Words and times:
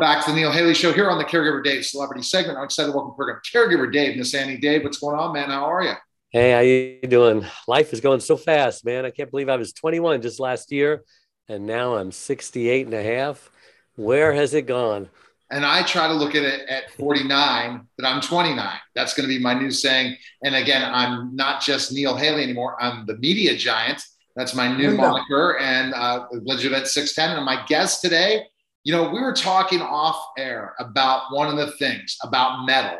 back 0.00 0.24
to 0.24 0.30
the 0.30 0.36
Neil 0.36 0.50
Haley 0.50 0.72
Show 0.72 0.94
here 0.94 1.10
on 1.10 1.18
the 1.18 1.24
Caregiver 1.26 1.62
Dave 1.62 1.84
Celebrity 1.84 2.22
segment. 2.22 2.56
I'm 2.56 2.64
excited 2.64 2.90
to 2.90 2.96
welcome 2.96 3.14
program 3.14 3.38
Caregiver 3.44 3.92
Dave, 3.92 4.16
Nassaney 4.16 4.58
Dave. 4.58 4.82
What's 4.82 4.96
going 4.96 5.14
on, 5.14 5.34
man? 5.34 5.50
How 5.50 5.64
are 5.64 5.82
you? 5.82 5.92
Hey, 6.30 6.52
how 6.52 6.60
you 6.60 7.06
doing? 7.06 7.44
Life 7.68 7.92
is 7.92 8.00
going 8.00 8.20
so 8.20 8.38
fast, 8.38 8.82
man. 8.82 9.04
I 9.04 9.10
can't 9.10 9.30
believe 9.30 9.50
I 9.50 9.56
was 9.56 9.74
21 9.74 10.22
just 10.22 10.40
last 10.40 10.72
year, 10.72 11.04
and 11.48 11.66
now 11.66 11.96
I'm 11.96 12.12
68 12.12 12.86
and 12.86 12.94
a 12.94 13.02
half. 13.02 13.50
Where 13.94 14.32
has 14.32 14.54
it 14.54 14.62
gone? 14.62 15.10
And 15.50 15.66
I 15.66 15.82
try 15.82 16.08
to 16.08 16.14
look 16.14 16.34
at 16.34 16.44
it 16.44 16.66
at 16.70 16.90
49 16.92 17.86
that 17.98 18.06
I'm 18.06 18.22
29. 18.22 18.78
That's 18.94 19.12
going 19.12 19.28
to 19.28 19.36
be 19.36 19.42
my 19.42 19.52
new 19.52 19.70
saying. 19.70 20.16
And 20.42 20.54
again, 20.54 20.82
I'm 20.82 21.36
not 21.36 21.60
just 21.60 21.92
Neil 21.92 22.16
Haley 22.16 22.42
anymore. 22.42 22.82
I'm 22.82 23.04
the 23.04 23.18
media 23.18 23.54
giant. 23.54 24.02
That's 24.34 24.54
my 24.54 24.74
new 24.74 24.92
moniker 24.96 25.58
and 25.58 25.92
uh, 25.92 26.26
Legit 26.32 26.86
610. 26.86 27.36
And 27.36 27.44
my 27.44 27.62
guest 27.66 28.00
today 28.00 28.44
you 28.90 28.96
know, 28.96 29.08
we 29.08 29.20
were 29.20 29.32
talking 29.32 29.80
off 29.80 30.20
air 30.36 30.74
about 30.80 31.32
one 31.32 31.46
of 31.46 31.56
the 31.56 31.70
things 31.76 32.16
about 32.24 32.66
metal. 32.66 32.98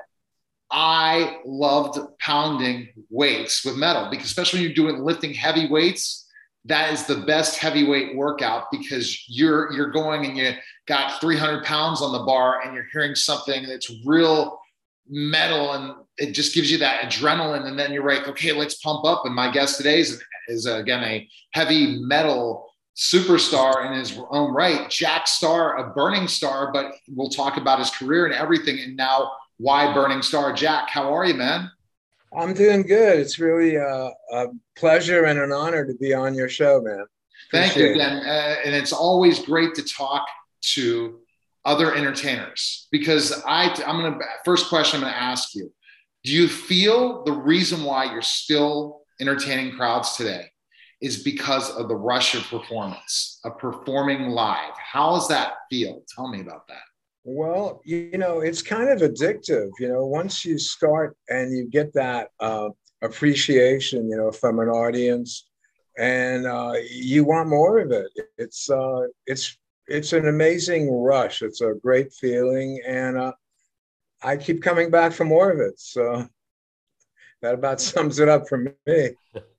I 0.71 1.39
loved 1.45 1.99
pounding 2.21 2.91
weights 3.11 3.65
with 3.65 3.77
metal 3.77 4.07
because, 4.09 4.27
especially 4.27 4.61
when 4.61 4.69
you're 4.69 4.75
doing 4.77 5.03
lifting 5.03 5.35
heavy 5.35 5.69
weights, 5.69 6.29
that 6.67 6.93
is 6.93 7.07
the 7.07 7.17
best 7.27 7.59
heavyweight 7.59 8.15
workout 8.15 8.67
because 8.71 9.25
you're 9.29 9.73
you're 9.73 9.91
going 9.91 10.27
and 10.27 10.37
you 10.37 10.53
got 10.87 11.21
300 11.21 11.65
pounds 11.65 12.03
on 12.03 12.13
the 12.13 12.25
bar 12.25 12.61
and 12.61 12.73
you're 12.73 12.87
hearing 12.93 13.17
something 13.17 13.67
that's 13.67 13.93
real 14.07 14.61
metal 15.09 15.73
and 15.73 15.95
it 16.19 16.35
just 16.35 16.55
gives 16.55 16.71
you 16.71 16.79
that 16.79 17.01
adrenaline 17.01 17.67
and 17.67 17.77
then 17.77 17.93
you're 17.93 18.07
like 18.07 18.29
okay 18.29 18.53
let's 18.53 18.77
pump 18.77 19.05
up 19.05 19.23
and 19.25 19.35
my 19.35 19.51
guest 19.51 19.77
today 19.77 19.99
is, 19.99 20.23
is 20.47 20.67
again 20.67 21.03
a 21.03 21.29
heavy 21.53 21.99
metal 22.03 22.70
superstar 23.01 23.87
in 23.87 23.99
his 23.99 24.19
own 24.29 24.53
right, 24.53 24.91
Jack 24.91 25.27
Starr, 25.27 25.79
a 25.79 25.95
Burning 25.95 26.29
Starr, 26.29 26.71
but 26.71 26.93
we'll 27.09 27.31
talk 27.31 27.57
about 27.57 27.79
his 27.79 27.91
career 27.91 28.27
and 28.27 28.35
everything. 28.35 28.79
And 28.79 28.95
now, 28.95 29.33
why 29.57 29.93
Burning 29.95 30.21
Starr? 30.21 30.53
Jack, 30.53 30.91
how 30.91 31.15
are 31.15 31.25
you, 31.25 31.33
man? 31.33 31.71
I'm 32.37 32.53
doing 32.53 32.83
good. 32.83 33.19
It's 33.19 33.39
really 33.39 33.77
a, 33.77 34.11
a 34.33 34.47
pleasure 34.77 35.25
and 35.25 35.39
an 35.39 35.51
honor 35.51 35.87
to 35.87 35.95
be 35.95 36.13
on 36.13 36.35
your 36.35 36.51
show, 36.51 36.83
man. 36.83 37.07
Thank 37.51 37.75
you 37.75 37.91
again. 37.91 38.19
Uh, 38.19 38.57
and 38.65 38.75
it's 38.75 38.93
always 38.93 39.41
great 39.41 39.75
to 39.77 39.83
talk 39.83 40.27
to 40.75 41.21
other 41.65 41.95
entertainers 41.95 42.87
because 42.93 43.43
I, 43.47 43.71
I'm 43.87 44.01
going 44.01 44.19
to, 44.19 44.25
first 44.45 44.69
question 44.69 44.99
I'm 44.99 45.05
going 45.05 45.15
to 45.15 45.21
ask 45.21 45.55
you 45.55 45.73
Do 46.23 46.33
you 46.33 46.49
feel 46.49 47.25
the 47.25 47.33
reason 47.33 47.83
why 47.83 48.13
you're 48.13 48.23
still 48.23 49.01
entertaining 49.21 49.75
crowds 49.75 50.17
today 50.17 50.51
is 51.01 51.23
because 51.23 51.71
of 51.77 51.89
the 51.89 51.97
rush 51.97 52.35
of 52.35 52.43
performance, 52.45 53.41
of 53.45 53.59
performing 53.59 54.29
live. 54.31 54.75
How 54.77 55.15
does 55.15 55.29
that 55.29 55.55
feel? 55.71 56.03
Tell 56.15 56.29
me 56.29 56.41
about 56.41 56.67
that. 56.69 56.83
Well, 57.25 57.81
you 57.85 58.19
know, 58.19 58.41
it's 58.41 58.63
kind 58.63 58.89
of 58.89 59.01
addictive. 59.01 59.71
You 59.79 59.89
know, 59.89 60.07
once 60.07 60.45
you 60.45 60.59
start 60.59 61.17
and 61.29 61.57
you 61.57 61.69
get 61.69 61.93
that 61.95 62.29
uh, 62.41 62.71
appreciation, 63.03 64.11
you 64.11 64.17
know, 64.17 64.31
from 64.31 64.59
an 64.59 64.69
audience, 64.69 65.49
and 65.99 66.47
uh, 66.47 66.75
you 66.91 67.25
want 67.25 67.49
more 67.49 67.79
of 67.79 67.93
it. 67.93 68.07
It's 68.39 68.71
uh, 68.71 69.07
it's 69.27 69.57
it's 69.87 70.13
an 70.13 70.29
amazing 70.29 70.91
rush. 70.91 71.43
It's 71.43 71.61
a 71.61 71.75
great 71.83 72.13
feeling, 72.13 72.81
and 72.87 73.19
uh, 73.19 73.33
I 74.23 74.37
keep 74.37 74.63
coming 74.63 74.91
back 74.91 75.13
for 75.13 75.25
more 75.25 75.51
of 75.51 75.61
it. 75.61 75.79
So 75.79 76.27
that 77.43 77.55
about 77.55 77.81
sums 77.81 78.19
it 78.19 78.29
up 78.29 78.49
for 78.49 78.59
me. 78.59 79.11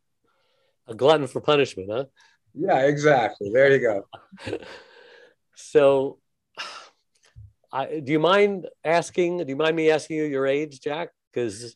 a 0.91 0.95
glutton 0.95 1.27
for 1.27 1.41
punishment, 1.41 1.89
huh? 1.91 2.05
Yeah, 2.53 2.85
exactly. 2.85 3.49
There 3.51 3.71
you 3.71 3.79
go. 3.79 4.07
so, 5.55 6.19
I, 7.71 8.01
do 8.01 8.11
you 8.11 8.19
mind 8.19 8.67
asking? 8.83 9.37
Do 9.37 9.45
you 9.47 9.55
mind 9.55 9.75
me 9.75 9.89
asking 9.89 10.17
you 10.17 10.25
your 10.25 10.45
age, 10.45 10.81
Jack? 10.81 11.09
Because 11.33 11.75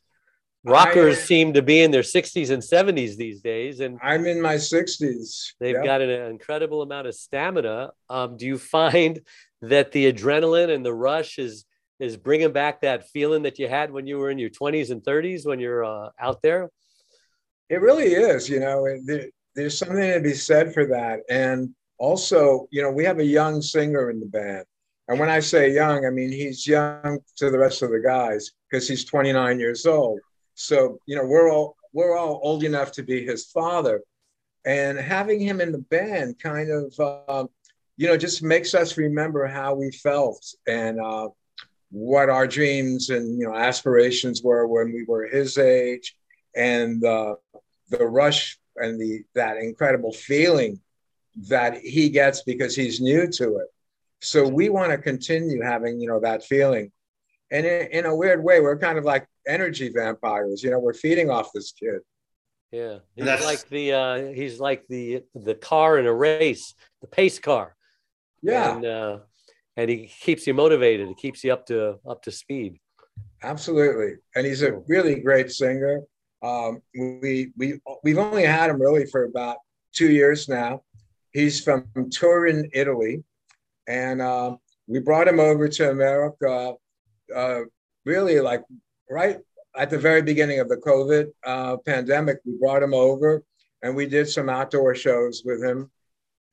rockers 0.66 1.18
I, 1.18 1.22
seem 1.22 1.54
to 1.54 1.62
be 1.62 1.82
in 1.82 1.92
their 1.92 2.02
60s 2.02 2.50
and 2.50 2.62
70s 2.62 3.16
these 3.16 3.42
days, 3.42 3.80
and 3.80 3.98
I'm 4.04 4.26
in 4.26 4.42
my 4.42 4.56
60s. 4.56 5.54
They've 5.60 5.76
yep. 5.76 5.86
got 5.86 6.02
an 6.02 6.10
incredible 6.30 6.82
amount 6.82 7.08
of 7.08 7.16
stamina. 7.16 7.92
Um, 8.10 8.36
do 8.38 8.46
you 8.46 8.58
find 8.58 9.22
that 9.62 9.92
the 9.92 10.12
adrenaline 10.12 10.74
and 10.74 10.86
the 10.86 10.94
rush 10.94 11.40
is 11.40 11.66
is 11.98 12.18
bringing 12.18 12.52
back 12.52 12.82
that 12.82 13.08
feeling 13.08 13.44
that 13.44 13.58
you 13.58 13.70
had 13.70 13.90
when 13.90 14.06
you 14.06 14.18
were 14.18 14.30
in 14.30 14.38
your 14.38 14.50
20s 14.50 14.92
and 14.92 15.02
30s 15.02 15.46
when 15.46 15.62
you're 15.62 15.86
uh, 15.86 16.10
out 16.20 16.42
there? 16.42 16.70
It 17.70 17.82
really 17.82 18.14
is. 18.14 18.48
You 18.48 18.60
know, 18.60 18.86
there, 19.06 19.28
there's 19.56 19.78
something 19.78 20.14
to 20.14 20.20
be 20.20 20.34
said 20.34 20.74
for 20.74 20.86
that. 20.88 21.22
And 21.30 21.74
also, 21.98 22.68
you 22.72 22.82
know, 22.82 22.92
we 22.92 23.06
have 23.06 23.20
a 23.20 23.26
young 23.26 23.62
singer 23.62 24.10
in 24.10 24.20
the 24.20 24.26
band. 24.26 24.66
And 25.08 25.20
when 25.20 25.30
I 25.30 25.40
say 25.40 25.74
young, 25.74 26.06
I 26.06 26.10
mean 26.10 26.32
he's 26.32 26.68
young 26.68 27.20
to 27.38 27.50
the 27.50 27.60
rest 27.60 27.82
of 27.82 27.92
the 27.92 28.00
guys 28.00 28.52
because 28.70 28.88
he's 28.88 29.06
29 29.06 29.60
years 29.60 29.86
old. 29.86 30.20
So, 30.56 31.00
you 31.06 31.16
know, 31.16 31.26
we're 31.26 31.52
all 31.52 31.76
we're 31.94 32.18
all 32.18 32.40
old 32.44 32.64
enough 32.64 32.92
to 32.94 33.04
be 33.04 33.24
his 33.24 33.46
father. 33.46 34.02
And 34.66 34.98
having 34.98 35.40
him 35.40 35.62
in 35.62 35.72
the 35.72 35.78
band 35.78 36.40
kind 36.40 36.70
of, 36.72 36.94
uh, 37.00 37.46
you 37.98 38.08
know, 38.08 38.18
just 38.18 38.44
makes 38.44 38.74
us 38.74 38.98
remember 38.98 39.46
how 39.46 39.76
we 39.76 39.92
felt 39.92 40.44
and 40.68 41.00
uh, 41.00 41.30
what 41.92 42.30
our 42.30 42.48
dreams 42.48 43.12
and, 43.12 43.40
you 43.40 43.48
know, 43.48 43.56
aspirations 43.56 44.42
were 44.44 44.68
when 44.68 44.92
we 44.92 45.06
were 45.08 45.28
his 45.28 45.58
age 45.58 46.16
and 46.56 47.04
uh, 47.06 47.36
the 47.90 48.06
rush 48.06 48.58
and 48.78 49.00
the 49.00 49.24
that 49.36 49.58
incredible 49.58 50.12
feeling 50.12 50.80
that 51.50 51.78
he 51.78 52.10
gets 52.10 52.44
because 52.44 52.76
he's 52.76 53.02
new 53.02 53.28
to 53.28 53.58
it. 53.58 53.68
So 54.22 54.48
we 54.48 54.70
want 54.70 54.92
to 54.92 54.98
continue 54.98 55.62
having 55.62 56.00
you 56.00 56.08
know 56.08 56.20
that 56.22 56.44
feeling, 56.44 56.92
and 57.52 57.66
in, 57.66 57.88
in, 57.88 58.06
a 58.06 58.16
weird 58.16 58.44
way, 58.44 58.60
we're 58.60 58.78
kind 58.78 58.98
of 58.98 59.06
like 59.06 59.28
energy 59.48 59.90
vampires. 59.94 60.64
You 60.64 60.72
know, 60.72 60.80
we're 60.80 60.94
feeding 60.94 61.30
off 61.30 61.52
this 61.54 61.72
kid. 61.72 62.00
Yeah, 62.72 63.00
he's 63.16 63.26
That's... 63.26 63.46
like 63.46 63.68
the 63.70 63.94
uh, 63.94 64.18
he's 64.34 64.60
like 64.60 64.86
the 64.88 65.24
the 65.36 65.56
car 65.56 66.00
in 66.00 66.06
a 66.06 66.14
race, 66.14 66.74
the 67.02 67.08
pace 67.08 67.40
car. 67.40 67.76
Yeah, 68.42 68.76
and, 68.76 68.86
uh, 68.86 69.18
and 69.78 69.90
he 69.90 70.08
keeps 70.08 70.48
you 70.48 70.54
motivated. 70.54 71.08
He 71.08 71.16
keeps 71.16 71.44
you 71.44 71.54
up 71.54 71.66
to 71.68 72.00
up 72.08 72.24
to 72.24 72.32
speed. 72.32 72.80
Absolutely, 73.44 74.16
and 74.36 74.46
he's 74.46 74.64
a 74.64 74.82
really 74.88 75.16
great 75.20 75.52
singer. 75.52 76.02
Um, 76.46 76.82
we 76.94 77.52
we 77.58 77.80
we've 78.04 78.20
only 78.20 78.46
had 78.46 78.70
him 78.70 78.80
really 78.80 79.06
for 79.06 79.24
about 79.24 79.58
two 79.94 80.12
years 80.12 80.48
now. 80.48 80.84
He's 81.32 81.60
from 81.60 81.88
Turin, 82.12 82.70
Italy, 82.72 83.24
and 83.88 84.22
uh, 84.22 84.56
we 84.88 85.00
brought 85.00 85.28
him 85.28 85.40
over 85.40 85.68
to 85.68 85.90
America. 85.90 86.74
Uh, 87.36 87.62
really, 88.06 88.40
like 88.40 88.64
right 89.10 89.40
at 89.76 89.90
the 89.90 89.98
very 89.98 90.22
beginning 90.22 90.60
of 90.60 90.70
the 90.70 90.78
COVID 90.78 91.26
uh, 91.46 91.78
pandemic, 91.78 92.38
we 92.46 92.54
brought 92.60 92.84
him 92.84 92.94
over, 92.94 93.44
and 93.82 93.96
we 93.96 94.06
did 94.06 94.30
some 94.30 94.48
outdoor 94.48 94.94
shows 94.94 95.42
with 95.44 95.64
him. 95.64 95.90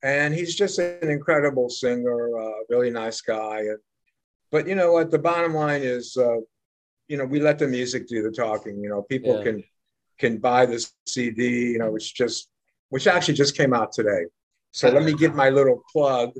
And 0.01 0.33
he's 0.33 0.55
just 0.55 0.79
an 0.79 1.09
incredible 1.09 1.69
singer, 1.69 2.37
uh, 2.37 2.51
really 2.69 2.89
nice 2.89 3.21
guy. 3.21 3.59
And, 3.59 3.77
but 4.51 4.67
you 4.67 4.75
know 4.75 4.91
what? 4.91 5.11
The 5.11 5.19
bottom 5.19 5.53
line 5.53 5.81
is, 5.81 6.17
uh, 6.17 6.39
you 7.07 7.15
know, 7.17 7.25
we 7.25 7.39
let 7.39 7.57
the 7.57 7.67
music 7.67 8.07
do 8.07 8.21
the 8.21 8.31
talking. 8.31 8.81
You 8.81 8.89
know, 8.89 9.03
people 9.03 9.37
yeah. 9.37 9.43
can 9.43 9.63
can 10.23 10.37
buy 10.37 10.65
the 10.65 10.79
CD, 11.05 11.71
you 11.73 11.79
know, 11.79 11.91
which 11.91 12.15
just 12.15 12.47
which 12.89 13.07
actually 13.07 13.33
just 13.33 13.57
came 13.57 13.73
out 13.73 13.91
today. 13.91 14.23
So 14.71 14.89
let 14.89 15.03
me 15.03 15.13
give 15.13 15.35
my 15.35 15.49
little 15.49 15.83
plug. 15.91 16.31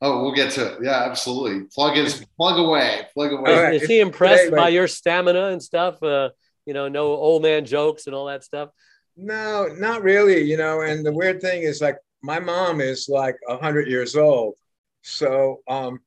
Oh, 0.00 0.22
we'll 0.22 0.34
get 0.34 0.52
to 0.52 0.72
it. 0.72 0.78
Yeah, 0.82 1.04
absolutely. 1.04 1.66
Plug 1.74 1.96
is 1.98 2.24
plug 2.36 2.58
away, 2.58 3.06
plug 3.14 3.32
away. 3.32 3.62
Right. 3.62 3.74
Is 3.74 3.88
he 3.88 4.00
impressed 4.00 4.44
today, 4.44 4.56
by 4.56 4.68
your 4.70 4.88
stamina 4.88 5.46
and 5.48 5.62
stuff? 5.62 6.02
Uh, 6.02 6.30
you 6.64 6.74
know, 6.74 6.88
no 6.88 7.06
old 7.06 7.42
man 7.42 7.64
jokes 7.66 8.06
and 8.06 8.14
all 8.14 8.26
that 8.26 8.42
stuff. 8.42 8.70
No, 9.16 9.66
not 9.78 10.02
really. 10.02 10.42
You 10.42 10.56
know, 10.56 10.80
and 10.80 11.04
the 11.04 11.12
weird 11.12 11.40
thing 11.40 11.62
is, 11.62 11.80
like, 11.80 11.98
my 12.22 12.40
mom 12.40 12.80
is 12.80 13.08
like 13.08 13.36
hundred 13.48 13.88
years 13.88 14.16
old, 14.16 14.54
so 15.02 15.60
um, 15.68 16.00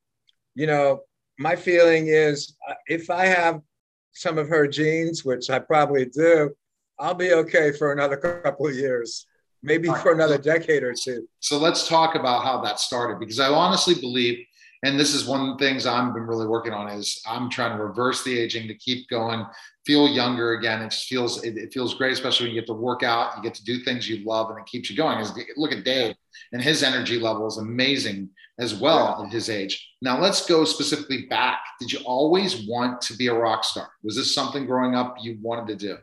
you 0.54 0.66
know, 0.66 1.00
my 1.38 1.54
feeling 1.56 2.08
is 2.08 2.56
uh, 2.68 2.74
if 2.86 3.10
I 3.10 3.26
have 3.26 3.60
some 4.12 4.38
of 4.38 4.48
her 4.48 4.66
genes, 4.66 5.24
which 5.24 5.50
I 5.50 5.58
probably 5.60 6.06
do, 6.06 6.50
I'll 7.00 7.14
be 7.14 7.32
okay 7.32 7.72
for 7.72 7.92
another 7.92 8.16
couple 8.16 8.66
of 8.66 8.74
years, 8.74 9.26
maybe 9.62 9.88
right. 9.88 10.00
for 10.02 10.12
another 10.12 10.36
decade 10.36 10.82
or 10.82 10.92
two. 10.92 11.26
So 11.40 11.58
let's 11.58 11.88
talk 11.88 12.14
about 12.14 12.44
how 12.44 12.60
that 12.62 12.78
started 12.78 13.18
because 13.18 13.40
I 13.40 13.48
honestly 13.48 13.94
believe, 13.94 14.44
and 14.82 15.00
this 15.00 15.14
is 15.14 15.26
one 15.26 15.40
of 15.40 15.58
the 15.58 15.64
things 15.64 15.86
I've 15.86 16.12
been 16.12 16.26
really 16.26 16.46
working 16.46 16.72
on 16.72 16.88
is 16.88 17.22
I'm 17.26 17.48
trying 17.48 17.76
to 17.76 17.82
reverse 17.82 18.22
the 18.22 18.38
aging 18.38 18.68
to 18.68 18.74
keep 18.74 19.08
going, 19.08 19.46
feel 19.86 20.08
younger 20.08 20.54
again. 20.54 20.82
It 20.82 20.90
just 20.90 21.06
feels 21.06 21.42
it, 21.42 21.56
it 21.56 21.72
feels 21.72 21.94
great, 21.94 22.12
especially 22.12 22.46
when 22.46 22.54
you 22.54 22.60
get 22.60 22.66
to 22.66 22.74
work 22.74 23.02
out, 23.02 23.36
you 23.36 23.42
get 23.42 23.54
to 23.54 23.64
do 23.64 23.80
things 23.80 24.08
you 24.08 24.24
love, 24.24 24.50
and 24.50 24.58
it 24.58 24.66
keeps 24.66 24.90
you 24.90 24.96
going. 24.96 25.18
Is 25.20 25.32
Look 25.56 25.72
at 25.72 25.84
Dave, 25.84 26.14
and 26.52 26.62
his 26.62 26.82
energy 26.82 27.18
level 27.18 27.46
is 27.46 27.56
amazing 27.56 28.28
as 28.58 28.74
well 28.74 29.16
yeah. 29.18 29.26
at 29.26 29.32
his 29.32 29.48
age. 29.48 29.90
Now 30.02 30.20
let's 30.20 30.46
go 30.46 30.64
specifically 30.64 31.26
back. 31.26 31.60
Did 31.78 31.92
you 31.92 32.00
always 32.04 32.66
want 32.66 33.00
to 33.02 33.16
be 33.16 33.28
a 33.28 33.34
rock 33.34 33.64
star? 33.64 33.88
Was 34.02 34.16
this 34.16 34.34
something 34.34 34.66
growing 34.66 34.94
up 34.94 35.16
you 35.20 35.38
wanted 35.40 35.78
to 35.78 35.86
do? 35.86 35.98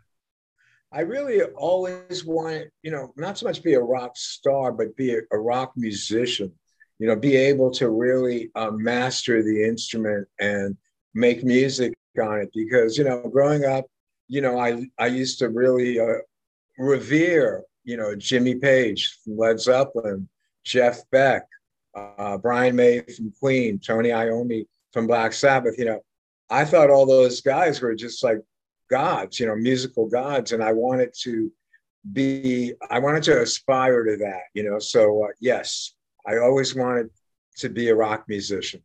I 0.91 1.01
really 1.01 1.41
always 1.43 2.25
wanted, 2.25 2.71
you 2.81 2.91
know, 2.91 3.13
not 3.17 3.37
so 3.37 3.45
much 3.45 3.61
be 3.63 3.73
a 3.73 3.79
rock 3.81 4.15
star, 4.15 4.71
but 4.71 4.95
be 4.95 5.15
a, 5.15 5.19
a 5.31 5.37
rock 5.37 5.73
musician. 5.75 6.51
you 6.99 7.07
know, 7.07 7.15
be 7.15 7.35
able 7.35 7.71
to 7.71 7.89
really 7.89 8.49
uh, 8.55 8.71
master 8.71 9.43
the 9.43 9.63
instrument 9.63 10.27
and 10.39 10.75
make 11.13 11.43
music 11.43 11.93
on 12.21 12.39
it. 12.39 12.49
Because, 12.53 12.97
you 12.97 13.03
know, 13.03 13.21
growing 13.31 13.65
up, 13.65 13.85
you 14.27 14.41
know, 14.41 14.59
I, 14.59 14.87
I 14.97 15.07
used 15.07 15.39
to 15.39 15.49
really 15.49 15.99
uh, 15.99 16.19
revere, 16.77 17.63
you 17.83 17.97
know, 17.97 18.15
Jimmy 18.15 18.55
Page 18.55 19.19
from 19.23 19.37
Led 19.37 19.59
Zeppelin, 19.59 20.27
Jeff 20.63 21.01
Beck, 21.11 21.43
uh, 21.95 22.37
Brian 22.37 22.75
May 22.75 23.01
from 23.01 23.31
Queen, 23.39 23.79
Tony 23.79 24.09
Iommi 24.09 24.65
from 24.91 25.07
Black 25.07 25.33
Sabbath. 25.33 25.77
You 25.77 25.85
know, 25.85 25.99
I 26.49 26.65
thought 26.65 26.89
all 26.89 27.05
those 27.05 27.41
guys 27.41 27.79
were 27.79 27.95
just 27.95 28.23
like 28.23 28.39
gods, 28.89 29.39
you 29.39 29.47
know, 29.47 29.55
musical 29.55 30.07
gods. 30.07 30.51
And 30.51 30.63
I 30.63 30.73
wanted 30.73 31.13
to 31.21 31.51
be, 32.13 32.73
I 32.89 32.99
wanted 32.99 33.23
to 33.23 33.41
aspire 33.41 34.03
to 34.03 34.17
that, 34.17 34.43
you 34.53 34.63
know. 34.63 34.79
So, 34.79 35.25
uh, 35.25 35.27
yes, 35.39 35.93
I 36.25 36.37
always 36.37 36.75
wanted 36.75 37.09
to 37.57 37.69
be 37.69 37.89
a 37.89 37.95
rock 37.95 38.25
musician. 38.27 38.81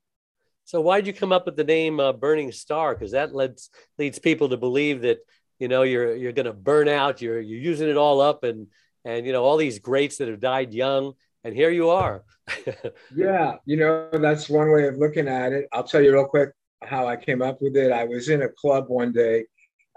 So 0.64 0.81
why'd 0.81 1.06
you 1.06 1.12
come 1.12 1.32
up 1.32 1.46
with 1.46 1.56
the 1.56 1.64
name 1.64 2.00
uh, 2.00 2.12
Burning 2.12 2.52
Starr? 2.52 2.94
Because 2.94 3.12
that 3.12 3.34
leads 3.34 3.69
leads 3.99 4.19
people 4.19 4.49
to 4.50 4.56
believe 4.56 5.02
that 5.02 5.19
you 5.58 5.69
know 5.69 5.82
you're 5.82 6.16
you're 6.16 6.32
going 6.32 6.46
to 6.46 6.52
burn 6.52 6.88
out. 6.88 7.20
You're 7.20 7.40
you're 7.40 7.60
using 7.60 7.88
it 7.88 7.96
all 7.96 8.20
up, 8.20 8.44
and 8.44 8.69
and 9.05 9.26
you 9.26 9.32
know 9.32 9.44
all 9.44 9.56
these 9.56 9.81
greats 9.81 10.19
that 10.19 10.28
have 10.28 10.40
died 10.40 10.72
young, 10.72 11.12
and 11.44 11.55
here 11.55 11.70
you 11.70 11.90
are. 11.90 12.25
yeah, 13.14 13.56
you 13.66 13.76
know 13.76 14.08
that's 14.12 14.48
one 14.48 14.70
way 14.70 14.87
of 14.87 14.96
looking 14.96 15.28
at 15.28 15.52
it. 15.52 15.66
I'll 15.72 15.84
tell 15.84 16.00
you 16.00 16.12
real 16.12 16.26
quick 16.26 16.50
how 16.82 17.06
I 17.06 17.16
came 17.16 17.43
up 17.43 17.60
with 17.60 17.76
it. 17.76 17.93
I 17.93 18.05
was 18.05 18.28
in 18.28 18.43
a 18.43 18.48
club 18.48 18.87
one 18.88 19.12
day 19.12 19.44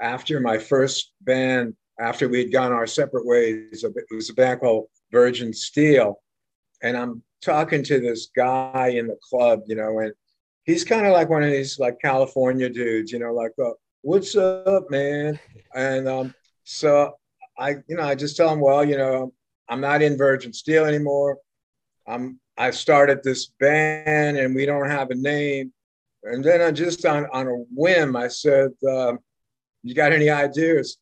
after 0.01 0.39
my 0.39 0.57
first 0.57 1.13
band. 1.21 1.75
After 1.97 2.27
we'd 2.27 2.51
gone 2.51 2.73
our 2.73 2.87
separate 2.87 3.25
ways, 3.25 3.85
it 3.85 3.93
was 4.11 4.29
a 4.29 4.33
band 4.33 4.59
called 4.59 4.87
Virgin 5.13 5.53
Steele, 5.53 6.19
and 6.83 6.97
I'm 6.97 7.23
talking 7.41 7.83
to 7.83 7.99
this 7.99 8.29
guy 8.35 8.93
in 8.95 9.07
the 9.07 9.17
club, 9.29 9.61
you 9.67 9.75
know, 9.75 9.99
and 9.99 10.11
he's 10.63 10.83
kind 10.83 11.05
of 11.05 11.13
like 11.13 11.29
one 11.29 11.43
of 11.43 11.51
these 11.51 11.79
like 11.79 11.99
California 12.01 12.69
dudes, 12.69 13.11
you 13.11 13.19
know, 13.19 13.33
like, 13.33 13.51
uh, 13.63 13.71
what's 14.01 14.35
up, 14.35 14.89
man? 14.89 15.39
And 15.73 16.07
um, 16.07 16.33
so 16.63 17.13
I, 17.57 17.77
you 17.87 17.95
know, 17.95 18.03
I 18.03 18.15
just 18.15 18.35
tell 18.35 18.49
him, 18.49 18.59
well, 18.59 18.83
you 18.83 18.97
know, 18.97 19.33
I'm 19.69 19.81
not 19.81 20.01
in 20.01 20.17
Virgin 20.17 20.51
Steele 20.51 20.85
anymore. 20.85 21.37
I'm, 22.07 22.39
I 22.57 22.71
started 22.71 23.23
this 23.23 23.47
band 23.59 24.37
and 24.37 24.55
we 24.55 24.65
don't 24.65 24.89
have 24.89 25.11
a 25.11 25.15
name. 25.15 25.71
And 26.23 26.43
then 26.43 26.61
I 26.61 26.71
just 26.71 27.05
on, 27.05 27.27
on 27.31 27.47
a 27.47 27.55
whim, 27.73 28.15
I 28.15 28.27
said, 28.27 28.71
uh, 28.87 29.13
you 29.85 29.95
got 29.95 30.11
any 30.11 30.29
ideas? 30.29 30.97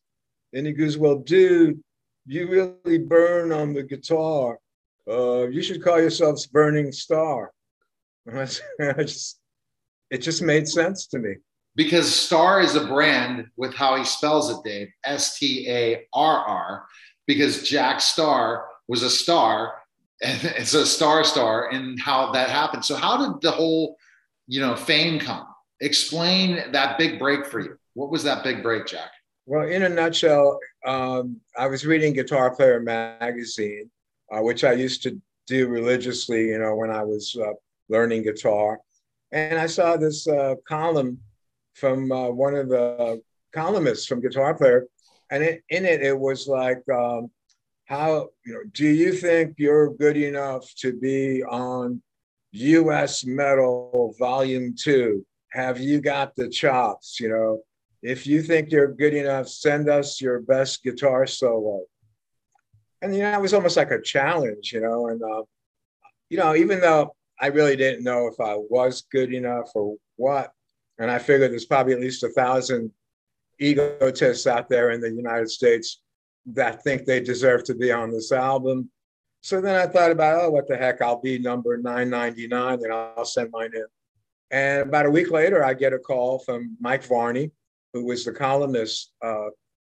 And 0.52 0.66
he 0.66 0.72
goes, 0.72 0.96
well, 0.96 1.16
dude, 1.16 1.80
you 2.26 2.48
really 2.48 2.98
burn 2.98 3.50
on 3.50 3.74
the 3.74 3.82
guitar 3.82 4.58
uh, 5.10 5.46
you 5.48 5.62
should 5.62 5.82
call 5.82 6.00
yourselves 6.00 6.46
Burning 6.46 6.92
Starr. 6.92 7.52
I 8.32 8.46
just, 9.02 9.38
it 10.10 10.18
just 10.18 10.42
made 10.42 10.66
sense 10.66 11.06
to 11.08 11.18
me. 11.18 11.34
Because 11.76 12.14
Starr 12.14 12.60
is 12.60 12.76
a 12.76 12.86
brand 12.86 13.46
with 13.56 13.74
how 13.74 13.96
he 13.96 14.04
spells 14.04 14.50
it, 14.50 14.58
Dave, 14.64 14.88
S 15.04 15.38
T 15.38 15.68
A 15.68 16.06
R 16.12 16.36
R, 16.38 16.86
because 17.26 17.68
Jack 17.68 18.00
Starr 18.00 18.66
was 18.86 19.02
a 19.02 19.10
star 19.10 19.74
and 20.24 20.44
it's 20.56 20.74
a 20.74 20.86
star 20.86 21.24
star 21.24 21.70
and 21.70 22.00
how 22.00 22.32
that 22.32 22.48
happened. 22.48 22.84
So 22.84 22.94
how 22.94 23.16
did 23.18 23.40
the 23.42 23.50
whole, 23.50 23.96
you 24.46 24.60
know, 24.60 24.76
fame 24.76 25.18
come? 25.18 25.46
Explain 25.80 26.70
that 26.72 26.96
big 26.96 27.18
break 27.18 27.44
for 27.46 27.60
you. 27.60 27.76
What 27.94 28.10
was 28.10 28.22
that 28.24 28.44
big 28.44 28.62
break, 28.62 28.86
Jack? 28.86 29.10
Well, 29.46 29.68
in 29.68 29.82
a 29.82 29.88
nutshell, 29.88 30.58
um, 30.86 31.40
I 31.56 31.66
was 31.66 31.84
reading 31.84 32.12
Guitar 32.12 32.54
Player 32.54 32.80
magazine 32.80 33.90
uh, 34.30 34.40
which 34.40 34.64
I 34.64 34.72
used 34.72 35.02
to 35.04 35.20
do 35.46 35.68
religiously, 35.68 36.48
you 36.48 36.58
know, 36.58 36.74
when 36.74 36.90
I 36.90 37.02
was 37.02 37.36
uh, 37.40 37.52
learning 37.88 38.22
guitar. 38.22 38.80
And 39.32 39.58
I 39.58 39.66
saw 39.66 39.96
this 39.96 40.26
uh, 40.26 40.54
column 40.66 41.18
from 41.74 42.10
uh, 42.10 42.30
one 42.30 42.54
of 42.54 42.68
the 42.68 43.20
columnists 43.52 44.06
from 44.06 44.20
Guitar 44.20 44.54
Player, 44.54 44.86
and 45.30 45.42
it, 45.42 45.62
in 45.70 45.84
it 45.84 46.02
it 46.02 46.18
was 46.18 46.46
like, 46.46 46.82
um, 46.92 47.30
how 47.86 48.28
you 48.46 48.54
know, 48.54 48.60
do 48.72 48.86
you 48.86 49.12
think 49.12 49.54
you're 49.58 49.92
good 49.94 50.16
enough 50.16 50.72
to 50.76 50.92
be 50.98 51.42
on 51.42 52.00
U.S. 52.52 53.24
Metal 53.24 54.14
Volume 54.18 54.74
Two? 54.78 55.26
Have 55.50 55.78
you 55.80 56.00
got 56.00 56.34
the 56.36 56.48
chops? 56.48 57.18
You 57.20 57.28
know, 57.28 57.60
if 58.04 58.26
you 58.26 58.42
think 58.42 58.70
you're 58.70 58.92
good 58.92 59.14
enough, 59.14 59.48
send 59.48 59.88
us 59.88 60.20
your 60.20 60.40
best 60.40 60.84
guitar 60.84 61.26
solo. 61.26 61.80
And 63.00 63.16
you 63.16 63.22
know 63.22 63.32
it 63.32 63.40
was 63.40 63.54
almost 63.54 63.76
like 63.76 63.90
a 63.90 64.00
challenge 64.00 64.72
you 64.72 64.80
know 64.80 65.08
and 65.08 65.22
uh, 65.22 65.42
you 66.30 66.38
know 66.38 66.56
even 66.56 66.80
though 66.80 67.14
i 67.38 67.48
really 67.48 67.76
didn't 67.76 68.02
know 68.02 68.28
if 68.28 68.40
i 68.40 68.54
was 68.56 69.02
good 69.12 69.34
enough 69.34 69.70
or 69.74 69.96
what 70.16 70.52
and 70.98 71.10
i 71.10 71.18
figured 71.18 71.50
there's 71.50 71.66
probably 71.66 71.92
at 71.92 72.00
least 72.00 72.22
a 72.22 72.30
thousand 72.30 72.90
egotists 73.60 74.46
out 74.46 74.70
there 74.70 74.92
in 74.92 75.02
the 75.02 75.10
united 75.10 75.50
states 75.50 76.00
that 76.46 76.82
think 76.82 77.04
they 77.04 77.20
deserve 77.20 77.64
to 77.64 77.74
be 77.74 77.92
on 77.92 78.10
this 78.10 78.32
album. 78.32 78.90
So 79.42 79.60
then 79.60 79.76
i 79.76 79.86
thought 79.86 80.10
about 80.10 80.42
oh 80.42 80.50
what 80.50 80.66
the 80.66 80.76
heck 80.76 81.02
i'll 81.02 81.20
be 81.20 81.38
number 81.38 81.76
999 81.76 82.78
and 82.84 82.92
i'll 82.92 83.26
send 83.26 83.50
mine 83.50 83.72
in. 83.74 83.84
And 84.50 84.88
about 84.88 85.04
a 85.04 85.10
week 85.10 85.30
later 85.30 85.62
i 85.62 85.74
get 85.74 85.92
a 85.92 85.98
call 85.98 86.38
from 86.38 86.74
mike 86.80 87.04
varney 87.04 87.50
who 87.94 88.04
was 88.04 88.24
the 88.24 88.32
columnist 88.32 89.12
uh, 89.22 89.46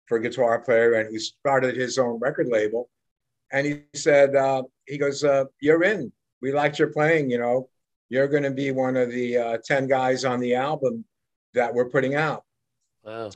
for 0.08 0.20
guitar 0.20 0.60
player 0.60 0.96
and 0.96 1.10
who 1.10 1.20
started 1.20 1.78
his 1.78 1.98
own 1.98 2.20
record 2.20 2.50
label 2.50 2.90
and 3.52 3.68
he 3.68 3.82
said, 3.94 4.36
uh, 4.36 4.64
he 4.88 4.98
goes, 4.98 5.24
uh, 5.24 5.46
you're 5.60 5.84
in. 5.84 6.12
We 6.42 6.54
liked 6.54 6.80
your 6.80 6.92
playing. 6.92 7.30
You 7.30 7.40
know, 7.40 7.70
you're 8.10 8.28
going 8.28 8.44
to 8.44 8.52
be 8.52 8.72
one 8.72 8.96
of 8.98 9.12
the 9.12 9.38
uh, 9.38 9.58
ten 9.64 9.88
guys 9.88 10.26
on 10.26 10.40
the 10.40 10.56
album 10.56 11.06
that 11.54 11.74
we're 11.74 11.90
putting 11.90 12.16
out. 12.16 12.44
Wow. 13.04 13.32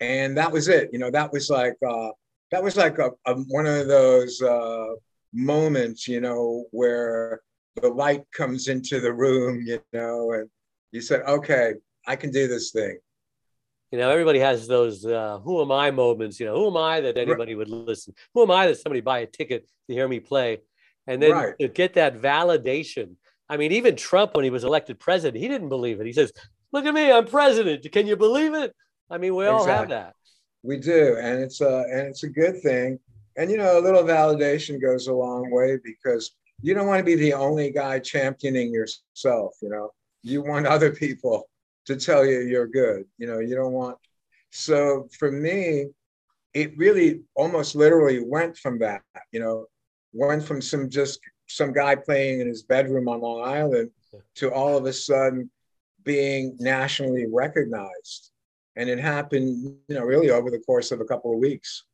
And 0.00 0.36
that 0.36 0.52
was 0.52 0.68
it. 0.68 0.90
You 0.92 0.98
know, 0.98 1.10
that 1.10 1.32
was 1.32 1.50
like 1.50 1.76
uh, 1.86 2.10
that 2.50 2.62
was 2.62 2.76
like 2.76 2.98
a, 2.98 3.10
a 3.26 3.34
one 3.34 3.66
of 3.66 3.88
those 3.88 4.40
uh, 4.42 4.88
moments. 5.32 6.06
You 6.06 6.20
know, 6.20 6.66
where 6.70 7.40
the 7.80 7.88
light 7.88 8.24
comes 8.32 8.68
into 8.68 9.00
the 9.00 9.12
room. 9.12 9.62
You 9.66 9.80
know, 9.92 10.32
and 10.32 10.48
you 10.92 11.00
said, 11.00 11.22
okay, 11.22 11.74
I 12.06 12.16
can 12.16 12.30
do 12.30 12.46
this 12.46 12.70
thing 12.70 12.98
you 13.90 13.98
know 13.98 14.10
everybody 14.10 14.38
has 14.38 14.68
those 14.68 15.04
uh, 15.04 15.38
who 15.42 15.60
am 15.60 15.72
i 15.72 15.90
moments 15.90 16.38
you 16.38 16.46
know 16.46 16.54
who 16.54 16.68
am 16.68 16.76
i 16.76 17.00
that 17.00 17.16
anybody 17.16 17.54
would 17.54 17.68
listen? 17.68 18.14
Who 18.34 18.42
am 18.42 18.50
i 18.50 18.66
that 18.66 18.78
somebody 18.78 19.00
buy 19.00 19.20
a 19.20 19.26
ticket 19.26 19.68
to 19.88 19.94
hear 19.94 20.08
me 20.08 20.20
play? 20.20 20.60
And 21.06 21.20
then 21.20 21.32
right. 21.32 21.54
to 21.58 21.68
get 21.68 21.94
that 21.94 22.16
validation. 22.16 23.14
I 23.48 23.56
mean 23.56 23.72
even 23.72 23.96
trump 23.96 24.34
when 24.34 24.44
he 24.44 24.50
was 24.50 24.64
elected 24.64 25.00
president 25.00 25.42
he 25.42 25.48
didn't 25.48 25.68
believe 25.68 26.00
it. 26.00 26.06
He 26.06 26.12
says 26.12 26.32
look 26.72 26.84
at 26.84 26.94
me 26.94 27.10
i'm 27.10 27.26
president. 27.26 27.90
Can 27.90 28.06
you 28.06 28.16
believe 28.16 28.54
it? 28.54 28.74
I 29.10 29.18
mean 29.18 29.34
we 29.34 29.46
all 29.46 29.64
have 29.64 29.88
that. 29.88 30.14
We 30.62 30.76
do. 30.78 31.16
And 31.20 31.40
it's 31.40 31.60
a 31.60 31.84
and 31.90 32.06
it's 32.06 32.22
a 32.22 32.28
good 32.28 32.62
thing. 32.62 32.98
And 33.36 33.50
you 33.50 33.56
know 33.56 33.78
a 33.78 33.82
little 33.82 34.04
validation 34.04 34.80
goes 34.80 35.08
a 35.08 35.12
long 35.12 35.50
way 35.50 35.78
because 35.82 36.36
you 36.62 36.74
don't 36.74 36.86
want 36.86 37.00
to 37.00 37.04
be 37.04 37.16
the 37.16 37.32
only 37.32 37.70
guy 37.70 37.98
championing 37.98 38.72
yourself 38.72 39.54
you 39.62 39.68
know? 39.68 39.90
You 40.22 40.42
want 40.42 40.66
other 40.66 40.90
people 40.92 41.48
to 41.90 41.96
tell 41.96 42.24
you 42.24 42.40
you're 42.40 42.66
good. 42.66 43.04
You 43.18 43.26
know, 43.26 43.40
you 43.40 43.54
don't 43.54 43.72
want. 43.72 43.98
So 44.50 45.08
for 45.18 45.30
me, 45.30 45.86
it 46.54 46.76
really 46.76 47.22
almost 47.34 47.74
literally 47.74 48.22
went 48.24 48.56
from 48.56 48.78
that. 48.78 49.02
You 49.32 49.40
know, 49.40 49.66
went 50.12 50.44
from 50.44 50.62
some 50.62 50.88
just 50.88 51.20
some 51.46 51.72
guy 51.72 51.96
playing 51.96 52.40
in 52.40 52.46
his 52.46 52.62
bedroom 52.62 53.08
on 53.08 53.20
Long 53.20 53.42
Island 53.42 53.90
to 54.36 54.52
all 54.52 54.76
of 54.76 54.86
a 54.86 54.92
sudden 54.92 55.50
being 56.04 56.56
nationally 56.58 57.26
recognized. 57.30 58.30
And 58.76 58.88
it 58.88 59.00
happened, 59.00 59.76
you 59.88 59.94
know, 59.94 60.04
really 60.04 60.30
over 60.30 60.50
the 60.50 60.60
course 60.60 60.92
of 60.92 61.00
a 61.00 61.04
couple 61.04 61.32
of 61.32 61.38
weeks. 61.38 61.84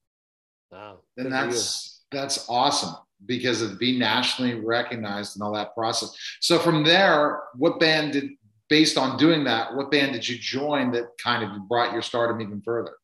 Wow. 0.71 0.99
And 1.17 1.33
that's 1.33 2.05
that's 2.13 2.47
awesome 2.49 2.95
because 3.25 3.63
of 3.63 3.79
being 3.79 3.99
nationally 3.99 4.55
recognized 4.55 5.37
and 5.37 5.43
all 5.43 5.53
that 5.53 5.75
process. 5.75 6.15
So 6.41 6.59
from 6.59 6.85
there, 6.85 7.41
what 7.55 7.81
band 7.81 8.13
did 8.13 8.31
based 8.69 8.99
on 8.99 9.17
doing 9.17 9.45
that, 9.45 9.75
what 9.75 9.91
band 9.91 10.13
did 10.13 10.29
you 10.29 10.39
join 10.39 10.91
that 10.93 11.07
kind 11.23 11.45
of 11.45 11.69
brought 11.69 11.93
your 11.93 12.03
stardom 12.03 12.41
even 12.41 12.61
further? 12.61 12.97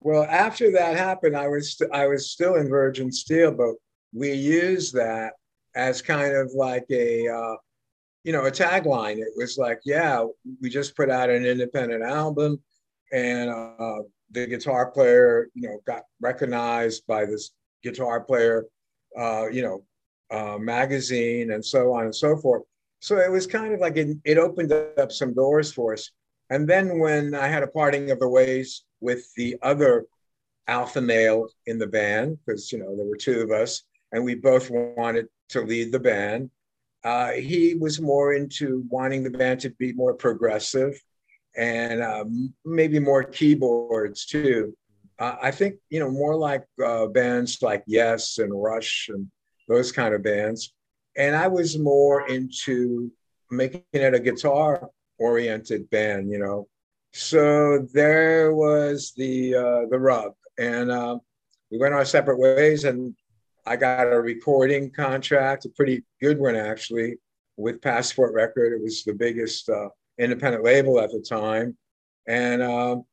Well, 0.00 0.24
after 0.24 0.70
that 0.72 0.96
happened, 0.96 1.36
I 1.36 1.48
was 1.48 1.72
st- 1.72 1.92
I 1.92 2.06
was 2.06 2.30
still 2.30 2.56
in 2.56 2.68
Virgin 2.68 3.10
Steele, 3.10 3.52
but 3.52 3.74
we 4.12 4.32
used 4.32 4.94
that 4.94 5.32
as 5.74 6.02
kind 6.02 6.34
of 6.34 6.52
like 6.52 6.86
a 6.90 7.28
uh, 7.28 7.56
you 8.24 8.32
know 8.32 8.44
a 8.46 8.50
tagline. 8.50 9.18
It 9.18 9.32
was 9.36 9.58
like, 9.58 9.80
yeah, 9.84 10.24
we 10.60 10.68
just 10.68 10.96
put 10.96 11.10
out 11.10 11.30
an 11.30 11.44
independent 11.46 12.02
album, 12.02 12.60
and 13.12 13.50
uh, 13.50 14.02
the 14.30 14.46
guitar 14.46 14.90
player, 14.90 15.48
you 15.54 15.68
know, 15.68 15.80
got 15.86 16.02
recognized 16.20 17.06
by 17.06 17.24
this 17.24 17.52
guitar 17.82 18.20
player, 18.20 18.66
uh, 19.18 19.46
you 19.48 19.62
know, 19.62 19.84
uh, 20.30 20.58
magazine, 20.58 21.52
and 21.52 21.64
so 21.64 21.92
on 21.94 22.04
and 22.04 22.14
so 22.14 22.36
forth. 22.36 22.62
So 23.06 23.18
it 23.18 23.30
was 23.30 23.46
kind 23.46 23.72
of 23.72 23.78
like 23.78 23.96
it, 23.96 24.18
it 24.24 24.36
opened 24.36 24.72
up 24.72 25.12
some 25.12 25.32
doors 25.32 25.72
for 25.72 25.92
us. 25.92 26.10
And 26.50 26.68
then 26.68 26.98
when 26.98 27.36
I 27.36 27.46
had 27.46 27.62
a 27.62 27.68
parting 27.68 28.10
of 28.10 28.18
the 28.18 28.28
ways 28.28 28.82
with 28.98 29.32
the 29.36 29.56
other 29.62 30.06
alpha 30.66 31.00
male 31.00 31.46
in 31.66 31.78
the 31.78 31.86
band, 31.86 32.38
because 32.44 32.72
you 32.72 32.80
know 32.80 32.96
there 32.96 33.06
were 33.06 33.16
two 33.16 33.42
of 33.42 33.52
us, 33.52 33.84
and 34.10 34.24
we 34.24 34.34
both 34.34 34.72
wanted 34.72 35.26
to 35.50 35.60
lead 35.60 35.92
the 35.92 36.00
band, 36.00 36.50
uh, 37.04 37.30
he 37.30 37.76
was 37.76 38.00
more 38.00 38.32
into 38.32 38.84
wanting 38.88 39.22
the 39.22 39.30
band 39.30 39.60
to 39.60 39.70
be 39.70 39.92
more 39.92 40.14
progressive 40.14 41.00
and 41.56 42.02
um, 42.02 42.52
maybe 42.64 42.98
more 42.98 43.22
keyboards 43.22 44.26
too. 44.26 44.76
Uh, 45.20 45.36
I 45.40 45.52
think 45.52 45.76
you 45.90 46.00
know 46.00 46.10
more 46.10 46.34
like 46.34 46.64
uh, 46.84 47.06
bands 47.06 47.62
like 47.62 47.84
Yes 47.86 48.38
and 48.38 48.50
Rush 48.52 49.10
and 49.10 49.30
those 49.68 49.92
kind 49.92 50.12
of 50.12 50.24
bands. 50.24 50.72
And 51.16 51.34
I 51.34 51.48
was 51.48 51.78
more 51.78 52.28
into 52.28 53.10
making 53.50 53.82
it 53.92 54.14
a 54.14 54.20
guitar 54.20 54.90
oriented 55.18 55.88
band, 55.90 56.30
you 56.30 56.38
know. 56.38 56.68
So 57.12 57.86
there 57.94 58.52
was 58.52 59.12
the 59.16 59.54
uh, 59.54 59.86
the 59.90 59.98
rub, 59.98 60.32
and 60.58 60.90
uh, 60.90 61.18
we 61.70 61.78
went 61.78 61.94
our 61.94 62.04
separate 62.04 62.38
ways. 62.38 62.84
And 62.84 63.14
I 63.64 63.76
got 63.76 64.12
a 64.12 64.20
recording 64.20 64.90
contract, 64.90 65.64
a 65.64 65.70
pretty 65.70 66.04
good 66.20 66.38
one 66.38 66.56
actually, 66.56 67.16
with 67.56 67.80
Passport 67.80 68.34
Record. 68.34 68.74
It 68.74 68.82
was 68.82 69.02
the 69.04 69.14
biggest 69.14 69.68
uh, 69.70 69.88
independent 70.18 70.64
label 70.64 71.00
at 71.00 71.10
the 71.10 71.20
time, 71.20 71.76
and 72.28 72.62
um, 72.62 73.04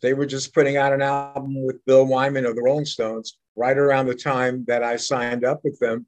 they 0.00 0.14
were 0.14 0.26
just 0.26 0.54
putting 0.54 0.76
out 0.76 0.92
an 0.92 1.02
album 1.02 1.62
with 1.62 1.84
Bill 1.84 2.06
Wyman 2.06 2.46
of 2.46 2.56
the 2.56 2.62
Rolling 2.62 2.86
Stones 2.86 3.36
right 3.56 3.76
around 3.76 4.06
the 4.06 4.14
time 4.14 4.64
that 4.68 4.82
I 4.82 4.96
signed 4.96 5.44
up 5.44 5.60
with 5.64 5.78
them. 5.78 6.06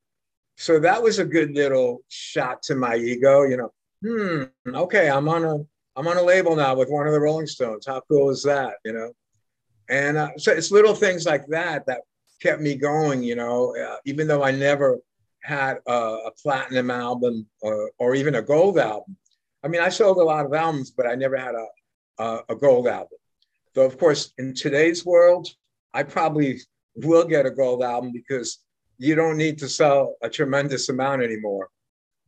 So 0.57 0.79
that 0.81 1.03
was 1.03 1.19
a 1.19 1.25
good 1.25 1.55
little 1.55 2.03
shot 2.09 2.63
to 2.65 2.75
my 2.75 2.97
ego, 2.97 3.43
you 3.43 3.57
know. 3.57 3.73
Hmm, 4.05 4.75
okay, 4.75 5.11
I'm 5.11 5.29
on 5.29 5.45
a 5.45 5.59
I'm 5.95 6.09
on 6.09 6.17
a 6.17 6.23
label 6.23 6.57
now 6.57 6.75
with 6.75 6.89
one 6.89 7.07
of 7.07 7.13
the 7.13 7.21
Rolling 7.21 7.47
Stones. 7.47 7.87
How 7.87 8.01
cool 8.09 8.31
is 8.31 8.43
that, 8.45 8.75
you 8.85 8.93
know? 8.93 9.13
And 9.89 10.17
uh, 10.17 10.31
so 10.39 10.53
it's 10.53 10.71
little 10.71 10.95
things 10.95 11.27
like 11.27 11.47
that 11.49 11.87
that 11.87 12.01
kept 12.41 12.63
me 12.63 12.75
going, 12.75 13.23
you 13.23 13.37
know, 13.37 13.77
uh, 13.77 13.97
even 14.07 14.27
though 14.27 14.43
I 14.43 14.53
never 14.53 14.99
had 15.43 15.79
a, 15.87 15.93
a 15.93 16.31
platinum 16.43 16.91
album 16.91 17.47
or, 17.61 17.91
or, 17.99 18.15
even 18.15 18.37
a 18.37 18.43
gold 18.43 18.79
album. 18.79 19.17
I 19.63 19.69
mean, 19.69 19.81
I 19.81 19.89
sold 19.89 20.19
a 20.19 20.25
lot 20.25 20.47
of 20.47 20.55
albums, 20.55 20.93
but 20.93 21.07
I 21.07 21.15
never 21.15 21.37
had 21.37 21.55
a, 21.55 21.67
a, 22.23 22.41
a 22.51 22.57
gold 22.57 22.87
album. 22.87 23.19
Though, 23.75 23.85
of 23.85 23.99
course, 23.99 24.33
in 24.39 24.55
today's 24.55 25.05
world, 25.05 25.49
I 25.93 26.05
probably 26.05 26.61
will 26.95 27.25
get 27.25 27.47
a 27.47 27.51
gold 27.51 27.83
album 27.83 28.13
because 28.13 28.59
you 29.03 29.17
don't 29.17 29.37
need 29.37 29.59
to 29.59 29.69
sell 29.69 30.15
a 30.23 30.29
tremendous 30.29 30.89
amount 30.89 31.23
anymore 31.23 31.69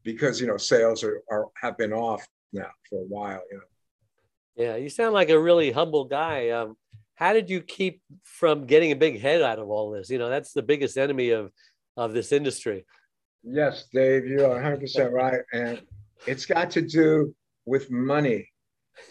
because 0.03 0.41
you 0.41 0.47
know 0.49 0.57
sales 0.57 1.05
are, 1.05 1.23
are 1.31 1.47
have 1.55 1.79
been 1.79 1.93
off 1.93 2.27
now 2.53 2.71
for 2.91 3.01
a 3.01 3.07
while 3.07 3.41
you 3.51 3.59
know. 3.59 3.63
Yeah 4.57 4.77
you 4.77 4.89
sound 4.89 5.15
like 5.15 5.31
a 5.31 5.39
really 5.39 5.71
humble 5.71 6.05
guy. 6.05 6.49
Um, 6.49 6.77
how 7.15 7.33
did 7.33 7.49
you 7.49 7.61
keep 7.61 8.03
from 8.25 8.67
getting 8.67 8.91
a 8.91 8.97
big 8.97 9.21
head 9.21 9.41
out 9.41 9.61
of 9.61 9.69
all 9.69 9.93
this? 9.93 10.11
You 10.11 10.19
know 10.19 10.29
that's 10.29 10.53
the 10.53 10.63
biggest 10.63 10.99
enemy 10.99 11.31
of 11.31 11.53
of 11.97 12.13
this 12.13 12.33
industry. 12.33 12.85
Yes 13.45 13.85
dave 13.93 14.27
you 14.27 14.45
are 14.45 14.61
100% 14.61 15.13
right. 15.13 15.43
And 15.53 15.81
it's 16.27 16.45
got 16.45 16.73
to 16.73 16.83
do 16.83 17.33
with 17.67 17.89
money. 17.89 18.49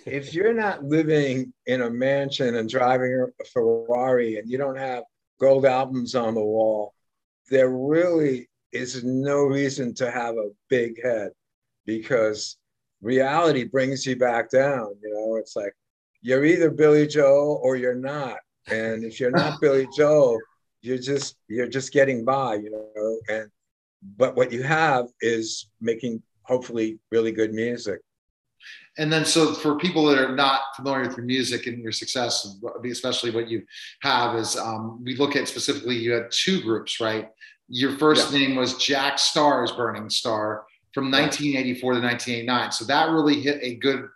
If 0.06 0.34
you're 0.34 0.54
not 0.54 0.84
living 0.84 1.54
in 1.66 1.82
a 1.82 1.90
mansion 1.90 2.56
and 2.56 2.70
driving 2.70 3.26
a 3.42 3.46
ferrari 3.46 4.38
and 4.38 4.50
you 4.52 4.58
don't 4.58 4.78
have 4.78 5.04
gold 5.40 5.66
albums 5.66 6.14
on 6.14 6.34
the 6.34 6.42
wall 6.42 6.94
there 7.50 7.70
really 7.70 8.50
is 8.72 9.04
no 9.04 9.44
reason 9.44 9.94
to 9.96 10.10
have 10.10 10.36
a 10.36 10.50
big 10.70 11.02
head 11.04 11.32
because 11.86 12.58
reality 13.02 13.66
brings 13.66 14.06
you 14.06 14.16
back 14.16 14.50
down. 14.50 14.96
You 15.02 15.14
know, 15.14 15.36
it's 15.36 15.56
like 15.56 15.74
you're 16.22 16.46
either 16.46 16.72
Billy 16.72 17.06
Joel 17.06 17.60
or 17.64 17.76
you're 17.76 17.96
not. 17.96 18.38
And 18.68 19.04
if 19.04 19.20
you're 19.20 19.32
not 19.32 19.60
Billy 19.62 19.88
Joel, 19.96 20.40
you're 20.82 20.98
just 20.98 21.36
you're 21.48 21.68
just 21.68 21.94
getting 21.94 22.26
by, 22.26 22.56
you 22.56 22.72
know. 22.72 23.20
And 23.30 23.50
but 24.18 24.36
what 24.36 24.52
you 24.52 24.64
have 24.64 25.08
is 25.22 25.70
making 25.80 26.22
hopefully 26.44 27.00
really 27.12 27.32
good 27.32 27.54
music. 27.54 28.00
And 28.98 29.12
then, 29.12 29.26
so 29.26 29.54
for 29.54 29.78
people 29.78 30.06
that 30.06 30.20
are 30.20 30.36
not 30.36 30.76
familiar 30.76 31.08
with 31.08 31.18
your 31.18 31.26
music 31.26 31.66
and 31.66 31.80
your 31.80 31.92
success, 31.92 32.60
especially 32.86 33.32
what 33.32 33.48
you 33.48 33.64
have, 34.02 34.36
is 34.36 34.56
um, 34.56 35.04
we 35.04 35.16
look 35.16 35.36
at 35.36 35.48
specifically 35.48 35.96
you 35.96 36.12
had 36.12 36.30
two 36.30 36.62
groups, 36.62 37.00
right? 37.00 37.30
Your 37.70 37.98
first 37.98 38.32
yeah. 38.32 38.40
name 38.40 38.56
was 38.56 38.78
Jack 38.78 39.18
Starr's 39.18 39.72
Burning 39.72 40.10
Starr 40.10 40.66
from 40.94 41.06
1984 41.06 41.94
to 41.94 42.00
1989. 42.02 42.72
So 42.72 42.86
that 42.86 43.10
really 43.10 43.42
hit 43.42 43.60
a 43.64 43.76
good 43.76 44.08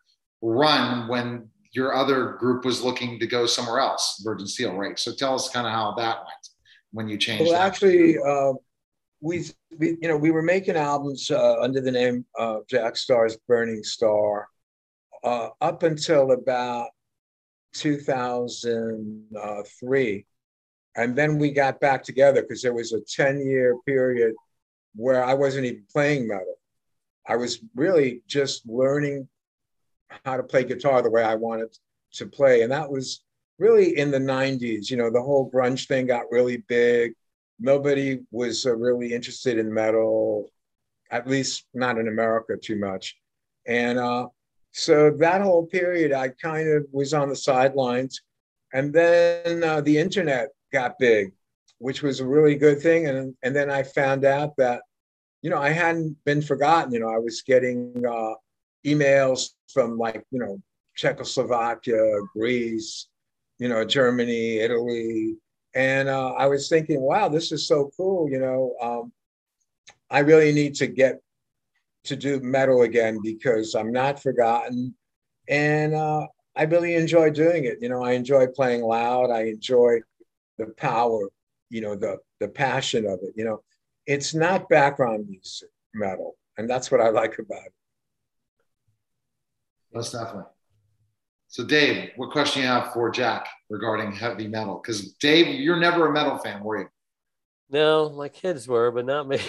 run 0.44 1.08
when 1.08 1.50
your 1.72 1.96
other 1.96 2.34
group 2.34 2.64
was 2.64 2.84
looking 2.84 3.20
to 3.20 3.26
go 3.26 3.48
somewhere 3.48 3.80
else, 3.80 4.22
Virgin 4.24 4.46
Steele, 4.46 4.76
right? 4.76 4.98
So 5.00 5.12
tell 5.14 5.34
us 5.34 5.50
kind 5.50 5.66
of 5.66 5.74
how 5.74 5.96
that 5.98 6.18
went 6.18 6.50
when 6.92 7.08
you 7.08 7.18
changed. 7.18 7.46
Well, 7.46 7.54
that. 7.54 7.66
actually, 7.66 8.18
uh, 8.20 8.54
we, 9.22 9.44
we, 9.76 9.98
you 10.02 10.08
know, 10.08 10.18
we 10.18 10.30
were 10.30 10.44
making 10.44 10.76
albums 10.76 11.32
uh, 11.32 11.60
under 11.60 11.82
the 11.82 11.92
name 11.92 12.26
of 12.38 12.68
Jack 12.68 12.96
Starr's 12.96 13.38
Burning 13.48 13.84
Starr 13.84 14.48
uh, 15.24 15.50
up 15.62 15.84
until 15.84 16.32
about 16.32 16.90
2003. 17.74 20.26
And 20.96 21.16
then 21.16 21.38
we 21.38 21.52
got 21.52 21.80
back 21.80 22.04
together 22.04 22.42
because 22.42 22.62
there 22.62 22.74
was 22.74 22.92
a 22.94 23.02
10 23.02 23.46
year 23.46 23.78
period 23.86 24.34
where 24.96 25.24
I 25.24 25.36
wasn't 25.36 25.66
even 25.66 25.84
playing 25.92 26.28
metal. 26.28 26.56
I 27.28 27.36
was 27.36 27.60
really 27.76 28.24
just 28.28 28.68
learning 28.68 29.28
how 30.26 30.38
to 30.38 30.44
play 30.44 30.64
guitar 30.64 31.02
the 31.02 31.12
way 31.12 31.24
I 31.24 31.36
wanted 31.36 31.78
to 32.14 32.26
play. 32.26 32.64
And 32.64 32.72
that 32.72 32.90
was 32.90 33.24
really 33.60 33.98
in 33.98 34.12
the 34.12 34.20
90s. 34.20 34.90
You 34.90 34.98
know, 34.98 35.12
the 35.12 35.22
whole 35.22 35.52
grunge 35.52 35.88
thing 35.88 36.08
got 36.08 36.32
really 36.32 36.64
big. 36.68 37.14
Nobody 37.60 38.20
was 38.32 38.66
uh, 38.66 38.76
really 38.76 39.14
interested 39.14 39.58
in 39.58 39.74
metal, 39.74 40.50
at 41.12 41.28
least 41.28 41.66
not 41.74 41.98
in 41.98 42.08
America 42.08 42.56
too 42.56 42.80
much. 42.80 43.18
And 43.66 44.00
uh, 44.00 44.28
so 44.78 45.10
that 45.10 45.42
whole 45.42 45.66
period, 45.66 46.14
I 46.14 46.30
kind 46.30 46.70
of 46.70 46.86
was 46.92 47.12
on 47.12 47.30
the 47.30 47.36
sidelines. 47.36 48.22
And 48.74 48.94
then 48.94 49.64
uh, 49.64 49.82
the 49.82 49.98
internet 49.98 50.50
got 50.72 51.00
big, 51.00 51.32
which 51.80 52.04
was 52.04 52.20
a 52.20 52.28
really 52.28 52.54
good 52.54 52.80
thing. 52.80 53.08
And, 53.08 53.34
and 53.42 53.56
then 53.56 53.72
I 53.72 53.82
found 53.82 54.24
out 54.24 54.56
that, 54.58 54.84
you 55.42 55.50
know, 55.50 55.58
I 55.58 55.70
hadn't 55.70 56.16
been 56.26 56.44
forgotten. 56.44 56.94
You 56.94 57.00
know, 57.00 57.10
I 57.10 57.18
was 57.18 57.42
getting 57.42 58.04
uh, 58.06 58.36
emails 58.86 59.50
from 59.74 59.98
like, 59.98 60.24
you 60.30 60.40
know, 60.40 60.62
Czechoslovakia, 60.96 62.20
Greece, 62.34 63.08
you 63.58 63.70
know, 63.70 63.84
Germany, 63.84 64.58
Italy. 64.58 65.38
And 65.74 66.08
uh, 66.08 66.34
I 66.34 66.46
was 66.46 66.70
thinking, 66.70 67.02
wow, 67.02 67.30
this 67.30 67.52
is 67.52 67.68
so 67.68 67.90
cool. 67.98 68.30
You 68.30 68.40
know, 68.40 68.76
um, 68.80 69.12
I 70.12 70.20
really 70.20 70.52
need 70.54 70.76
to 70.76 70.86
get 70.86 71.20
to 72.08 72.16
do 72.16 72.40
metal 72.42 72.82
again 72.82 73.20
because 73.24 73.76
I'm 73.76 73.92
not 73.92 74.22
forgotten. 74.22 74.96
And 75.50 75.94
uh, 75.94 76.28
I 76.56 76.64
really 76.64 76.96
enjoy 76.96 77.30
doing 77.30 77.66
it. 77.66 77.78
You 77.82 77.90
know, 77.90 78.04
I 78.04 78.14
enjoy 78.14 78.48
playing 78.48 78.82
loud. 78.82 79.32
I 79.32 79.44
enjoy 79.44 80.00
the 80.58 80.68
power, 80.78 81.30
you 81.70 81.82
know, 81.82 81.96
the 81.96 82.18
the 82.40 82.48
passion 82.48 83.06
of 83.06 83.20
it. 83.22 83.34
You 83.36 83.46
know, 83.46 83.62
it's 84.06 84.34
not 84.34 84.70
background 84.70 85.28
music 85.30 85.70
metal, 85.94 86.36
and 86.58 86.70
that's 86.70 86.92
what 86.92 87.02
I 87.02 87.10
like 87.10 87.38
about 87.40 87.66
it. 87.66 87.74
Most 89.94 90.12
definitely. 90.14 90.52
So, 91.50 91.64
Dave, 91.64 92.12
what 92.18 92.32
question 92.32 92.62
you 92.62 92.68
have 92.68 92.92
for 92.92 93.10
Jack 93.10 93.48
regarding 93.70 94.12
heavy 94.12 94.48
metal? 94.48 94.82
Because 94.82 95.14
Dave, 95.14 95.48
you're 95.48 95.80
never 95.80 96.08
a 96.08 96.12
metal 96.12 96.38
fan, 96.40 96.62
were 96.62 96.80
you? 96.80 96.88
No, 97.70 98.10
my 98.10 98.30
kids 98.30 98.68
were, 98.68 98.92
but 98.92 99.06
not 99.06 99.28
me. 99.28 99.40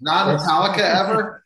not 0.00 0.40
Metallica 0.40 0.78
ever? 0.78 1.44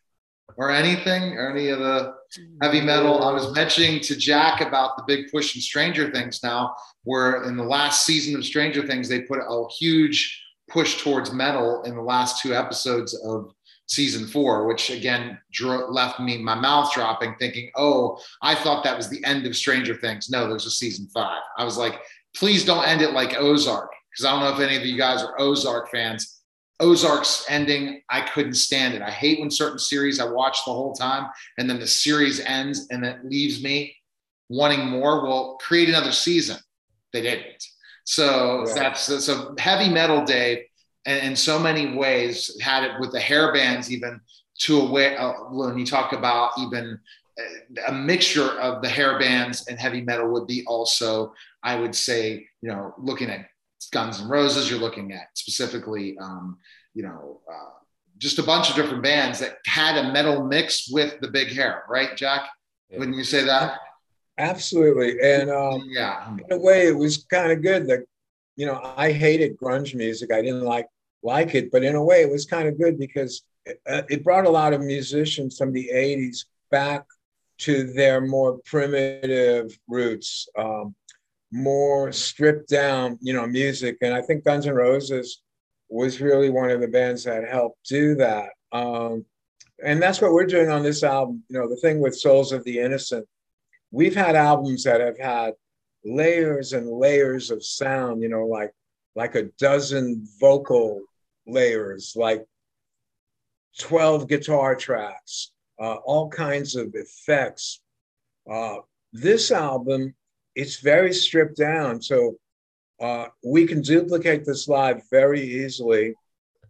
Or 0.57 0.71
anything 0.71 1.37
or 1.37 1.51
any 1.51 1.69
of 1.69 1.79
the 1.79 2.13
heavy 2.61 2.81
metal. 2.81 3.23
I 3.23 3.31
was 3.31 3.53
mentioning 3.53 3.99
to 4.01 4.15
Jack 4.15 4.61
about 4.61 4.97
the 4.97 5.03
big 5.07 5.31
push 5.31 5.55
in 5.55 5.61
Stranger 5.61 6.11
Things 6.11 6.41
now, 6.43 6.75
where 7.03 7.43
in 7.43 7.57
the 7.57 7.63
last 7.63 8.05
season 8.05 8.35
of 8.35 8.45
Stranger 8.45 8.85
Things, 8.85 9.07
they 9.07 9.21
put 9.21 9.39
a 9.39 9.67
huge 9.79 10.43
push 10.69 11.01
towards 11.01 11.33
metal 11.33 11.81
in 11.83 11.95
the 11.95 12.01
last 12.01 12.41
two 12.41 12.53
episodes 12.53 13.13
of 13.25 13.51
season 13.87 14.27
four, 14.27 14.67
which 14.67 14.91
again 14.91 15.39
left 15.89 16.19
me 16.19 16.37
my 16.37 16.53
mouth 16.53 16.93
dropping, 16.93 17.35
thinking, 17.39 17.71
oh, 17.75 18.19
I 18.43 18.53
thought 18.53 18.83
that 18.83 18.95
was 18.95 19.09
the 19.09 19.23
end 19.25 19.47
of 19.47 19.55
Stranger 19.55 19.95
Things. 19.95 20.29
No, 20.29 20.47
there's 20.47 20.67
a 20.67 20.71
season 20.71 21.07
five. 21.11 21.41
I 21.57 21.63
was 21.63 21.77
like, 21.77 21.99
please 22.35 22.63
don't 22.63 22.87
end 22.87 23.01
it 23.01 23.13
like 23.13 23.35
Ozark, 23.39 23.89
because 24.11 24.25
I 24.25 24.31
don't 24.31 24.41
know 24.41 24.53
if 24.53 24.69
any 24.69 24.77
of 24.77 24.85
you 24.85 24.97
guys 24.97 25.23
are 25.23 25.39
Ozark 25.39 25.89
fans 25.89 26.38
Ozark's 26.79 27.45
ending, 27.49 28.01
I 28.09 28.21
couldn't 28.21 28.53
stand 28.53 28.93
it. 28.93 29.01
I 29.01 29.11
hate 29.11 29.39
when 29.39 29.51
certain 29.51 29.79
series 29.79 30.19
I 30.19 30.29
watch 30.29 30.63
the 30.65 30.71
whole 30.71 30.93
time 30.93 31.29
and 31.57 31.69
then 31.69 31.79
the 31.79 31.87
series 31.87 32.39
ends 32.39 32.87
and 32.89 33.05
it 33.05 33.25
leaves 33.25 33.61
me 33.61 33.95
wanting 34.47 34.87
more. 34.87 35.23
Well, 35.23 35.57
create 35.61 35.89
another 35.89 36.11
season. 36.11 36.57
They 37.11 37.21
didn't. 37.21 37.63
So 38.05 38.63
right. 38.63 38.75
that's 38.75 39.01
so 39.25 39.55
heavy 39.59 39.89
metal, 39.89 40.23
Dave, 40.23 40.63
and 41.05 41.27
in 41.27 41.35
so 41.35 41.59
many 41.59 41.95
ways 41.95 42.59
had 42.61 42.83
it 42.83 42.99
with 42.99 43.11
the 43.11 43.19
hair 43.19 43.53
bands 43.53 43.91
even 43.91 44.19
to 44.59 44.81
a 44.81 44.91
way 44.91 45.15
uh, 45.17 45.33
when 45.51 45.77
you 45.77 45.85
talk 45.85 46.13
about 46.13 46.51
even 46.59 46.99
uh, 47.39 47.81
a 47.87 47.91
mixture 47.91 48.59
of 48.59 48.81
the 48.81 48.89
hair 48.89 49.19
bands 49.19 49.67
and 49.67 49.79
heavy 49.79 50.01
metal 50.01 50.29
would 50.29 50.47
be 50.47 50.63
also, 50.65 51.33
I 51.63 51.75
would 51.75 51.95
say, 51.95 52.47
you 52.61 52.69
know, 52.69 52.93
looking 52.97 53.29
at 53.29 53.47
Guns 53.87 54.21
N' 54.21 54.27
Roses, 54.27 54.69
you're 54.69 54.79
looking 54.79 55.13
at 55.13 55.27
specifically, 55.35 56.17
um, 56.19 56.57
you 56.93 57.03
know, 57.03 57.41
uh, 57.51 57.79
just 58.17 58.39
a 58.39 58.43
bunch 58.43 58.69
of 58.69 58.75
different 58.75 59.01
bands 59.01 59.39
that 59.39 59.57
had 59.65 59.97
a 59.97 60.11
metal 60.11 60.45
mix 60.45 60.89
with 60.91 61.19
the 61.21 61.29
big 61.29 61.49
hair, 61.49 61.83
right, 61.89 62.15
Jack? 62.17 62.49
Yeah. 62.89 62.99
Wouldn't 62.99 63.17
you 63.17 63.23
say 63.23 63.43
that? 63.45 63.79
Absolutely. 64.37 65.19
And 65.21 65.49
um, 65.49 65.85
yeah, 65.89 66.29
in 66.29 66.51
a 66.51 66.57
way, 66.57 66.87
it 66.87 66.97
was 66.97 67.25
kind 67.25 67.51
of 67.51 67.61
good 67.61 67.87
that, 67.87 68.05
you 68.55 68.65
know, 68.65 68.93
I 68.97 69.11
hated 69.11 69.57
grunge 69.57 69.95
music. 69.95 70.31
I 70.33 70.41
didn't 70.41 70.63
like 70.63 70.87
like 71.21 71.55
it, 71.55 71.71
but 71.71 71.83
in 71.83 71.95
a 71.95 72.03
way, 72.03 72.21
it 72.21 72.31
was 72.31 72.45
kind 72.45 72.67
of 72.67 72.77
good 72.77 72.97
because 72.97 73.43
it, 73.65 73.81
uh, 73.87 74.03
it 74.09 74.23
brought 74.23 74.45
a 74.45 74.49
lot 74.49 74.73
of 74.73 74.81
musicians 74.81 75.57
from 75.57 75.73
the 75.73 75.89
80s 75.93 76.45
back 76.71 77.05
to 77.59 77.91
their 77.91 78.21
more 78.21 78.59
primitive 78.65 79.77
roots, 79.87 80.47
um, 80.57 80.95
more 81.51 82.11
stripped 82.11 82.69
down, 82.69 83.17
you 83.21 83.33
know, 83.33 83.47
music. 83.47 83.97
And 84.01 84.13
I 84.13 84.21
think 84.21 84.43
Guns 84.43 84.67
N' 84.67 84.73
Roses 84.73 85.41
was 85.89 86.21
really 86.21 86.49
one 86.49 86.69
of 86.69 86.81
the 86.81 86.87
bands 86.87 87.23
that 87.23 87.47
helped 87.47 87.83
do 87.87 88.15
that. 88.15 88.49
Um, 88.71 89.25
and 89.83 90.01
that's 90.01 90.21
what 90.21 90.33
we're 90.33 90.45
doing 90.45 90.69
on 90.69 90.83
this 90.83 91.03
album. 91.03 91.43
You 91.49 91.59
know, 91.59 91.69
the 91.69 91.77
thing 91.77 91.99
with 91.99 92.17
Souls 92.17 92.51
of 92.51 92.63
the 92.63 92.79
Innocent, 92.79 93.25
we've 93.91 94.15
had 94.15 94.35
albums 94.35 94.83
that 94.83 95.01
have 95.01 95.17
had 95.17 95.53
layers 96.05 96.73
and 96.73 96.87
layers 96.87 97.49
of 97.49 97.63
sound, 97.63 98.21
you 98.21 98.29
know, 98.29 98.45
like 98.45 98.71
like 99.15 99.35
a 99.35 99.49
dozen 99.59 100.25
vocal 100.39 101.01
layers, 101.47 102.13
like 102.15 102.45
12 103.79 104.27
guitar 104.27 104.75
tracks, 104.75 105.51
uh, 105.81 105.95
all 105.95 106.29
kinds 106.29 106.75
of 106.75 106.93
effects. 106.93 107.81
Uh, 108.49 108.77
this 109.11 109.51
album, 109.51 110.13
it's 110.59 110.81
very 110.81 111.13
stripped 111.13 111.57
down. 111.57 112.01
So 112.01 112.35
uh, 112.99 113.27
we 113.43 113.65
can 113.65 113.81
duplicate 113.81 114.43
this 114.43 114.67
live 114.67 115.01
very 115.09 115.41
easily. 115.41 116.13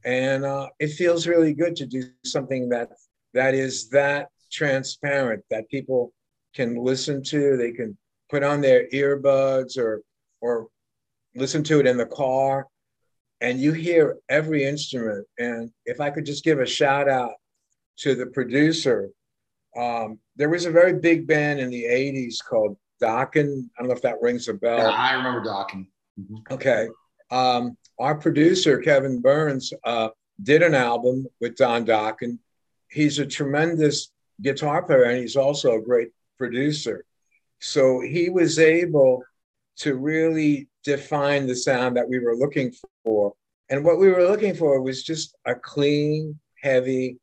And 0.05 0.45
uh, 0.45 0.69
it 0.79 0.89
feels 0.89 1.25
really 1.25 1.53
good 1.53 1.75
to 1.77 1.85
do 1.85 2.03
something 2.23 2.69
that 2.69 2.89
that 3.33 3.53
is 3.53 3.89
that 3.89 4.29
transparent 4.51 5.43
that 5.49 5.69
people 5.69 6.13
can 6.53 6.75
listen 6.75 7.23
to. 7.23 7.57
They 7.57 7.71
can 7.71 7.97
put 8.29 8.43
on 8.43 8.61
their 8.61 8.87
earbuds 8.89 9.77
or 9.77 10.01
or 10.39 10.67
listen 11.35 11.63
to 11.63 11.79
it 11.79 11.87
in 11.87 11.97
the 11.97 12.05
car 12.05 12.67
and 13.41 13.59
you 13.59 13.71
hear 13.73 14.17
every 14.29 14.65
instrument. 14.65 15.25
And 15.37 15.71
if 15.85 16.01
I 16.01 16.09
could 16.09 16.25
just 16.25 16.43
give 16.43 16.59
a 16.59 16.65
shout 16.65 17.09
out 17.09 17.33
to 17.99 18.15
the 18.15 18.27
producer, 18.27 19.09
um, 19.77 20.19
there 20.35 20.49
was 20.49 20.65
a 20.65 20.71
very 20.71 20.93
big 20.93 21.27
band 21.27 21.59
in 21.59 21.69
the 21.69 21.85
80s 21.85 22.37
called 22.43 22.77
Dokken. 23.01 23.69
I 23.77 23.81
don't 23.81 23.89
know 23.89 23.95
if 23.95 24.01
that 24.01 24.21
rings 24.21 24.47
a 24.47 24.53
bell. 24.53 24.77
Yeah, 24.77 24.89
I 24.89 25.13
remember 25.13 25.41
Dokken. 25.41 25.87
Mm-hmm. 26.19 26.53
Okay. 26.53 26.87
Um, 27.31 27.77
our 27.99 28.15
producer, 28.15 28.79
Kevin 28.79 29.21
Burns, 29.21 29.71
uh, 29.83 30.09
did 30.41 30.61
an 30.63 30.73
album 30.73 31.27
with 31.41 31.55
Don 31.55 31.85
Dokken. 31.85 32.39
He's 32.89 33.19
a 33.19 33.25
tremendous 33.25 34.11
guitar 34.41 34.83
player 34.83 35.03
and 35.03 35.19
he's 35.19 35.35
also 35.35 35.75
a 35.75 35.81
great 35.81 36.09
producer. 36.37 37.05
So 37.59 37.99
he 37.99 38.29
was 38.29 38.57
able 38.57 39.23
to 39.77 39.95
really 39.95 40.69
define 40.83 41.45
the 41.45 41.55
sound 41.55 41.97
that 41.97 42.07
we 42.07 42.19
were 42.19 42.35
looking 42.35 42.73
for. 43.03 43.33
And 43.69 43.83
what 43.83 43.99
we 43.99 44.09
were 44.09 44.23
looking 44.23 44.55
for 44.55 44.81
was 44.81 45.03
just 45.03 45.35
a 45.45 45.55
clean, 45.55 46.39
heavy, 46.61 47.17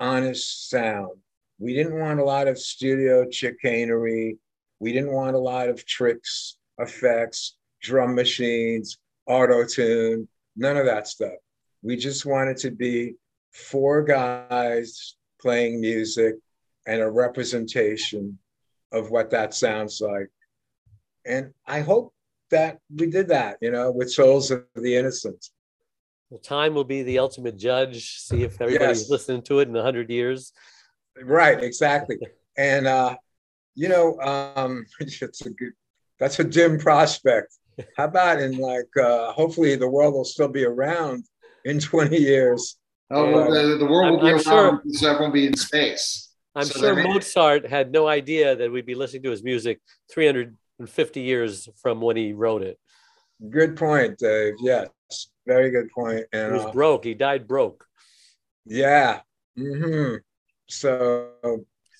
honest 0.00 0.70
sound. 0.70 1.10
We 1.58 1.74
didn't 1.74 1.98
want 1.98 2.20
a 2.20 2.24
lot 2.24 2.48
of 2.48 2.58
studio 2.58 3.28
chicanery. 3.30 4.38
We 4.82 4.92
didn't 4.92 5.12
want 5.12 5.36
a 5.36 5.38
lot 5.38 5.68
of 5.68 5.86
tricks, 5.86 6.56
effects, 6.76 7.56
drum 7.82 8.16
machines, 8.16 8.98
auto 9.28 9.64
tune, 9.64 10.26
none 10.56 10.76
of 10.76 10.86
that 10.86 11.06
stuff. 11.06 11.38
We 11.82 11.96
just 11.96 12.26
wanted 12.26 12.56
to 12.58 12.72
be 12.72 13.14
four 13.52 14.02
guys 14.02 15.14
playing 15.40 15.80
music 15.80 16.34
and 16.84 17.00
a 17.00 17.08
representation 17.08 18.40
of 18.90 19.12
what 19.12 19.30
that 19.30 19.54
sounds 19.54 20.00
like. 20.00 20.30
And 21.24 21.54
I 21.64 21.82
hope 21.82 22.12
that 22.50 22.78
we 22.92 23.06
did 23.06 23.28
that, 23.28 23.58
you 23.60 23.70
know, 23.70 23.92
with 23.92 24.10
Souls 24.10 24.50
of 24.50 24.64
the 24.74 24.96
Innocent. 24.96 25.46
Well, 26.28 26.40
time 26.40 26.74
will 26.74 26.82
be 26.82 27.04
the 27.04 27.20
ultimate 27.20 27.56
judge. 27.56 28.18
See 28.18 28.42
if 28.42 28.60
everybody's 28.60 29.02
yes. 29.02 29.10
listening 29.10 29.42
to 29.42 29.60
it 29.60 29.68
in 29.68 29.76
a 29.76 29.82
hundred 29.82 30.10
years. 30.10 30.52
Right, 31.22 31.62
exactly. 31.62 32.18
and 32.56 32.88
uh, 32.88 33.14
you 33.74 33.88
know, 33.88 34.18
um, 34.20 34.84
it's 35.00 35.46
a 35.46 35.50
good. 35.50 35.72
That's 36.18 36.38
a 36.38 36.44
dim 36.44 36.78
prospect. 36.78 37.56
How 37.96 38.04
about 38.04 38.40
in 38.40 38.58
like, 38.58 38.96
uh, 39.00 39.32
hopefully, 39.32 39.74
the 39.76 39.88
world 39.88 40.14
will 40.14 40.24
still 40.24 40.48
be 40.48 40.64
around 40.64 41.24
in 41.64 41.80
twenty 41.80 42.18
years. 42.18 42.76
Oh, 43.10 43.30
well, 43.30 43.50
the, 43.50 43.76
the, 43.76 43.84
world 43.84 44.12
will 44.12 44.28
I'm, 44.28 44.36
be 44.36 44.40
I'm 44.42 44.54
around 44.54 44.70
sure, 44.72 44.80
because 44.84 45.04
everyone 45.04 45.30
will 45.30 45.34
be 45.34 45.46
in 45.46 45.56
space. 45.56 46.30
I'm 46.54 46.64
so 46.64 46.80
sure 46.80 47.02
Mozart 47.02 47.66
had 47.66 47.92
no 47.92 48.06
idea 48.06 48.56
that 48.56 48.70
we'd 48.70 48.86
be 48.86 48.94
listening 48.94 49.22
to 49.24 49.30
his 49.30 49.42
music 49.42 49.80
350 50.12 51.20
years 51.20 51.68
from 51.80 52.00
when 52.00 52.16
he 52.16 52.32
wrote 52.32 52.62
it. 52.62 52.78
Good 53.50 53.76
point, 53.76 54.18
Dave. 54.18 54.54
Yes, 54.60 54.88
very 55.46 55.70
good 55.70 55.90
point. 55.90 56.24
And, 56.32 56.52
he 56.52 56.58
was 56.58 56.66
uh, 56.66 56.72
broke. 56.72 57.04
He 57.04 57.14
died 57.14 57.48
broke. 57.48 57.84
Yeah. 58.64 59.20
Mm-hmm. 59.58 60.16
So, 60.68 61.30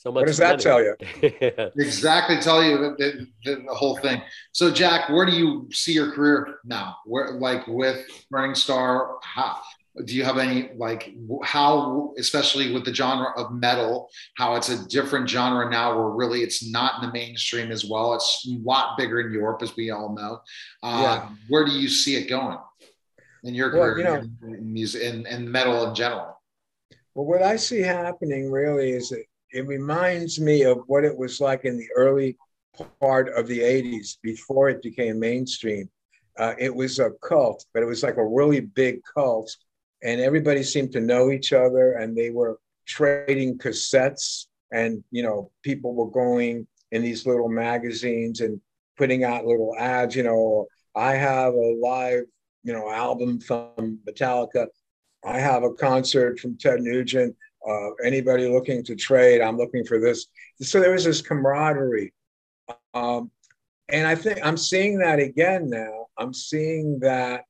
so 0.03 0.11
what 0.11 0.27
does 0.27 0.41
money. 0.41 0.57
that 0.57 0.61
tell 0.61 0.83
you? 0.83 0.97
exactly, 1.77 2.41
tell 2.41 2.61
you 2.61 2.77
the, 2.77 3.29
the, 3.45 3.55
the, 3.55 3.73
whole 3.73 3.97
thing. 3.99 4.21
So, 4.51 4.69
Jack, 4.69 5.09
where 5.09 5.25
do 5.25 5.31
you 5.31 5.69
see 5.71 5.93
your 5.93 6.11
career 6.11 6.57
now? 6.65 6.97
Where, 7.07 7.35
like, 7.35 7.69
with 7.69 8.05
Burning 8.29 8.57
Starr? 8.57 9.19
How, 9.23 9.61
do 10.05 10.17
you 10.17 10.25
have 10.25 10.39
any 10.39 10.71
like 10.75 11.15
how 11.45 12.15
especially 12.19 12.73
with 12.73 12.85
the 12.85 12.93
genre 12.93 13.31
of 13.37 13.53
metal 13.53 14.09
how 14.39 14.55
it's 14.55 14.71
a 14.71 14.89
different 14.89 15.29
genre 15.29 15.71
now 15.71 15.95
where 15.95 16.09
really 16.09 16.41
it's 16.41 16.67
not 16.67 17.03
in 17.03 17.09
the 17.09 17.13
mainstream 17.13 17.71
as 17.71 17.85
well 17.85 18.15
it's 18.15 18.49
a 18.51 18.57
lot 18.67 18.97
bigger 18.97 19.21
in 19.21 19.31
europe 19.31 19.63
as 19.63 19.77
we 19.77 19.91
all 19.91 20.15
know 20.15 20.41
uh, 20.83 21.03
yeah. 21.03 21.29
where 21.49 21.67
do 21.67 21.73
you 21.73 21.91
see 21.91 22.17
it 22.17 22.27
going 22.27 22.57
in 23.45 23.55
your 23.55 23.71
well, 23.71 23.93
career 23.93 23.99
you 23.99 24.49
know, 24.49 24.57
in 24.57 24.73
music 24.73 25.03
and, 25.05 25.27
and 25.27 25.47
metal 25.47 25.87
in 25.87 25.95
general 25.95 26.41
well 27.15 27.27
what 27.27 27.43
i 27.43 27.55
see 27.55 27.83
happening 27.83 28.51
really 28.51 28.93
is 28.93 29.11
that 29.11 29.23
it 29.53 29.67
reminds 29.67 30.41
me 30.41 30.63
of 30.63 30.83
what 30.87 31.05
it 31.05 31.17
was 31.17 31.41
like 31.41 31.65
in 31.65 31.77
the 31.77 31.89
early 31.97 32.37
part 33.01 33.29
of 33.37 33.47
the 33.47 33.61
80s 33.61 34.17
before 34.23 34.69
it 34.69 34.83
became 34.83 35.21
mainstream. 35.21 35.89
Uh, 36.39 36.55
it 36.59 36.75
was 36.75 36.99
a 36.99 37.11
cult 37.23 37.67
but 37.75 37.83
it 37.83 37.87
was 37.87 38.03
like 38.03 38.17
a 38.17 38.27
really 38.27 38.61
big 38.61 39.01
cult 39.15 39.55
and 40.03 40.19
everybody 40.19 40.63
seemed 40.63 40.91
to 40.91 41.01
know 41.01 41.31
each 41.31 41.53
other 41.53 41.93
and 41.93 42.17
they 42.17 42.31
were 42.31 42.59
trading 42.87 43.59
cassettes 43.59 44.47
and 44.73 45.05
you 45.11 45.23
know 45.23 45.51
people 45.63 45.95
were 45.95 46.11
going 46.11 46.67
in 46.91 47.03
these 47.03 47.27
little 47.27 47.51
magazines 47.51 48.41
and 48.41 48.59
putting 48.97 49.25
out 49.25 49.45
little 49.45 49.77
ads 49.79 50.17
you 50.17 50.23
know 50.23 50.67
i 50.97 51.13
have 51.13 51.53
a 51.53 51.79
live 51.83 52.25
you 52.63 52.73
know 52.73 52.91
album 52.91 53.41
from 53.41 53.99
metallica. 54.07 54.67
I 55.25 55.39
have 55.39 55.63
a 55.63 55.73
concert 55.73 56.41
from 56.41 56.57
ted 56.57 56.81
nugent 56.81 57.37
uh, 57.69 57.91
anybody 58.05 58.49
looking 58.49 58.83
to 58.85 58.97
trade 58.97 59.41
i'm 59.41 59.57
looking 59.57 59.85
for 59.85 59.99
this. 60.01 60.27
So 60.61 60.81
there 60.81 60.93
was 60.93 61.05
this 61.05 61.23
camaraderie. 61.23 62.13
Um, 62.95 63.31
and 63.89 64.07
i 64.07 64.15
think 64.15 64.39
i'm 64.43 64.57
seeing 64.57 64.99
that 64.99 65.19
again 65.19 65.69
now. 65.69 66.03
I'm 66.19 66.35
seeing 66.35 66.99
that 67.01 67.45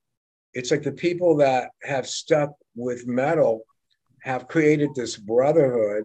it's 0.54 0.70
like 0.70 0.82
the 0.82 0.92
people 0.92 1.36
that 1.38 1.70
have 1.82 2.06
stuck 2.06 2.50
with 2.74 3.06
metal 3.06 3.62
have 4.22 4.48
created 4.48 4.90
this 4.94 5.16
brotherhood 5.16 6.04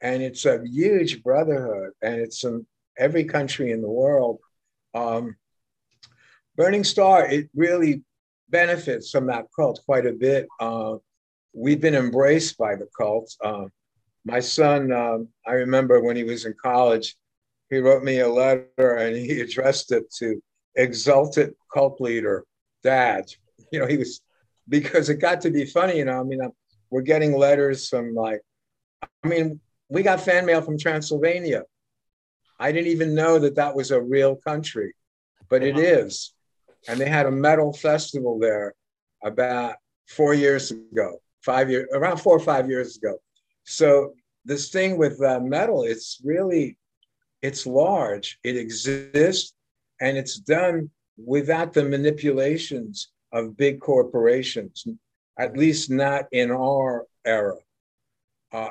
and 0.00 0.22
it's 0.22 0.44
a 0.44 0.62
huge 0.66 1.22
brotherhood 1.22 1.90
and 2.02 2.14
it's 2.20 2.44
in 2.44 2.66
every 2.98 3.24
country 3.24 3.72
in 3.72 3.82
the 3.82 3.90
world. 3.90 4.38
Um, 4.94 5.36
Burning 6.56 6.84
Starr 6.84 7.26
it 7.26 7.50
really 7.54 8.02
benefits 8.48 9.10
from 9.10 9.26
that 9.26 9.46
cult 9.54 9.80
quite 9.84 10.06
a 10.06 10.12
bit. 10.12 10.46
Uh, 10.60 10.96
we've 11.54 11.80
been 11.80 11.94
embraced 11.94 12.56
by 12.58 12.74
the 12.74 12.88
cult 12.98 13.32
uh, 13.44 13.64
my 14.24 14.40
son 14.40 14.92
um, 14.92 15.28
i 15.46 15.52
remember 15.52 16.00
when 16.00 16.16
he 16.16 16.24
was 16.24 16.44
in 16.44 16.54
college 16.62 17.16
he 17.70 17.78
wrote 17.78 18.02
me 18.02 18.20
a 18.20 18.28
letter 18.28 18.96
and 18.96 19.16
he 19.16 19.40
addressed 19.46 19.92
it 19.92 20.10
to 20.12 20.42
exalted 20.76 21.54
cult 21.72 22.00
leader 22.00 22.44
dad 22.82 23.24
you 23.74 23.80
know, 23.80 23.86
he 23.86 23.96
was 23.96 24.20
because 24.68 25.08
it 25.08 25.16
got 25.16 25.40
to 25.42 25.50
be 25.50 25.64
funny. 25.64 25.98
You 25.98 26.04
know, 26.04 26.20
I 26.20 26.22
mean, 26.22 26.40
I'm, 26.40 26.52
we're 26.90 27.02
getting 27.02 27.36
letters 27.36 27.88
from 27.88 28.14
like, 28.14 28.40
I 29.02 29.28
mean, 29.28 29.60
we 29.88 30.02
got 30.02 30.20
fan 30.20 30.46
mail 30.46 30.62
from 30.62 30.78
Transylvania. 30.78 31.64
I 32.60 32.70
didn't 32.70 32.92
even 32.92 33.14
know 33.14 33.40
that 33.40 33.56
that 33.56 33.74
was 33.74 33.90
a 33.90 34.00
real 34.00 34.36
country, 34.36 34.94
but 35.48 35.64
it 35.64 35.76
is. 35.76 36.32
And 36.88 37.00
they 37.00 37.08
had 37.08 37.26
a 37.26 37.32
metal 37.32 37.72
festival 37.72 38.38
there 38.38 38.74
about 39.24 39.74
four 40.06 40.34
years 40.34 40.70
ago, 40.70 41.20
five 41.44 41.70
years, 41.70 41.86
around 41.92 42.18
four 42.18 42.36
or 42.36 42.40
five 42.40 42.68
years 42.68 42.96
ago. 42.96 43.16
So 43.64 44.14
this 44.44 44.70
thing 44.70 44.98
with 44.98 45.20
uh, 45.22 45.40
metal, 45.40 45.84
it's 45.84 46.20
really, 46.24 46.76
it's 47.42 47.66
large. 47.66 48.38
It 48.42 48.56
exists, 48.56 49.54
and 50.00 50.16
it's 50.16 50.36
done 50.36 50.90
without 51.16 51.72
the 51.72 51.84
manipulations 51.84 53.10
of 53.32 53.56
big 53.56 53.80
corporations. 53.80 54.86
at 55.36 55.56
least 55.56 55.90
not 55.90 56.26
in 56.30 56.52
our 56.52 57.06
era. 57.24 57.56
Uh, 58.52 58.70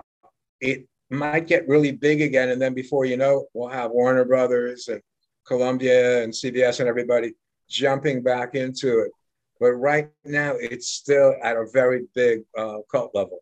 it 0.62 0.88
might 1.10 1.46
get 1.46 1.68
really 1.68 1.92
big 1.92 2.22
again, 2.22 2.50
and 2.50 2.62
then 2.62 2.74
before 2.74 3.04
you 3.04 3.18
know, 3.18 3.46
we'll 3.54 3.68
have 3.68 3.92
Warner 3.92 4.24
Brothers 4.24 4.88
and 4.88 5.02
Columbia 5.46 6.24
and 6.24 6.32
CBS 6.32 6.80
and 6.80 6.88
everybody 6.88 7.34
jumping 7.70 8.24
back 8.24 8.56
into 8.56 9.00
it. 9.00 9.12
But 9.60 9.74
right 9.74 10.10
now, 10.26 10.56
it's 10.60 10.90
still 10.90 11.36
at 11.44 11.56
a 11.56 11.66
very 11.72 12.04
big 12.16 12.42
uh, 12.58 12.78
cult 12.92 13.12
level. 13.14 13.40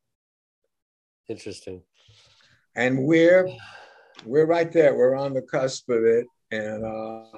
Interesting. 1.28 1.82
And 2.76 3.06
we're 3.06 3.50
we're 4.26 4.46
right 4.46 4.72
there. 4.72 4.96
We're 4.96 5.16
on 5.16 5.34
the 5.34 5.42
cusp 5.42 5.90
of 5.90 6.04
it, 6.04 6.26
and 6.52 6.86
uh, 6.86 7.38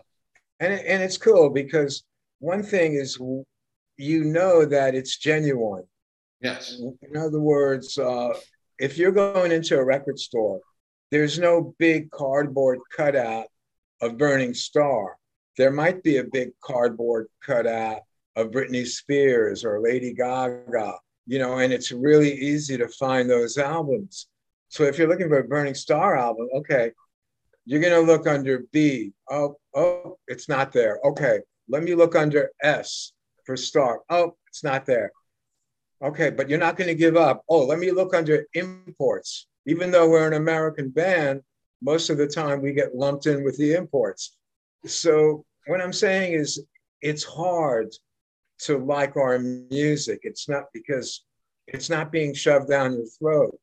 and 0.59 0.73
and 0.73 1.03
it's 1.03 1.17
cool 1.17 1.49
because 1.49 2.03
one 2.39 2.63
thing 2.63 2.95
is 2.95 3.19
you 3.97 4.23
know 4.23 4.65
that 4.65 4.95
it's 4.95 5.17
genuine. 5.17 5.86
Yes. 6.41 6.81
In 7.01 7.15
other 7.15 7.39
words, 7.39 7.97
uh, 7.97 8.33
if 8.79 8.97
you're 8.97 9.12
going 9.12 9.51
into 9.51 9.77
a 9.77 9.86
record 9.86 10.19
store, 10.19 10.59
there's 11.09 11.39
no 11.39 11.73
big 11.79 12.12
cardboard 12.12 12.79
cutout 12.95 13.45
of 14.01 14.17
Burning 14.17 14.53
Starr. 14.53 15.17
There 15.57 15.71
might 15.71 16.03
be 16.03 16.17
a 16.17 16.23
big 16.23 16.49
cardboard 16.62 17.27
cutout 17.41 18.01
of 18.36 18.52
Britney 18.52 18.86
Spears 18.86 19.63
or 19.63 19.82
Lady 19.82 20.13
Gaga, 20.13 20.96
you 21.26 21.39
know, 21.39 21.60
and 21.60 21.72
it's 21.72 21.91
really 21.91 22.34
easy 22.34 22.78
to 22.78 22.88
find 22.88 23.30
those 23.30 23.58
albums. 23.58 24.28
So 24.69 24.84
if 24.84 24.98
you're 24.98 25.08
looking 25.08 25.30
for 25.30 25.39
a 25.39 25.43
Burning 25.43 25.76
Starr 25.76 26.17
album, 26.17 26.50
okay, 26.56 26.91
you're 27.65 27.82
going 27.82 27.93
to 27.93 28.12
look 28.12 28.28
under 28.28 28.63
B. 28.72 29.13
Oh, 29.30 29.56
oh, 29.76 30.17
it's 30.28 30.50
not 30.50 30.72
there. 30.72 31.00
Okay, 31.06 31.39
let 31.69 31.84
me 31.84 31.96
look 31.96 32.15
under 32.15 32.50
S 32.62 33.13
for 33.46 33.56
Starr. 33.56 34.02
Oh, 34.10 34.36
it's 34.48 34.63
not 34.63 34.86
there. 34.86 35.12
Okay, 36.04 36.30
but 36.30 36.50
you're 36.50 36.60
not 36.60 36.76
going 36.76 36.89
to 36.89 36.96
give 36.96 37.15
up. 37.15 37.43
Oh, 37.48 37.63
let 37.65 37.80
me 37.80 37.91
look 37.91 38.13
under 38.13 38.46
imports. 38.54 39.48
Even 39.65 39.91
though 39.91 40.10
we're 40.10 40.28
an 40.28 40.34
American 40.34 40.89
band, 40.89 41.41
most 41.82 42.10
of 42.10 42.17
the 42.17 42.28
time 42.28 42.62
we 42.62 42.74
get 42.74 42.96
lumped 42.96 43.28
in 43.28 43.43
with 43.43 43.58
the 43.58 43.74
imports. 43.74 44.36
So 44.86 45.46
what 45.67 45.82
I'm 45.82 45.93
saying 45.93 46.34
is 46.34 46.62
it's 47.02 47.24
hard 47.24 47.93
to 48.65 48.78
like 48.78 49.15
our 49.17 49.39
music. 49.39 50.21
It's 50.23 50.47
not 50.49 50.65
because 50.73 51.23
it's 51.67 51.89
not 51.89 52.12
being 52.12 52.34
shoved 52.34 52.69
down 52.69 52.93
your 52.93 53.06
throat. 53.19 53.58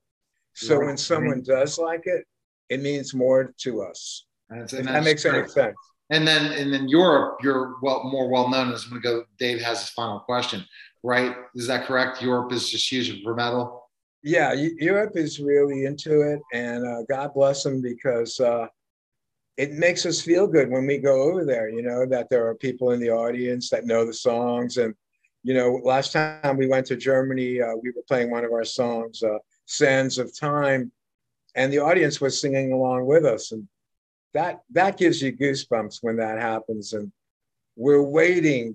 So 0.55 0.77
right. 0.77 0.87
when 0.87 0.97
someone 0.97 1.43
does 1.43 1.79
like 1.79 2.03
it, 2.05 2.25
it 2.69 2.81
means 2.81 3.15
more 3.15 3.53
to 3.59 3.83
us. 3.83 4.27
That's, 4.49 4.73
if 4.73 4.87
that 4.87 5.05
makes 5.05 5.25
any 5.25 5.47
sense. 5.49 5.77
And 6.11 6.27
then, 6.27 6.53
and 6.53 6.73
then 6.73 6.89
Europe, 6.89 7.39
you're 7.43 7.77
well 7.83 8.03
more 8.05 8.29
well 8.29 8.49
known 8.49 8.73
as. 8.73 8.85
I'm 8.85 8.91
gonna 8.91 9.03
go. 9.03 9.25
Dave 9.39 9.61
has 9.61 9.81
his 9.81 9.91
final 9.91 10.21
question, 10.21 10.65
right? 11.05 11.37
Is 11.55 11.69
that 11.69 11.87
correct? 11.87 12.21
Europe 12.21 12.53
is 12.53 12.69
just 12.69 12.91
huge 12.91 13.23
for 13.23 13.35
metal. 13.35 13.89
Yeah, 14.23 14.53
Europe 14.53 15.13
is 15.15 15.39
really 15.39 15.85
into 15.85 16.23
it, 16.23 16.41
and 16.53 16.85
uh, 16.87 17.03
God 17.09 17.33
bless 17.33 17.63
them 17.63 17.81
because 17.81 18.39
uh, 18.41 18.67
it 19.61 19.73
makes 19.73 20.07
us 20.07 20.23
feel 20.23 20.47
good 20.47 20.71
when 20.71 20.87
we 20.87 20.97
go 20.97 21.21
over 21.21 21.45
there. 21.45 21.69
You 21.69 21.83
know 21.83 22.07
that 22.07 22.31
there 22.31 22.47
are 22.47 22.55
people 22.55 22.93
in 22.93 23.01
the 23.01 23.11
audience 23.11 23.69
that 23.69 23.85
know 23.85 24.07
the 24.07 24.15
songs, 24.15 24.79
and 24.79 24.95
you 25.43 25.53
know, 25.53 25.81
last 25.85 26.13
time 26.13 26.57
we 26.57 26.67
went 26.67 26.87
to 26.87 26.97
Germany, 26.97 27.61
uh, 27.61 27.75
we 27.83 27.91
were 27.91 28.03
playing 28.09 28.31
one 28.31 28.43
of 28.43 28.53
our 28.53 28.65
songs, 28.65 29.23
uh, 29.23 29.37
"Sands 29.67 30.17
of 30.17 30.35
Time," 30.35 30.91
and 31.55 31.71
the 31.71 31.79
audience 31.79 32.23
was 32.23 32.41
singing 32.41 32.73
along 32.73 33.05
with 33.05 33.27
us, 33.27 33.53
and 33.53 33.69
that 34.33 34.63
that 34.71 34.97
gives 34.97 35.21
you 35.21 35.37
goosebumps 35.37 35.99
when 36.01 36.17
that 36.17 36.39
happens. 36.39 36.95
And 36.95 37.13
we're 37.77 38.03
waiting 38.03 38.75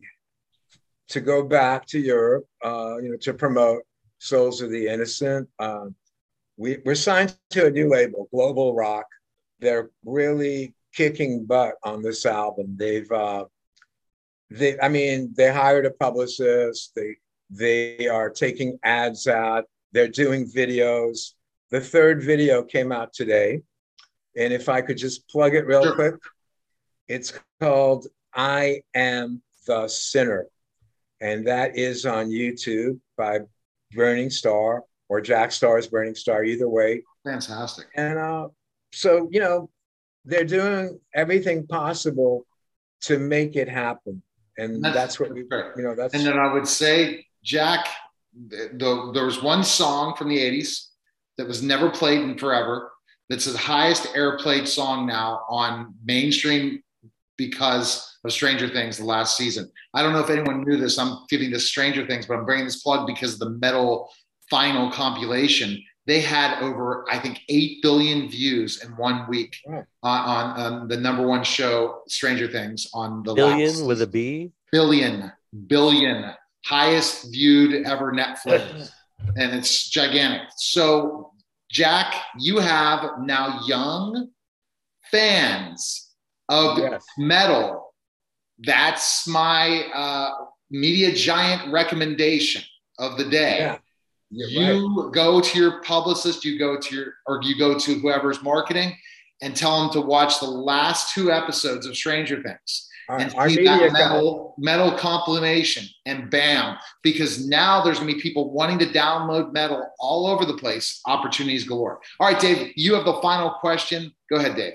to 1.07 1.19
go 1.19 1.41
back 1.41 1.87
to 1.87 1.99
Europe, 1.99 2.47
uh, 2.63 2.97
you 3.01 3.09
know, 3.09 3.17
to 3.21 3.33
promote 3.33 3.81
Souls 4.19 4.61
of 4.61 4.69
the 4.69 4.87
Innocent. 4.87 5.49
Um, 5.57 5.95
we, 6.57 6.77
we're 6.85 6.93
signed 6.93 7.35
to 7.51 7.65
a 7.65 7.71
new 7.71 7.89
label, 7.89 8.27
Global 8.29 8.75
Rock. 8.75 9.07
They're 9.59 9.89
really 10.03 10.74
kicking 10.95 11.45
butt 11.45 11.75
on 11.83 12.01
this 12.01 12.25
album. 12.25 12.75
They've, 12.77 13.11
uh, 13.11 13.45
they, 14.49 14.79
I 14.79 14.89
mean, 14.89 15.33
they 15.35 15.51
hired 15.51 15.85
a 15.85 15.91
publicist. 15.91 16.93
They, 16.95 17.17
they 17.49 18.07
are 18.07 18.29
taking 18.29 18.79
ads 18.83 19.27
out. 19.27 19.65
They're 19.91 20.07
doing 20.07 20.45
videos. 20.45 21.31
The 21.71 21.81
third 21.81 22.23
video 22.23 22.63
came 22.63 22.91
out 22.91 23.13
today. 23.13 23.61
And 24.37 24.53
if 24.53 24.69
I 24.69 24.81
could 24.81 24.97
just 24.97 25.27
plug 25.29 25.55
it 25.55 25.65
real 25.65 25.83
sure. 25.83 25.95
quick, 25.95 26.15
it's 27.07 27.33
called 27.61 28.07
I 28.33 28.81
Am 28.93 29.41
the 29.67 29.87
Sinner. 29.87 30.47
And 31.21 31.47
that 31.47 31.77
is 31.77 32.05
on 32.05 32.29
YouTube 32.29 32.99
by 33.17 33.39
Burning 33.93 34.29
Starr 34.29 34.83
or 35.07 35.21
Jack 35.21 35.51
Starr's 35.51 35.87
Burning 35.87 36.15
Starr, 36.15 36.43
either 36.43 36.67
way. 36.67 37.03
Fantastic. 37.23 37.87
And 37.95 38.19
uh, 38.19 38.49
so, 38.91 39.29
you 39.31 39.39
know, 39.39 39.69
they're 40.25 40.43
doing 40.43 40.99
everything 41.13 41.67
possible 41.67 42.45
to 43.01 43.19
make 43.19 43.55
it 43.55 43.69
happen. 43.69 44.21
And 44.57 44.83
that's, 44.83 44.95
that's 44.95 45.19
what 45.19 45.33
we, 45.33 45.41
you 45.41 45.83
know, 45.83 45.95
that's. 45.95 46.13
And 46.13 46.25
then 46.25 46.39
I 46.39 46.51
would 46.51 46.67
say, 46.67 47.25
Jack, 47.43 47.87
the, 48.47 48.69
the, 48.73 49.11
there 49.13 49.25
was 49.25 49.43
one 49.43 49.63
song 49.63 50.15
from 50.15 50.29
the 50.29 50.37
80s 50.37 50.87
that 51.37 51.47
was 51.47 51.61
never 51.61 51.89
played 51.89 52.21
in 52.21 52.37
forever 52.37 52.91
that's 53.29 53.45
the 53.45 53.57
highest 53.57 54.07
airplayed 54.15 54.67
song 54.67 55.07
now 55.07 55.41
on 55.49 55.95
mainstream 56.05 56.81
because 57.37 58.17
of 58.23 58.31
Stranger 58.31 58.69
Things 58.69 58.97
the 58.97 59.05
last 59.05 59.35
season. 59.35 59.69
I 59.93 60.03
don't 60.03 60.13
know 60.13 60.19
if 60.19 60.29
anyone 60.29 60.63
knew 60.63 60.77
this. 60.77 60.99
I'm 60.99 61.19
giving 61.29 61.51
this 61.51 61.67
Stranger 61.67 62.05
Things, 62.05 62.27
but 62.27 62.37
I'm 62.37 62.45
bringing 62.45 62.65
this 62.65 62.83
plug 62.83 63.07
because 63.07 63.33
of 63.33 63.39
the 63.39 63.49
metal 63.49 64.09
final 64.49 64.91
compilation. 64.91 65.81
They 66.07 66.21
had 66.21 66.61
over, 66.61 67.05
I 67.09 67.17
think, 67.17 67.41
8 67.49 67.81
billion 67.81 68.29
views 68.29 68.83
in 68.83 68.91
one 68.91 69.27
week 69.27 69.57
on, 69.67 69.85
on, 70.03 70.59
on, 70.59 70.87
the 70.87 70.97
number 70.97 71.25
one 71.25 71.43
show, 71.43 72.01
Stranger 72.07 72.47
Things, 72.47 72.87
on 72.93 73.23
the 73.23 73.33
billion 73.33 73.85
with 73.87 74.01
a 74.03 74.07
B? 74.07 74.51
Billion, 74.71 75.31
billion, 75.65 76.31
highest 76.63 77.31
viewed 77.31 77.87
ever 77.87 78.11
Netflix. 78.11 78.91
and 79.35 79.53
it's 79.53 79.89
gigantic. 79.89 80.47
So 80.57 81.31
Jack, 81.71 82.13
you 82.37 82.59
have 82.59 83.19
now 83.19 83.61
young 83.65 84.29
fans 85.11 86.13
of 86.49 86.77
yes. 86.77 87.03
metal. 87.17 87.93
That's 88.59 89.27
my 89.27 89.85
uh, 89.93 90.45
media 90.69 91.13
giant 91.13 91.71
recommendation 91.73 92.63
of 92.97 93.17
the 93.17 93.25
day. 93.25 93.57
Yeah. 93.59 93.77
You 94.31 95.03
right. 95.03 95.13
go 95.13 95.39
to 95.39 95.59
your 95.59 95.81
publicist, 95.83 96.43
you 96.43 96.57
go 96.57 96.79
to 96.79 96.95
your, 96.95 97.13
or 97.27 97.39
you 97.43 97.57
go 97.57 97.77
to 97.77 97.93
whoever's 97.95 98.41
marketing 98.41 98.95
and 99.41 99.55
tell 99.55 99.81
them 99.81 99.91
to 99.91 100.01
watch 100.01 100.39
the 100.39 100.47
last 100.47 101.13
two 101.13 101.31
episodes 101.31 101.85
of 101.85 101.95
Stranger 101.95 102.41
Things. 102.41 102.89
And 103.07 103.33
our, 103.35 103.49
see 103.49 103.63
that 103.65 103.93
metal, 103.93 104.55
metal 104.57 104.91
compilation 104.91 105.85
and 106.07 106.29
bam 106.31 106.77
because 107.03 107.47
now 107.47 107.83
there's 107.83 107.99
going 107.99 108.09
to 108.09 108.15
be 108.15 108.21
people 108.21 108.51
wanting 108.51 108.79
to 108.79 108.87
download 108.87 109.53
metal 109.53 109.87
all 109.99 110.25
over 110.25 110.43
the 110.43 110.57
place 110.57 111.01
opportunities 111.05 111.65
galore. 111.65 111.99
All 112.19 112.27
right 112.27 112.39
dave 112.39 112.71
you 112.75 112.95
have 112.95 113.05
the 113.05 113.19
final 113.21 113.51
question. 113.59 114.11
Go 114.27 114.37
ahead 114.37 114.55
dave. 114.55 114.73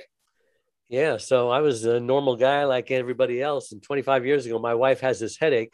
Yeah 0.89 1.17
so 1.17 1.51
i 1.51 1.61
was 1.61 1.85
a 1.85 1.99
normal 1.99 2.37
guy 2.37 2.65
like 2.65 2.93
everybody 2.93 3.43
else 3.43 3.73
and 3.73 3.83
25 3.83 4.25
years 4.25 4.47
ago 4.47 4.61
my 4.61 4.75
wife 4.75 5.01
has 5.01 5.19
this 5.19 5.37
headache 5.37 5.73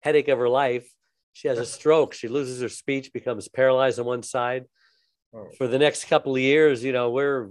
headache 0.00 0.28
of 0.28 0.38
her 0.38 0.48
life 0.48 0.86
she 1.34 1.48
has 1.48 1.58
a 1.58 1.66
stroke 1.66 2.14
she 2.14 2.28
loses 2.28 2.62
her 2.62 2.68
speech 2.70 3.12
becomes 3.12 3.48
paralyzed 3.48 3.98
on 3.98 4.06
one 4.06 4.22
side 4.22 4.64
oh. 5.34 5.48
for 5.58 5.68
the 5.68 5.78
next 5.78 6.06
couple 6.06 6.34
of 6.34 6.40
years 6.40 6.82
you 6.82 6.92
know 6.92 7.10
we're 7.10 7.50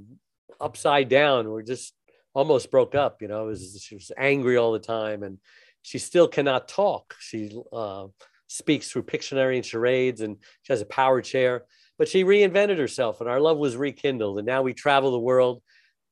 upside 0.59 1.07
down 1.07 1.49
we're 1.49 1.61
just 1.61 1.93
almost 2.33 2.71
broke 2.71 2.95
up. 2.95 3.21
You 3.21 3.27
know, 3.27 3.45
was, 3.45 3.81
she 3.81 3.95
was 3.95 4.11
angry 4.17 4.57
all 4.57 4.71
the 4.71 4.79
time, 4.79 5.23
and 5.23 5.37
she 5.81 5.99
still 5.99 6.27
cannot 6.27 6.67
talk. 6.67 7.15
She 7.19 7.51
uh, 7.71 8.07
speaks 8.47 8.89
through 8.89 9.03
Pictionary 9.03 9.55
and 9.55 9.65
charades, 9.65 10.21
and 10.21 10.37
she 10.63 10.73
has 10.73 10.81
a 10.81 10.85
power 10.85 11.21
chair. 11.21 11.65
But 11.97 12.07
she 12.09 12.23
reinvented 12.23 12.77
herself, 12.77 13.21
and 13.21 13.29
our 13.29 13.39
love 13.39 13.57
was 13.57 13.77
rekindled. 13.77 14.39
And 14.39 14.47
now 14.47 14.63
we 14.63 14.73
travel 14.73 15.11
the 15.11 15.19
world, 15.19 15.61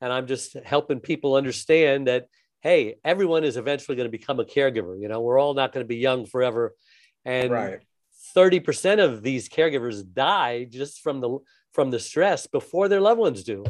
and 0.00 0.12
I'm 0.12 0.26
just 0.26 0.56
helping 0.64 1.00
people 1.00 1.34
understand 1.34 2.06
that 2.06 2.26
hey, 2.60 2.94
everyone 3.04 3.42
is 3.42 3.56
eventually 3.56 3.96
going 3.96 4.06
to 4.06 4.16
become 4.16 4.38
a 4.38 4.44
caregiver. 4.44 4.96
You 4.96 5.08
know, 5.08 5.20
we're 5.20 5.40
all 5.40 5.52
not 5.52 5.72
going 5.72 5.82
to 5.82 5.88
be 5.88 5.96
young 5.96 6.26
forever, 6.26 6.74
and 7.24 7.50
right. 7.50 7.80
30% 8.36 9.02
of 9.02 9.22
these 9.22 9.48
caregivers 9.48 10.02
die 10.12 10.64
just 10.64 11.00
from 11.00 11.20
the 11.20 11.38
from 11.72 11.90
the 11.90 11.98
stress 11.98 12.46
before 12.46 12.88
their 12.88 13.00
loved 13.00 13.18
ones 13.18 13.42
do. 13.44 13.64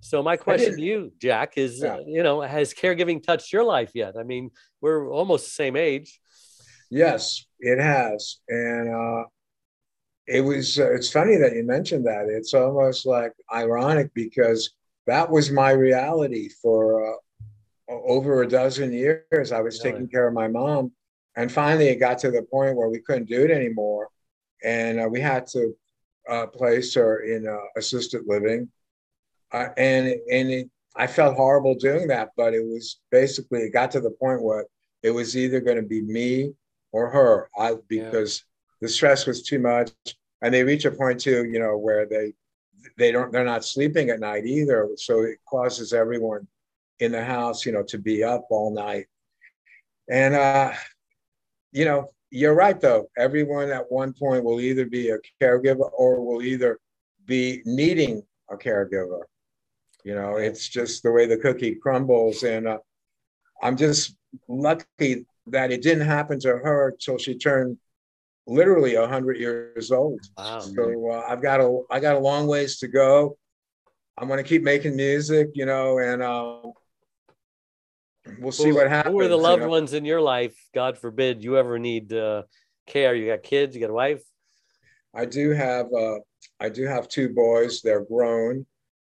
So 0.00 0.22
my 0.22 0.36
question 0.36 0.76
to 0.76 0.82
you, 0.82 1.12
Jack, 1.20 1.54
is 1.56 1.82
yeah. 1.82 1.96
uh, 1.96 2.00
you 2.06 2.22
know, 2.22 2.40
has 2.40 2.72
caregiving 2.72 3.22
touched 3.22 3.52
your 3.52 3.64
life 3.64 3.90
yet? 3.94 4.14
I 4.18 4.22
mean, 4.22 4.50
we're 4.80 5.10
almost 5.10 5.46
the 5.46 5.50
same 5.50 5.76
age. 5.76 6.20
Yes, 6.90 7.44
it 7.60 7.78
has, 7.78 8.38
and 8.48 8.94
uh, 8.94 9.24
it 10.26 10.40
was. 10.40 10.78
Uh, 10.78 10.92
it's 10.92 11.10
funny 11.10 11.36
that 11.36 11.54
you 11.54 11.64
mentioned 11.64 12.06
that. 12.06 12.26
It's 12.28 12.54
almost 12.54 13.06
like 13.06 13.32
ironic 13.52 14.10
because 14.14 14.70
that 15.06 15.30
was 15.30 15.50
my 15.50 15.70
reality 15.70 16.48
for 16.62 17.14
uh, 17.14 17.92
over 17.92 18.42
a 18.42 18.48
dozen 18.48 18.92
years. 18.92 19.52
I 19.52 19.60
was 19.60 19.78
taking 19.78 20.08
care 20.08 20.26
of 20.26 20.34
my 20.34 20.48
mom, 20.48 20.92
and 21.40 21.50
finally, 21.50 21.88
it 21.88 21.96
got 21.96 22.18
to 22.18 22.30
the 22.30 22.42
point 22.42 22.76
where 22.76 22.90
we 22.90 23.00
couldn't 23.00 23.28
do 23.28 23.42
it 23.42 23.50
anymore, 23.50 24.08
and 24.62 25.00
uh, 25.00 25.08
we 25.10 25.20
had 25.20 25.46
to 25.48 25.74
uh, 26.28 26.46
place 26.46 26.92
her 26.94 27.20
in 27.20 27.48
uh, 27.48 27.56
assisted 27.78 28.24
living, 28.26 28.68
uh, 29.52 29.68
and 29.78 30.08
and 30.30 30.50
it, 30.50 30.70
I 30.96 31.06
felt 31.06 31.36
horrible 31.36 31.76
doing 31.76 32.08
that, 32.08 32.32
but 32.36 32.52
it 32.52 32.62
was 32.62 33.00
basically 33.10 33.60
it 33.60 33.72
got 33.72 33.90
to 33.92 34.00
the 34.00 34.10
point 34.10 34.42
where 34.42 34.66
it 35.02 35.12
was 35.12 35.34
either 35.34 35.60
going 35.60 35.78
to 35.78 35.82
be 35.82 36.02
me 36.02 36.52
or 36.92 37.08
her, 37.08 37.48
I, 37.58 37.76
because 37.88 38.44
yeah. 38.44 38.86
the 38.86 38.88
stress 38.90 39.26
was 39.26 39.42
too 39.42 39.60
much, 39.60 39.90
and 40.42 40.52
they 40.52 40.62
reach 40.62 40.84
a 40.84 40.90
point 40.90 41.20
too, 41.20 41.46
you 41.46 41.58
know, 41.58 41.78
where 41.78 42.04
they 42.04 42.34
they 42.98 43.12
don't 43.12 43.32
they're 43.32 43.46
not 43.46 43.64
sleeping 43.64 44.10
at 44.10 44.20
night 44.20 44.44
either, 44.44 44.90
so 44.96 45.22
it 45.22 45.38
causes 45.48 45.94
everyone 45.94 46.46
in 46.98 47.12
the 47.12 47.24
house, 47.24 47.64
you 47.64 47.72
know, 47.72 47.84
to 47.84 47.96
be 47.96 48.22
up 48.22 48.46
all 48.50 48.74
night, 48.74 49.06
and 50.10 50.34
uh, 50.34 50.72
you 51.72 51.84
know, 51.84 52.10
you're 52.30 52.54
right 52.54 52.80
though. 52.80 53.08
Everyone 53.16 53.70
at 53.70 53.90
one 53.90 54.12
point 54.12 54.44
will 54.44 54.60
either 54.60 54.86
be 54.86 55.10
a 55.10 55.18
caregiver 55.42 55.90
or 55.92 56.24
will 56.24 56.42
either 56.42 56.78
be 57.26 57.62
needing 57.64 58.22
a 58.50 58.56
caregiver. 58.56 59.22
You 60.04 60.14
know, 60.14 60.36
it's 60.36 60.68
just 60.68 61.02
the 61.02 61.12
way 61.12 61.26
the 61.26 61.36
cookie 61.36 61.74
crumbles. 61.74 62.42
And 62.42 62.66
uh, 62.66 62.78
I'm 63.62 63.76
just 63.76 64.16
lucky 64.48 65.26
that 65.46 65.72
it 65.72 65.82
didn't 65.82 66.06
happen 66.06 66.38
to 66.40 66.48
her 66.48 66.96
till 67.00 67.18
she 67.18 67.36
turned 67.36 67.76
literally 68.46 68.96
100 68.96 69.36
years 69.38 69.90
old. 69.90 70.20
Wow. 70.38 70.60
So 70.60 71.10
uh, 71.10 71.24
I've 71.28 71.42
got 71.42 71.60
a 71.60 71.82
I 71.90 72.00
got 72.00 72.16
a 72.16 72.20
long 72.20 72.46
ways 72.46 72.78
to 72.78 72.88
go. 72.88 73.36
I'm 74.18 74.28
going 74.28 74.42
to 74.42 74.48
keep 74.48 74.62
making 74.62 74.96
music, 74.96 75.48
you 75.54 75.66
know, 75.66 75.98
and 75.98 76.22
uh, 76.22 76.60
we'll 78.40 78.52
see 78.52 78.72
what 78.72 78.88
happens. 78.88 79.12
Who 79.12 79.20
are 79.20 79.28
the 79.28 79.36
loved 79.36 79.62
you 79.62 79.66
know? 79.66 79.70
ones 79.70 79.92
in 79.92 80.04
your 80.04 80.20
life? 80.20 80.56
God 80.74 80.98
forbid 80.98 81.42
you 81.44 81.58
ever 81.58 81.78
need 81.78 82.12
uh, 82.12 82.42
care. 82.86 83.14
You 83.14 83.26
got 83.26 83.42
kids? 83.42 83.74
You 83.74 83.80
got 83.80 83.90
a 83.90 83.94
wife? 83.94 84.22
I 85.14 85.26
do 85.26 85.50
have. 85.50 85.86
Uh, 85.92 86.18
I 86.58 86.68
do 86.68 86.84
have 86.86 87.08
two 87.08 87.30
boys. 87.30 87.80
They're 87.82 88.04
grown 88.04 88.66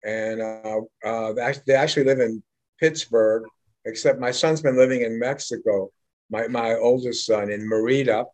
and 0.05 0.41
uh, 0.41 0.81
uh, 1.05 1.33
they 1.67 1.75
actually 1.75 2.05
live 2.05 2.21
in 2.21 2.43
Pittsburgh. 2.79 3.45
Except 3.85 4.21
my 4.21 4.31
son's 4.31 4.61
been 4.61 4.77
living 4.77 5.03
in 5.03 5.19
Mexico. 5.19 5.91
My 6.31 6.47
my 6.47 6.75
oldest 6.75 7.27
son 7.27 7.51
in 7.51 7.69
Merida, 7.69 8.25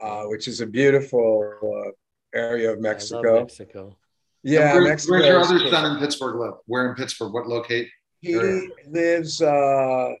uh, 0.00 0.22
which 0.24 0.48
is 0.48 0.62
a 0.62 0.66
beautiful 0.66 1.44
uh, 1.62 1.90
area 2.36 2.72
of 2.72 2.80
Mexico. 2.80 3.40
Mexico. 3.40 3.96
Yeah, 4.42 4.74
where, 4.74 4.84
Mexico 4.84 5.12
where's 5.12 5.26
your 5.26 5.40
other 5.40 5.70
son 5.70 5.92
in 5.92 5.98
Pittsburgh 6.00 6.36
live? 6.36 6.54
Where 6.66 6.88
in 6.88 6.94
Pittsburgh? 6.94 7.32
What 7.32 7.46
locate? 7.46 7.88
He 8.20 8.34
area? 8.34 8.68
lives. 8.88 9.42
Uh, 9.42 10.12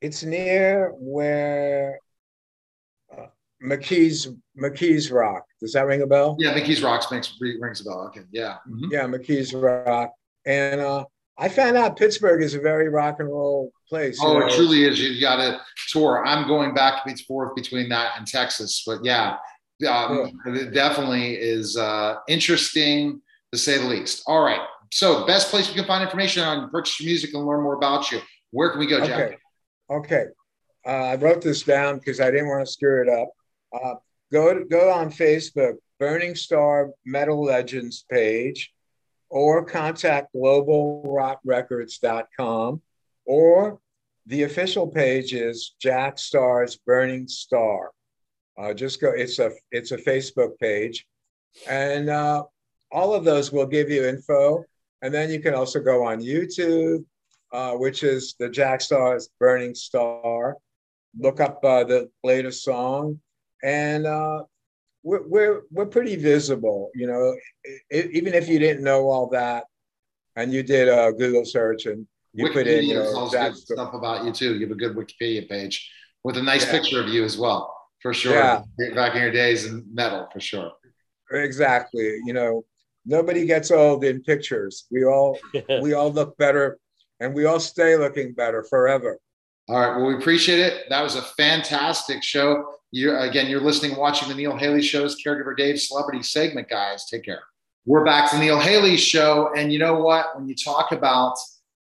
it's 0.00 0.22
near 0.22 0.92
where 0.98 1.98
McKees 3.62 4.34
McKees 4.60 5.12
Rock. 5.12 5.44
Does 5.60 5.72
that 5.72 5.86
ring 5.86 6.02
a 6.02 6.06
bell? 6.06 6.36
Yeah, 6.38 6.54
McKees 6.54 6.82
Rocks 6.82 7.10
makes 7.10 7.36
rings 7.40 7.80
a 7.80 7.84
bell. 7.84 8.06
Okay, 8.08 8.22
yeah. 8.30 8.56
Mm-hmm. 8.68 8.86
Yeah, 8.90 9.04
McKees 9.04 9.52
Rock. 9.54 10.12
And 10.46 10.80
uh, 10.80 11.04
I 11.38 11.48
found 11.48 11.76
out 11.76 11.96
Pittsburgh 11.96 12.42
is 12.42 12.54
a 12.54 12.60
very 12.60 12.88
rock 12.88 13.16
and 13.18 13.28
roll 13.28 13.72
place. 13.88 14.18
Oh, 14.22 14.38
know? 14.38 14.46
it 14.46 14.52
truly 14.54 14.84
is. 14.84 14.98
You've 15.00 15.20
got 15.20 15.36
to 15.36 15.60
tour. 15.88 16.24
I'm 16.24 16.48
going 16.48 16.74
back 16.74 17.06
and 17.06 17.20
forth 17.20 17.54
between 17.54 17.88
that 17.90 18.12
and 18.16 18.26
Texas, 18.26 18.82
but 18.86 19.04
yeah, 19.04 19.36
um, 19.88 20.32
yeah. 20.46 20.54
it 20.54 20.72
definitely 20.72 21.34
is 21.34 21.76
uh, 21.76 22.16
interesting 22.28 23.20
to 23.52 23.58
say 23.58 23.78
the 23.78 23.84
least. 23.84 24.22
All 24.26 24.42
right. 24.42 24.60
So, 24.92 25.26
best 25.26 25.50
place 25.50 25.68
you 25.68 25.74
can 25.74 25.84
find 25.84 26.02
information 26.02 26.42
on 26.42 26.68
purchase 26.70 26.98
your 27.00 27.08
music 27.08 27.32
and 27.34 27.44
learn 27.44 27.62
more 27.62 27.74
about 27.74 28.10
you. 28.10 28.20
Where 28.50 28.70
can 28.70 28.80
we 28.80 28.86
go, 28.86 29.04
Jack? 29.04 29.26
Okay. 29.26 29.36
Okay. 29.90 30.26
Uh, 30.86 30.90
I 30.90 31.16
wrote 31.16 31.42
this 31.42 31.62
down 31.62 31.98
because 31.98 32.20
I 32.20 32.30
didn't 32.30 32.48
want 32.48 32.64
to 32.64 32.72
screw 32.72 33.02
it 33.02 33.08
up. 33.08 33.28
Uh, 33.72 33.94
go 34.32 34.64
go 34.64 34.90
on 34.90 35.10
Facebook, 35.10 35.74
Burning 35.98 36.34
Starr 36.34 36.90
Metal 37.04 37.42
Legends 37.42 38.06
page, 38.10 38.72
or 39.28 39.62
contact 39.64 40.34
globalrockrecords.com, 40.34 42.80
or 43.26 43.78
the 44.26 44.44
official 44.44 44.86
page 44.86 45.34
is 45.34 45.74
Jack 45.80 46.18
Starr's 46.18 46.76
Burning 46.76 47.28
Starr. 47.28 47.90
Uh, 48.58 48.72
just 48.72 48.98
go. 49.00 49.10
It's 49.10 49.38
a 49.38 49.50
it's 49.70 49.92
a 49.92 49.98
Facebook 49.98 50.58
page, 50.58 51.06
and 51.68 52.08
uh, 52.08 52.44
all 52.92 53.14
of 53.14 53.24
those 53.24 53.52
will 53.52 53.66
give 53.66 53.90
you 53.90 54.06
info. 54.06 54.64
And 55.02 55.14
then 55.14 55.30
you 55.30 55.40
can 55.40 55.54
also 55.54 55.80
go 55.80 56.04
on 56.04 56.20
YouTube, 56.20 57.06
uh, 57.52 57.72
which 57.72 58.02
is 58.02 58.34
the 58.38 58.48
Jack 58.48 58.80
Starr's 58.80 59.28
Burning 59.38 59.74
Starr. 59.74 60.56
Look 61.18 61.40
up 61.40 61.64
uh, 61.64 61.84
the 61.84 62.10
latest 62.22 62.62
song 62.62 63.20
and 63.62 64.06
uh, 64.06 64.42
we're, 65.02 65.26
we're 65.26 65.62
we're 65.70 65.86
pretty 65.86 66.16
visible. 66.16 66.90
You 66.94 67.06
know, 67.06 67.36
it, 67.90 68.10
even 68.12 68.34
if 68.34 68.48
you 68.48 68.58
didn't 68.58 68.84
know 68.84 69.08
all 69.08 69.28
that, 69.28 69.64
and 70.36 70.52
you 70.52 70.62
did 70.62 70.88
a 70.88 71.12
Google 71.12 71.44
search 71.44 71.86
and 71.86 72.06
you 72.32 72.46
Wikipedia 72.46 72.52
put 72.52 72.66
in 72.66 72.84
you 72.84 72.94
know 72.94 73.28
good 73.30 73.56
stuff 73.56 73.94
about 73.94 74.24
you 74.24 74.32
too. 74.32 74.54
You 74.54 74.66
have 74.66 74.70
a 74.70 74.74
good 74.74 74.96
Wikipedia 74.96 75.48
page 75.48 75.90
with 76.24 76.36
a 76.36 76.42
nice 76.42 76.66
yeah. 76.66 76.72
picture 76.72 77.02
of 77.02 77.08
you 77.08 77.24
as 77.24 77.38
well, 77.38 77.74
for 78.00 78.12
sure. 78.14 78.34
Yeah. 78.34 78.62
Back 78.94 79.14
in 79.14 79.22
your 79.22 79.32
days 79.32 79.66
in 79.66 79.84
metal, 79.92 80.28
for 80.32 80.40
sure. 80.40 80.72
Exactly. 81.32 82.18
You 82.24 82.32
know, 82.32 82.64
nobody 83.06 83.46
gets 83.46 83.70
old 83.70 84.04
in 84.04 84.22
pictures. 84.22 84.86
We 84.90 85.04
all 85.04 85.38
we 85.82 85.94
all 85.94 86.12
look 86.12 86.36
better, 86.36 86.78
and 87.20 87.34
we 87.34 87.44
all 87.44 87.60
stay 87.60 87.96
looking 87.96 88.32
better 88.32 88.62
forever. 88.64 89.18
All 89.68 89.78
right. 89.78 89.96
Well, 89.96 90.06
we 90.06 90.14
appreciate 90.16 90.58
it. 90.58 90.88
That 90.88 91.02
was 91.02 91.14
a 91.14 91.22
fantastic 91.22 92.24
show. 92.24 92.74
You 92.90 93.16
again, 93.16 93.48
you're 93.48 93.60
listening, 93.60 93.96
watching 93.96 94.28
the 94.28 94.34
Neil 94.34 94.56
Haley 94.56 94.82
Show's 94.82 95.22
Caregiver 95.22 95.56
Dave 95.56 95.80
Celebrity 95.80 96.24
segment, 96.24 96.68
guys. 96.68 97.04
Take 97.08 97.24
care. 97.24 97.42
We're 97.86 98.04
back 98.04 98.30
to 98.32 98.38
Neil 98.38 98.58
Haley 98.58 98.96
Show, 98.96 99.52
and 99.56 99.72
you 99.72 99.78
know 99.78 100.00
what? 100.00 100.36
When 100.36 100.48
you 100.48 100.56
talk 100.56 100.90
about 100.90 101.36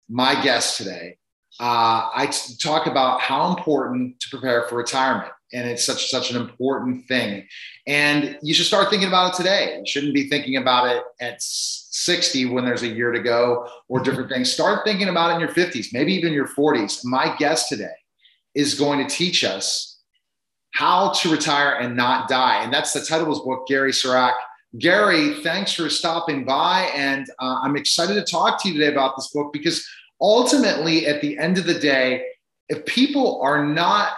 my 0.10 0.41
guest 0.43 0.78
today, 0.78 1.17
uh, 1.60 2.10
I 2.13 2.28
t- 2.32 2.56
talk 2.60 2.88
about 2.88 3.21
how 3.21 3.56
important 3.56 4.19
to 4.19 4.30
prepare 4.30 4.63
for 4.63 4.78
retirement, 4.78 5.32
and 5.54 5.69
it's 5.69 5.86
such 5.86 6.10
such 6.10 6.32
an 6.32 6.41
important 6.41 7.08
thing. 7.08 7.48
And 7.86 8.39
you 8.41 8.56
should 8.56 8.65
start 8.65 8.89
thinking 8.89 9.08
about 9.08 9.34
it 9.34 9.38
today. 9.38 9.78
You 9.78 9.86
shouldn't 9.86 10.15
be 10.15 10.28
thinking 10.28 10.58
about 10.58 10.88
it 10.88 11.04
at 11.21 11.39
60 11.95 12.45
when 12.45 12.65
there's 12.65 12.84
a 12.84 12.88
year 12.88 13.12
to 13.12 13.21
go 13.21 13.69
or 13.88 14.01
different 14.01 14.29
things. 14.29 14.51
Start 14.51 14.86
thinking 14.86 15.08
about 15.08 15.31
it 15.31 15.36
in 15.36 15.39
your 15.39 15.49
50s, 15.49 15.93
maybe 15.93 16.13
even 16.13 16.34
your 16.34 16.47
40s. 16.47 17.01
My 17.05 17.36
guest 17.38 17.69
today 17.69 17.95
is 18.53 18.73
going 18.73 19.05
to 19.05 19.13
teach 19.15 19.43
us 19.43 19.99
how 20.71 21.12
to 21.12 21.31
Retire 21.31 21.77
and 21.79 21.95
Not 21.95 22.27
Die. 22.27 22.63
And 22.63 22.73
that's 22.73 22.91
the 22.91 22.99
title 22.99 23.27
of 23.27 23.29
his 23.29 23.39
book, 23.39 23.65
Gary 23.67 23.91
Sirak. 23.91 24.34
Gary, 24.77 25.36
thanks 25.41 25.71
for 25.71 25.89
stopping 25.89 26.43
by. 26.43 26.91
And 26.93 27.27
uh, 27.39 27.60
I'm 27.63 27.77
excited 27.77 28.15
to 28.15 28.29
talk 28.29 28.62
to 28.62 28.67
you 28.67 28.73
today 28.73 28.91
about 28.91 29.15
this 29.15 29.31
book 29.34 29.53
because 29.53 29.88
ultimately, 30.19 31.08
at 31.08 31.21
the 31.21 31.38
end 31.38 31.58
of 31.58 31.65
the 31.65 31.79
day, 31.79 32.25
if 32.67 32.86
people 32.86 33.39
are 33.41 33.65
not 33.65 34.15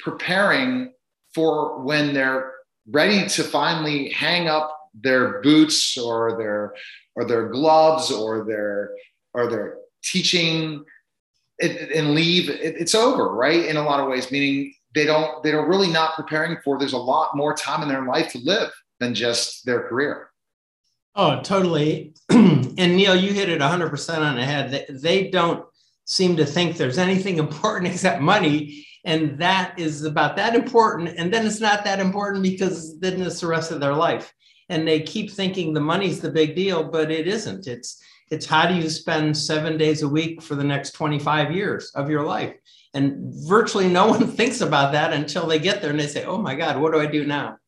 preparing 0.00 0.92
for 1.32 1.80
when 1.82 2.12
they're 2.12 2.54
ready 2.88 3.28
to 3.28 3.44
finally 3.44 4.08
hang 4.08 4.48
up 4.48 4.76
their 4.94 5.40
boots 5.42 5.96
or 5.96 6.36
their 6.38 6.74
or 7.16 7.24
their 7.24 7.48
gloves 7.48 8.10
or 8.10 8.44
their 8.44 8.92
or 9.34 9.48
their 9.48 9.76
teaching 10.02 10.84
and 11.60 12.14
leave 12.14 12.48
it's 12.48 12.94
over 12.94 13.34
right 13.34 13.66
in 13.66 13.76
a 13.76 13.82
lot 13.82 14.00
of 14.00 14.08
ways 14.08 14.30
meaning 14.30 14.72
they 14.94 15.04
don't 15.04 15.42
they're 15.42 15.66
really 15.66 15.90
not 15.90 16.14
preparing 16.14 16.56
for 16.64 16.78
there's 16.78 16.92
a 16.92 16.98
lot 16.98 17.36
more 17.36 17.54
time 17.54 17.82
in 17.82 17.88
their 17.88 18.04
life 18.04 18.32
to 18.32 18.38
live 18.38 18.70
than 18.98 19.14
just 19.14 19.64
their 19.64 19.88
career. 19.88 20.30
Oh 21.14 21.40
totally. 21.42 22.14
And 22.78 22.96
neil 22.96 23.16
you 23.16 23.32
hit 23.32 23.48
it 23.48 23.60
100% 23.60 24.18
on 24.18 24.36
the 24.36 24.44
head. 24.44 24.86
They 24.88 25.28
don't 25.28 25.66
seem 26.06 26.36
to 26.36 26.46
think 26.46 26.76
there's 26.76 26.98
anything 26.98 27.38
important 27.46 27.92
except 27.92 28.22
money. 28.22 28.86
And 29.04 29.38
that 29.38 29.78
is 29.78 30.04
about 30.04 30.36
that 30.36 30.54
important. 30.54 31.14
And 31.16 31.32
then 31.32 31.46
it's 31.46 31.60
not 31.60 31.84
that 31.84 32.00
important 32.00 32.42
because 32.42 32.98
then 33.00 33.20
it's 33.20 33.40
the 33.40 33.46
rest 33.46 33.70
of 33.70 33.80
their 33.80 33.94
life 33.94 34.32
and 34.70 34.88
they 34.88 35.00
keep 35.00 35.30
thinking 35.30 35.74
the 35.74 35.80
money's 35.80 36.20
the 36.20 36.30
big 36.30 36.54
deal 36.54 36.82
but 36.82 37.10
it 37.10 37.28
isn't. 37.28 37.66
It's 37.66 38.02
it's 38.30 38.46
how 38.46 38.66
do 38.66 38.74
you 38.74 38.88
spend 38.88 39.36
seven 39.36 39.76
days 39.76 40.02
a 40.02 40.08
week 40.08 40.40
for 40.40 40.54
the 40.54 40.64
next 40.64 40.92
25 40.92 41.52
years 41.52 41.90
of 41.96 42.08
your 42.08 42.22
life? 42.22 42.54
And 42.94 43.34
virtually 43.48 43.88
no 43.88 44.06
one 44.14 44.26
thinks 44.28 44.60
about 44.60 44.92
that 44.92 45.12
until 45.12 45.46
they 45.46 45.58
get 45.58 45.82
there 45.82 45.90
and 45.90 46.00
they 46.00 46.06
say, 46.06 46.24
oh 46.24 46.38
my 46.38 46.54
God, 46.54 46.80
what 46.80 46.92
do 46.92 47.00
I 47.00 47.06
do 47.06 47.26
now? 47.26 47.58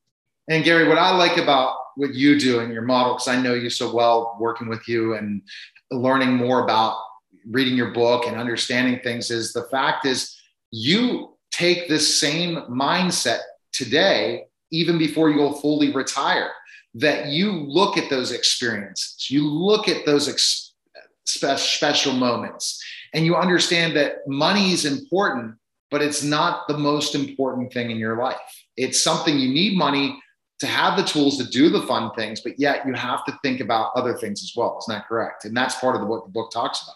And 0.48 0.64
Gary, 0.64 0.88
what 0.88 0.98
I 0.98 1.14
like 1.16 1.36
about 1.36 1.76
what 1.96 2.14
you 2.14 2.38
do 2.38 2.60
and 2.60 2.72
your 2.72 2.82
model, 2.82 3.14
because 3.14 3.28
I 3.28 3.40
know 3.40 3.54
you 3.54 3.70
so 3.70 3.92
well 3.92 4.36
working 4.40 4.68
with 4.68 4.88
you 4.88 5.14
and 5.14 5.42
learning 5.90 6.34
more 6.34 6.64
about 6.64 6.96
reading 7.50 7.76
your 7.76 7.92
book 7.92 8.26
and 8.26 8.36
understanding 8.36 9.00
things, 9.02 9.30
is 9.30 9.52
the 9.52 9.64
fact 9.64 10.06
is 10.06 10.36
you 10.70 11.36
take 11.50 11.88
this 11.88 12.20
same 12.20 12.56
mindset 12.70 13.40
today, 13.72 14.44
even 14.70 14.98
before 14.98 15.30
you 15.30 15.36
go 15.36 15.52
fully 15.52 15.92
retire, 15.92 16.50
that 16.94 17.28
you 17.28 17.52
look 17.52 17.96
at 17.96 18.10
those 18.10 18.32
experiences, 18.32 19.30
you 19.30 19.48
look 19.48 19.88
at 19.88 20.04
those 20.04 20.28
ex- 20.28 20.74
special 21.24 22.12
moments 22.12 22.82
and 23.14 23.24
you 23.24 23.36
understand 23.36 23.96
that 23.96 24.16
money 24.26 24.72
is 24.72 24.84
important, 24.84 25.54
but 25.90 26.02
it's 26.02 26.22
not 26.22 26.66
the 26.68 26.76
most 26.76 27.14
important 27.14 27.72
thing 27.72 27.90
in 27.90 27.96
your 27.96 28.16
life. 28.16 28.36
It's 28.76 29.00
something 29.00 29.38
you 29.38 29.48
need 29.48 29.76
money 29.76 30.18
to 30.60 30.66
have 30.66 30.96
the 30.96 31.02
tools 31.02 31.38
to 31.38 31.44
do 31.44 31.70
the 31.70 31.82
fun 31.82 32.12
things, 32.14 32.40
but 32.40 32.58
yet 32.58 32.86
you 32.86 32.94
have 32.94 33.24
to 33.24 33.38
think 33.42 33.60
about 33.60 33.92
other 33.96 34.14
things 34.14 34.42
as 34.42 34.52
well. 34.54 34.78
Isn't 34.80 34.94
that 34.94 35.08
correct? 35.08 35.44
And 35.44 35.56
that's 35.56 35.74
part 35.76 36.00
of 36.00 36.06
what 36.06 36.24
the 36.24 36.30
book 36.30 36.50
talks 36.50 36.82
about. 36.82 36.94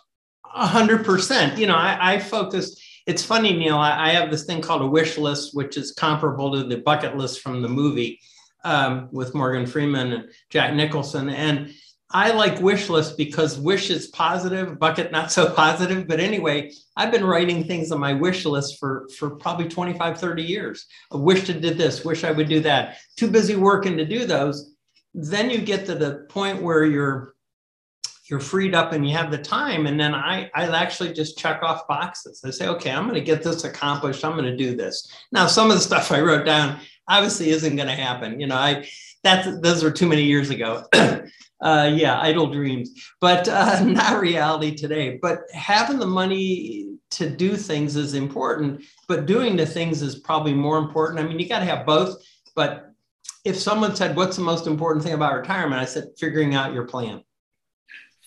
A 0.55 0.67
hundred 0.67 1.05
percent. 1.05 1.59
You 1.59 1.67
know, 1.67 1.75
I, 1.75 2.15
I. 2.15 2.63
It's 3.07 3.23
funny, 3.23 3.53
Neil. 3.53 3.77
I, 3.77 4.09
I, 4.09 4.11
have 4.11 4.31
this 4.31 4.45
thing 4.47 4.61
called 4.61 4.83
a 4.83 4.87
wish 4.87 5.19
list, 5.19 5.55
which 5.55 5.77
is 5.77 5.93
comparable 5.93 6.53
to 6.53 6.65
the 6.65 6.79
bucket 6.79 7.17
list 7.17 7.41
from 7.41 7.61
the 7.61 7.69
movie 7.69 8.21
um, 8.67 9.09
with 9.13 9.35
Morgan 9.35 9.65
Freeman 9.65 10.13
and 10.13 10.29
Jack 10.51 10.75
Nicholson. 10.75 11.29
And 11.31 11.73
I 12.11 12.33
like 12.33 12.61
wish 12.61 12.89
list 12.89 13.17
because 13.17 13.59
wish 13.59 13.91
is 13.91 14.09
positive, 14.09 14.79
bucket 14.79 15.13
not 15.13 15.31
so 15.31 15.51
positive. 15.53 16.07
But 16.09 16.21
anyway, 16.21 16.73
I've 16.97 17.13
been 17.13 17.25
writing 17.25 17.65
things 17.65 17.93
on 17.93 18.01
my 18.01 18.13
wish 18.13 18.45
list 18.45 18.79
for, 18.79 19.09
for 19.17 19.31
probably 19.31 19.69
25, 19.69 20.19
30 20.19 20.43
years. 20.43 20.87
I 21.13 21.17
wish 21.17 21.45
to 21.45 21.53
did 21.53 21.79
this, 21.79 22.05
wish 22.05 22.25
I 22.25 22.33
would 22.33 22.49
do 22.49 22.61
that. 22.61 22.99
Too 23.17 23.31
busy 23.31 23.55
working 23.55 23.97
to 23.97 24.05
do 24.05 24.27
those. 24.27 24.75
Then 25.15 25.49
you 25.49 25.59
get 25.59 25.87
to 25.87 25.95
the 25.95 26.27
point 26.29 26.61
where 26.61 26.85
you're 26.85 27.33
you're 28.29 28.41
freed 28.41 28.75
up 28.75 28.93
and 28.93 29.09
you 29.09 29.17
have 29.17 29.31
the 29.31 29.39
time. 29.39 29.87
And 29.87 30.01
then 30.01 30.13
I, 30.13 30.51
I 30.53 30.67
actually 30.67 31.13
just 31.13 31.39
check 31.39 31.63
off 31.63 31.87
boxes. 31.87 32.43
I 32.45 32.51
say, 32.51 32.67
okay, 32.67 32.91
I'm 32.91 33.05
going 33.05 33.15
to 33.15 33.21
get 33.21 33.41
this 33.41 33.63
accomplished. 33.63 34.25
I'm 34.25 34.33
going 34.33 34.47
to 34.47 34.57
do 34.57 34.75
this. 34.75 35.09
Now, 35.31 35.47
some 35.47 35.71
of 35.71 35.77
the 35.77 35.83
stuff 35.83 36.11
I 36.11 36.21
wrote 36.21 36.45
down 36.45 36.81
obviously 37.09 37.51
isn't 37.51 37.77
going 37.77 37.89
to 37.89 37.95
happen. 37.95 38.41
You 38.41 38.47
know, 38.47 38.57
I 38.57 38.89
that's 39.23 39.61
those 39.61 39.83
were 39.83 39.91
too 39.91 40.07
many 40.07 40.23
years 40.23 40.51
ago. 40.51 40.85
uh, 41.61 41.91
yeah, 41.95 42.21
idle 42.21 42.47
dreams, 42.47 42.91
but 43.21 43.49
uh, 43.49 43.83
not 43.85 44.21
reality 44.21 44.75
today. 44.75 45.19
But 45.21 45.41
having 45.53 45.99
the 45.99 46.07
money 46.07 46.97
to 47.11 47.29
do 47.31 47.57
things 47.57 47.97
is 47.97 48.15
important, 48.15 48.83
but 49.09 49.27
doing 49.27 49.57
the 49.57 49.67
things 49.67 50.03
is 50.03 50.17
probably 50.17 50.55
more 50.55 50.79
important. 50.79 51.21
I 51.21 51.25
mean, 51.25 51.39
you 51.39 51.49
got 51.49 51.61
to 51.61 51.65
have 51.65 51.87
both. 51.87 52.23
But 52.55 52.93
if 53.45 53.57
someone 53.57 53.95
said, 53.95 54.17
"What's 54.17 54.37
the 54.37 54.43
most 54.43 54.67
important 54.67 55.05
thing 55.05 55.15
about 55.15 55.35
retirement?" 55.35 55.81
I 55.81 55.85
said, 55.85 56.09
"Figuring 56.19 56.55
out 56.55 56.73
your 56.73 56.85
plan." 56.85 57.23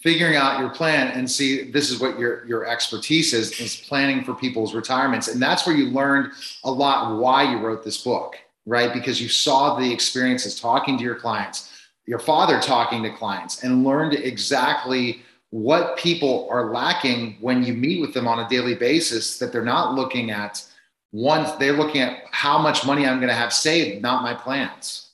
Figuring 0.01 0.37
out 0.37 0.61
your 0.61 0.69
plan 0.69 1.09
and 1.09 1.29
see 1.29 1.69
this 1.71 1.91
is 1.91 1.99
what 1.99 2.17
your 2.17 2.45
your 2.45 2.65
expertise 2.65 3.33
is 3.33 3.59
is 3.59 3.75
planning 3.75 4.23
for 4.23 4.33
people's 4.33 4.73
retirements, 4.73 5.27
and 5.27 5.41
that's 5.41 5.67
where 5.67 5.75
you 5.75 5.87
learned 5.87 6.31
a 6.63 6.71
lot 6.71 7.19
why 7.19 7.51
you 7.51 7.57
wrote 7.57 7.83
this 7.83 7.97
book, 7.97 8.37
right? 8.69 8.93
Because 8.93 9.21
you 9.21 9.27
saw 9.27 9.77
the 9.77 9.91
experiences 9.91 10.59
talking 10.59 10.97
to 10.97 11.03
your 11.03 11.15
clients 11.15 11.69
your 12.09 12.17
father 12.17 12.59
talking 12.59 13.03
to 13.03 13.11
clients 13.11 13.63
and 13.63 13.83
learned 13.83 14.15
exactly 14.15 15.21
what 15.51 15.95
people 15.95 16.47
are 16.49 16.73
lacking 16.73 17.37
when 17.39 17.63
you 17.63 17.71
meet 17.71 18.01
with 18.01 18.15
them 18.15 18.27
on 18.27 18.39
a 18.39 18.49
daily 18.49 18.73
basis 18.73 19.37
that 19.37 19.51
they're 19.51 19.63
not 19.63 19.93
looking 19.93 20.31
at 20.31 20.65
once 21.11 21.51
they're 21.53 21.77
looking 21.77 22.01
at 22.01 22.23
how 22.31 22.57
much 22.57 22.83
money 22.83 23.05
i'm 23.05 23.17
going 23.17 23.29
to 23.29 23.35
have 23.35 23.53
saved 23.53 24.01
not 24.01 24.23
my 24.23 24.33
plans. 24.33 25.11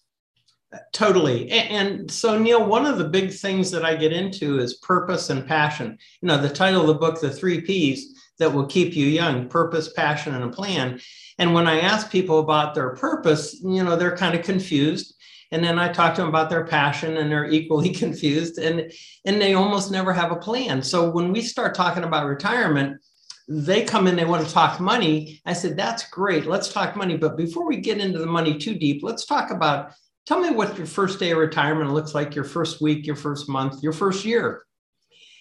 Totally. 0.93 1.49
And 1.51 2.09
so 2.09 2.39
neil 2.39 2.65
one 2.65 2.85
of 2.85 2.97
the 2.97 3.09
big 3.09 3.31
things 3.33 3.71
that 3.71 3.83
i 3.83 3.93
get 3.93 4.13
into 4.13 4.59
is 4.59 4.75
purpose 4.75 5.29
and 5.29 5.45
passion. 5.45 5.97
You 6.21 6.29
know 6.29 6.41
the 6.41 6.49
title 6.49 6.81
of 6.81 6.87
the 6.87 6.93
book 6.93 7.19
the 7.19 7.29
three 7.29 7.59
p's 7.59 8.14
that 8.39 8.53
will 8.53 8.65
keep 8.65 8.95
you 8.95 9.07
young 9.07 9.47
purpose 9.47 9.91
passion 9.93 10.35
and 10.35 10.43
a 10.43 10.49
plan. 10.49 10.99
And 11.37 11.53
when 11.53 11.67
i 11.67 11.79
ask 11.79 12.11
people 12.11 12.39
about 12.39 12.75
their 12.75 12.95
purpose 12.95 13.59
you 13.63 13.83
know 13.83 13.95
they're 13.95 14.17
kind 14.17 14.35
of 14.37 14.45
confused. 14.45 15.13
And 15.51 15.63
then 15.63 15.79
i 15.79 15.91
talk 15.91 16.15
to 16.15 16.21
them 16.21 16.29
about 16.29 16.49
their 16.49 16.65
passion 16.65 17.17
and 17.17 17.31
they're 17.31 17.45
equally 17.59 17.91
confused 17.91 18.57
and 18.57 18.91
and 19.25 19.41
they 19.41 19.53
almost 19.53 19.91
never 19.91 20.13
have 20.13 20.31
a 20.31 20.37
plan. 20.37 20.81
So 20.81 21.09
when 21.09 21.31
we 21.31 21.41
start 21.41 21.75
talking 21.75 22.03
about 22.03 22.27
retirement 22.27 23.01
they 23.47 23.83
come 23.83 24.07
in 24.07 24.15
they 24.15 24.25
want 24.25 24.45
to 24.45 24.53
talk 24.53 24.79
money. 24.79 25.39
I 25.45 25.53
said 25.53 25.77
that's 25.77 26.09
great 26.09 26.45
let's 26.45 26.71
talk 26.71 26.95
money. 26.95 27.17
But 27.17 27.37
before 27.37 27.67
we 27.67 27.77
get 27.77 27.99
into 27.99 28.19
the 28.19 28.25
money 28.25 28.57
too 28.57 28.75
deep 28.75 29.03
let's 29.03 29.25
talk 29.25 29.51
about 29.51 29.93
tell 30.25 30.39
me 30.39 30.49
what 30.49 30.77
your 30.77 30.87
first 30.87 31.19
day 31.19 31.31
of 31.31 31.37
retirement 31.37 31.93
looks 31.93 32.15
like 32.15 32.35
your 32.35 32.43
first 32.43 32.81
week 32.81 33.05
your 33.05 33.15
first 33.15 33.47
month 33.47 33.83
your 33.83 33.93
first 33.93 34.25
year 34.25 34.63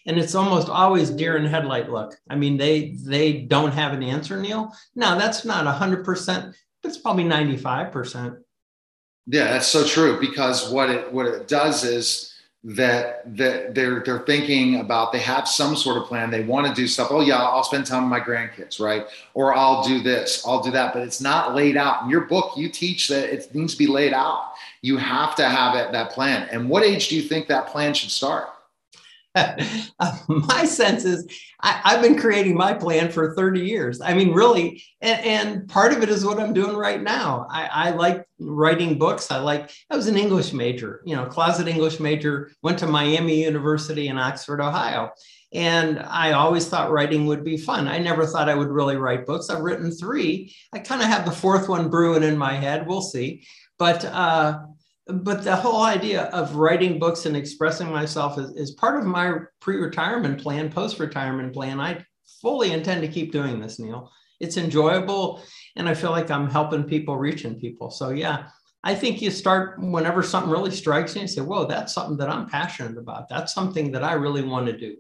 and 0.07 0.19
it's 0.19 0.35
almost 0.35 0.69
always 0.69 1.11
deer 1.11 1.37
in 1.37 1.45
headlight 1.45 1.91
look. 1.91 2.15
I 2.29 2.37
mean 2.37 2.57
they 2.57 2.97
they 3.05 3.43
don't 3.43 3.73
have 3.73 3.93
an 3.93 4.03
answer 4.03 4.41
neil. 4.41 4.73
Now 4.95 5.17
that's 5.17 5.45
not 5.45 5.67
100% 5.67 6.55
but 6.83 6.89
it's 6.89 6.99
probably 6.99 7.25
95% 7.25 8.45
yeah, 9.27 9.45
that's 9.45 9.69
so 9.69 9.87
true 9.87 10.21
because 10.21 10.71
what 10.71 10.91
it 10.91 11.11
what 11.13 11.27
it 11.27 11.49
does 11.49 11.85
is 11.85 12.33
that 12.63 13.37
that 13.37 13.75
they're 13.75 14.01
they're 14.01 14.21
thinking 14.21 14.81
about 14.81 15.13
they 15.13 15.19
have 15.19 15.49
some 15.49 15.77
sort 15.77 15.97
of 15.97 16.05
plan. 16.05 16.31
They 16.31 16.43
want 16.43 16.67
to 16.67 16.75
do 16.75 16.87
stuff 16.87 17.09
oh 17.11 17.21
yeah 17.21 17.37
i'll 17.37 17.65
spend 17.65 17.87
time 17.87 18.03
with 18.05 18.11
my 18.11 18.21
grandkids 18.21 18.81
right? 18.81 19.07
Or 19.33 19.55
i'll 19.55 19.83
do 19.83 20.03
this 20.03 20.47
i'll 20.47 20.63
do 20.63 20.71
that 20.73 20.93
but 20.93 21.03
it's 21.03 21.21
not 21.21 21.55
laid 21.55 21.77
out. 21.77 22.05
In 22.05 22.11
your 22.11 22.23
book 22.23 22.57
you 22.57 22.69
teach 22.69 23.09
that 23.09 23.33
it 23.33 23.55
needs 23.55 23.73
to 23.73 23.79
be 23.79 23.87
laid 23.87 24.13
out. 24.13 24.53
You 24.83 24.99
have 24.99 25.35
to 25.37 25.49
have 25.49 25.75
it, 25.77 25.93
that 25.93 26.11
plan. 26.11 26.47
And 26.51 26.69
what 26.69 26.83
age 26.83 27.09
do 27.09 27.17
you 27.17 27.23
think 27.23 27.49
that 27.49 27.69
plan 27.69 27.95
should 27.95 28.11
start 28.11 28.49
my 30.29 30.65
sense 30.65 31.05
is 31.05 31.27
I, 31.61 31.93
have 31.93 32.03
been 32.03 32.17
creating 32.17 32.57
my 32.57 32.73
plan 32.73 33.11
for 33.11 33.35
30 33.35 33.61
years. 33.61 34.01
I 34.01 34.15
mean, 34.15 34.33
really, 34.33 34.83
and, 35.01 35.27
and, 35.27 35.69
part 35.69 35.93
of 35.93 36.03
it 36.03 36.09
is 36.09 36.25
what 36.25 36.39
I'm 36.39 36.53
doing 36.53 36.77
right 36.77 37.03
now. 37.03 37.49
I, 37.51 37.67
I, 37.67 37.91
like 37.91 38.25
writing 38.39 38.97
books. 38.97 39.33
I 39.33 39.39
like, 39.39 39.73
I 39.91 39.97
was 39.97 40.07
an 40.07 40.17
English 40.17 40.53
major, 40.53 41.03
you 41.05 41.17
know, 41.17 41.27
closet 41.27 41.67
English 41.67 41.99
major, 41.99 42.53
went 42.63 42.79
to 42.79 42.87
Miami 42.87 43.43
University 43.43 44.07
in 44.07 44.19
Oxford, 44.19 44.61
Ohio. 44.61 45.11
And 45.53 45.99
I 46.01 46.33
always 46.33 46.69
thought 46.69 46.93
writing 46.93 47.27
would 47.27 47.45
be 47.45 47.57
fun. 47.57 47.89
I 47.89 47.99
never 47.99 48.27
thought 48.27 48.49
I 48.49 48.55
would 48.55 48.69
really 48.69 48.97
write 48.97 49.27
books. 49.27 49.51
I've 49.51 49.63
written 49.63 49.91
three. 49.91 50.55
I 50.73 50.79
kind 50.79 51.03
of 51.03 51.09
have 51.09 51.25
the 51.25 51.33
fourth 51.33 51.69
one 51.69 51.89
brewing 51.89 52.23
in 52.23 52.37
my 52.37 52.55
head. 52.55 52.87
We'll 52.87 53.03
see. 53.03 53.47
But 53.79 54.05
uh, 54.05 54.61
but 55.07 55.45
the 55.45 55.55
whole 55.55 55.83
idea 55.83 56.25
of 56.25 56.57
writing 56.57 56.99
books 56.99 57.27
and 57.27 57.37
expressing 57.37 57.91
myself 57.91 58.39
is, 58.39 58.51
is 58.57 58.71
part 58.73 58.99
of 58.99 59.05
my 59.05 59.39
pre-retirement 59.61 60.41
plan 60.41 60.71
post-retirement 60.71 61.53
plan. 61.53 61.81
I 61.81 62.05
fully 62.41 62.73
intend 62.73 63.03
to 63.03 63.09
keep 63.09 63.33
doing 63.33 63.61
this 63.61 63.79
neil. 63.79 64.11
It's 64.41 64.57
enjoyable 64.57 65.43
and 65.77 65.89
i 65.89 65.95
feel 65.95 66.11
like 66.11 66.31
i'm 66.31 66.51
helping 66.51 66.85
people 66.85 67.17
reaching 67.17 67.59
people. 67.59 67.91
So 67.91 68.11
yeah 68.11 68.49
i 68.83 68.95
think 68.95 69.23
you 69.23 69.31
start 69.31 69.79
whenever 69.81 70.23
something 70.23 70.51
really 70.51 70.71
strikes 70.71 71.15
you 71.15 71.23
and 71.23 71.31
say 71.31 71.41
whoa 71.41 71.67
that's 71.67 71.95
something 71.95 72.17
that 72.19 72.29
i'm 72.31 72.49
passionate 72.49 72.99
about. 72.99 73.29
That's 73.29 73.55
something 73.55 73.93
that 73.93 74.05
i 74.05 74.15
really 74.15 74.43
want 74.43 74.67
to 74.67 74.77
do 74.77 74.97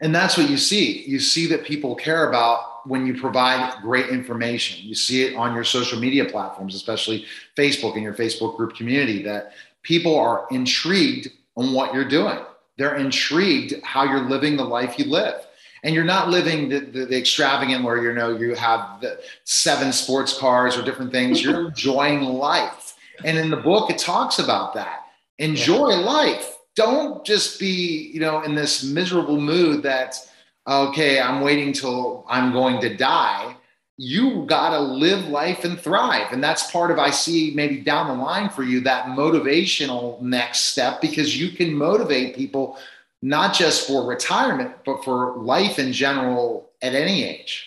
and 0.00 0.14
that's 0.14 0.36
what 0.36 0.48
you 0.48 0.56
see 0.56 1.02
you 1.06 1.18
see 1.18 1.46
that 1.46 1.64
people 1.64 1.94
care 1.94 2.28
about 2.28 2.76
when 2.86 3.06
you 3.06 3.20
provide 3.20 3.80
great 3.82 4.08
information. 4.10 4.86
You 4.86 4.94
see 4.94 5.24
it 5.24 5.36
on 5.36 5.54
your 5.54 5.64
social 5.64 5.98
media 5.98 6.24
platforms, 6.24 6.74
especially 6.74 7.24
Facebook 7.56 7.94
and 7.94 8.02
your 8.02 8.14
Facebook 8.14 8.56
group 8.56 8.76
community, 8.76 9.22
that 9.24 9.52
people 9.82 10.18
are 10.18 10.46
intrigued 10.50 11.28
on 11.56 11.72
what 11.72 11.92
you're 11.92 12.08
doing. 12.08 12.38
They're 12.78 12.96
intrigued 12.96 13.82
how 13.82 14.04
you're 14.04 14.28
living 14.28 14.56
the 14.56 14.64
life 14.64 14.98
you 14.98 15.06
live. 15.06 15.46
And 15.82 15.94
you're 15.94 16.04
not 16.04 16.30
living 16.30 16.68
the, 16.68 16.80
the, 16.80 17.06
the 17.06 17.18
extravagant 17.18 17.84
where 17.84 18.02
you 18.02 18.12
know 18.12 18.36
you 18.36 18.54
have 18.54 19.00
the 19.00 19.20
seven 19.44 19.92
sports 19.92 20.36
cars 20.36 20.76
or 20.76 20.82
different 20.82 21.12
things. 21.12 21.42
You're 21.42 21.68
enjoying 21.68 22.22
life. 22.22 22.94
And 23.24 23.38
in 23.38 23.50
the 23.50 23.56
book, 23.56 23.90
it 23.90 23.98
talks 23.98 24.38
about 24.38 24.74
that. 24.74 25.04
Enjoy 25.38 25.90
yeah. 25.90 25.96
life. 25.96 26.55
Don't 26.76 27.24
just 27.24 27.58
be, 27.58 28.10
you 28.14 28.20
know, 28.20 28.42
in 28.42 28.54
this 28.54 28.84
miserable 28.84 29.40
mood 29.40 29.82
that 29.82 30.16
okay, 30.68 31.20
I'm 31.20 31.42
waiting 31.42 31.72
till 31.72 32.24
I'm 32.28 32.52
going 32.52 32.80
to 32.80 32.96
die. 32.96 33.54
You 33.98 34.44
got 34.46 34.70
to 34.70 34.80
live 34.80 35.28
life 35.28 35.64
and 35.64 35.78
thrive. 35.80 36.32
And 36.32 36.42
that's 36.42 36.70
part 36.70 36.90
of, 36.90 36.98
I 36.98 37.10
see 37.10 37.52
maybe 37.54 37.80
down 37.80 38.08
the 38.08 38.22
line 38.22 38.50
for 38.50 38.62
you, 38.62 38.80
that 38.80 39.06
motivational 39.06 40.20
next 40.20 40.60
step, 40.72 41.00
because 41.00 41.40
you 41.40 41.50
can 41.50 41.72
motivate 41.72 42.36
people 42.36 42.78
not 43.22 43.54
just 43.54 43.86
for 43.86 44.06
retirement, 44.06 44.72
but 44.84 45.04
for 45.04 45.36
life 45.36 45.78
in 45.78 45.92
general 45.92 46.70
at 46.82 46.94
any 46.94 47.24
age. 47.24 47.66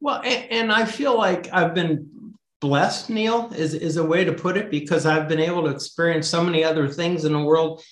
Well, 0.00 0.20
and, 0.24 0.50
and 0.50 0.72
I 0.72 0.84
feel 0.84 1.16
like 1.16 1.48
I've 1.52 1.74
been 1.74 2.10
blessed, 2.60 3.08
Neil, 3.10 3.50
is, 3.56 3.74
is 3.74 3.96
a 3.96 4.04
way 4.04 4.24
to 4.24 4.32
put 4.32 4.56
it, 4.56 4.70
because 4.70 5.06
I've 5.06 5.28
been 5.28 5.40
able 5.40 5.62
to 5.62 5.70
experience 5.70 6.26
so 6.26 6.42
many 6.42 6.64
other 6.64 6.88
things 6.88 7.24
in 7.24 7.32
the 7.32 7.42
world 7.42 7.82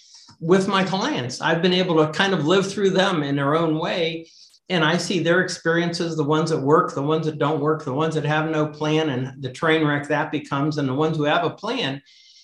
with 0.40 0.68
my 0.68 0.84
clients. 0.84 1.40
I've 1.40 1.62
been 1.62 1.72
able 1.72 1.96
to 1.96 2.12
kind 2.12 2.34
of 2.34 2.46
live 2.46 2.70
through 2.70 2.90
them 2.90 3.22
in 3.22 3.36
their 3.36 3.54
own 3.54 3.78
way. 3.78 4.28
And 4.68 4.84
I 4.84 4.96
see 4.96 5.20
their 5.20 5.42
experiences, 5.42 6.16
the 6.16 6.24
ones 6.24 6.50
that 6.50 6.60
work, 6.60 6.94
the 6.94 7.02
ones 7.02 7.26
that 7.26 7.38
don't 7.38 7.60
work, 7.60 7.84
the 7.84 7.92
ones 7.92 8.16
that 8.16 8.24
have 8.24 8.50
no 8.50 8.66
plan, 8.66 9.10
and 9.10 9.40
the 9.42 9.52
train 9.52 9.86
wreck 9.86 10.08
that 10.08 10.32
becomes, 10.32 10.78
and 10.78 10.88
the 10.88 10.94
ones 10.94 11.16
who 11.16 11.22
have 11.22 11.44
a 11.44 11.50
plan. 11.50 12.02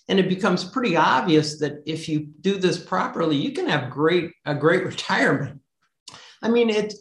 And 0.09 0.21
it 0.21 0.29
becomes 0.29 0.63
pretty 0.63 0.97
obvious 0.97 1.59
that 1.59 1.83
if 1.85 2.09
you 2.09 2.29
do 2.41 2.59
this 2.59 2.79
properly, 2.79 3.37
you 3.37 3.53
can 3.53 3.69
have 3.69 3.91
great 3.91 4.31
a 4.47 4.55
great 4.55 4.85
retirement. 4.87 5.61
I 6.43 6.49
mean, 6.49 6.71
it. 6.71 6.95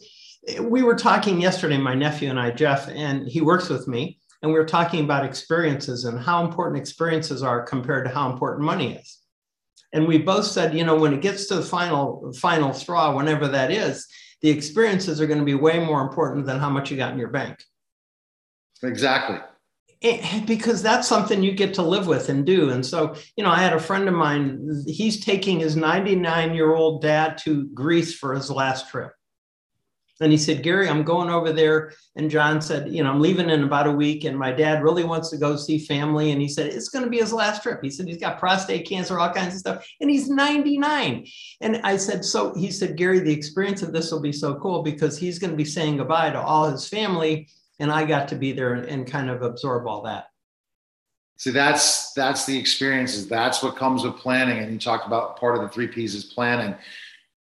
We 0.60 0.82
were 0.82 0.96
talking 0.96 1.40
yesterday, 1.40 1.78
my 1.78 1.94
nephew 1.94 2.28
and 2.28 2.40
I, 2.40 2.50
Jeff, 2.50 2.88
and 2.88 3.28
he 3.28 3.40
works 3.40 3.68
with 3.68 3.86
me, 3.86 4.18
and 4.42 4.52
we 4.52 4.58
were 4.58 4.66
talking 4.66 5.04
about 5.04 5.24
experiences 5.24 6.04
and 6.04 6.18
how 6.18 6.44
important 6.44 6.80
experiences 6.80 7.44
are 7.44 7.62
compared 7.62 8.06
to 8.06 8.12
how 8.12 8.32
important 8.32 8.64
money 8.64 8.94
is 8.96 9.21
and 9.92 10.06
we 10.06 10.18
both 10.18 10.44
said 10.44 10.74
you 10.74 10.84
know 10.84 10.96
when 10.96 11.12
it 11.12 11.22
gets 11.22 11.46
to 11.46 11.56
the 11.56 11.62
final 11.62 12.32
final 12.34 12.72
straw 12.72 13.14
whenever 13.14 13.48
that 13.48 13.70
is 13.70 14.06
the 14.40 14.50
experiences 14.50 15.20
are 15.20 15.26
going 15.26 15.38
to 15.38 15.44
be 15.44 15.54
way 15.54 15.78
more 15.78 16.02
important 16.02 16.46
than 16.46 16.58
how 16.58 16.70
much 16.70 16.90
you 16.90 16.96
got 16.96 17.12
in 17.12 17.18
your 17.18 17.28
bank 17.28 17.62
exactly 18.82 19.38
eh, 20.02 20.44
because 20.46 20.82
that's 20.82 21.08
something 21.08 21.42
you 21.42 21.52
get 21.52 21.74
to 21.74 21.82
live 21.82 22.08
with 22.08 22.28
and 22.28 22.44
do. 22.44 22.70
And 22.70 22.84
so, 22.84 23.14
you 23.36 23.44
know, 23.44 23.50
I 23.50 23.60
had 23.62 23.72
a 23.72 23.78
friend 23.78 24.08
of 24.08 24.14
mine, 24.14 24.82
he's 24.84 25.24
taking 25.24 25.60
his 25.60 25.76
99 25.76 26.54
year 26.54 26.74
old 26.74 27.02
dad 27.02 27.38
to 27.44 27.68
Greece 27.68 28.12
for 28.12 28.34
his 28.34 28.50
last 28.50 28.90
trip. 28.90 29.12
And 30.22 30.32
he 30.32 30.38
said, 30.38 30.62
Gary, 30.62 30.88
I'm 30.88 31.02
going 31.02 31.30
over 31.30 31.52
there. 31.52 31.92
And 32.16 32.30
John 32.30 32.60
said, 32.60 32.92
You 32.92 33.02
know, 33.02 33.10
I'm 33.10 33.20
leaving 33.20 33.50
in 33.50 33.64
about 33.64 33.86
a 33.86 33.92
week. 33.92 34.24
And 34.24 34.38
my 34.38 34.52
dad 34.52 34.82
really 34.82 35.04
wants 35.04 35.30
to 35.30 35.36
go 35.36 35.56
see 35.56 35.78
family. 35.78 36.30
And 36.30 36.40
he 36.40 36.48
said, 36.48 36.66
It's 36.66 36.88
going 36.88 37.04
to 37.04 37.10
be 37.10 37.18
his 37.18 37.32
last 37.32 37.62
trip. 37.62 37.80
He 37.82 37.90
said, 37.90 38.06
He's 38.06 38.18
got 38.18 38.38
prostate 38.38 38.88
cancer, 38.88 39.18
all 39.18 39.32
kinds 39.32 39.54
of 39.54 39.60
stuff. 39.60 39.86
And 40.00 40.10
he's 40.10 40.28
99. 40.28 41.26
And 41.60 41.76
I 41.84 41.96
said, 41.96 42.24
So 42.24 42.54
he 42.54 42.70
said, 42.70 42.96
Gary, 42.96 43.20
the 43.20 43.32
experience 43.32 43.82
of 43.82 43.92
this 43.92 44.12
will 44.12 44.20
be 44.20 44.32
so 44.32 44.54
cool 44.56 44.82
because 44.82 45.18
he's 45.18 45.38
going 45.38 45.50
to 45.50 45.56
be 45.56 45.64
saying 45.64 45.96
goodbye 45.96 46.30
to 46.30 46.40
all 46.40 46.70
his 46.70 46.88
family 46.88 47.48
and 47.82 47.90
I 47.90 48.04
got 48.04 48.28
to 48.28 48.36
be 48.36 48.52
there 48.52 48.74
and, 48.74 48.86
and 48.86 49.06
kind 49.06 49.28
of 49.28 49.42
absorb 49.42 49.88
all 49.88 50.02
that. 50.02 50.26
See, 51.36 51.50
that's 51.50 52.12
that's 52.12 52.46
the 52.46 52.56
experiences. 52.56 53.26
That's 53.26 53.62
what 53.62 53.74
comes 53.74 54.04
with 54.04 54.16
planning. 54.16 54.58
And 54.58 54.72
you 54.72 54.78
talked 54.78 55.06
about 55.06 55.40
part 55.40 55.56
of 55.56 55.62
the 55.62 55.68
three 55.68 55.88
P's 55.88 56.14
is 56.14 56.24
planning. 56.24 56.76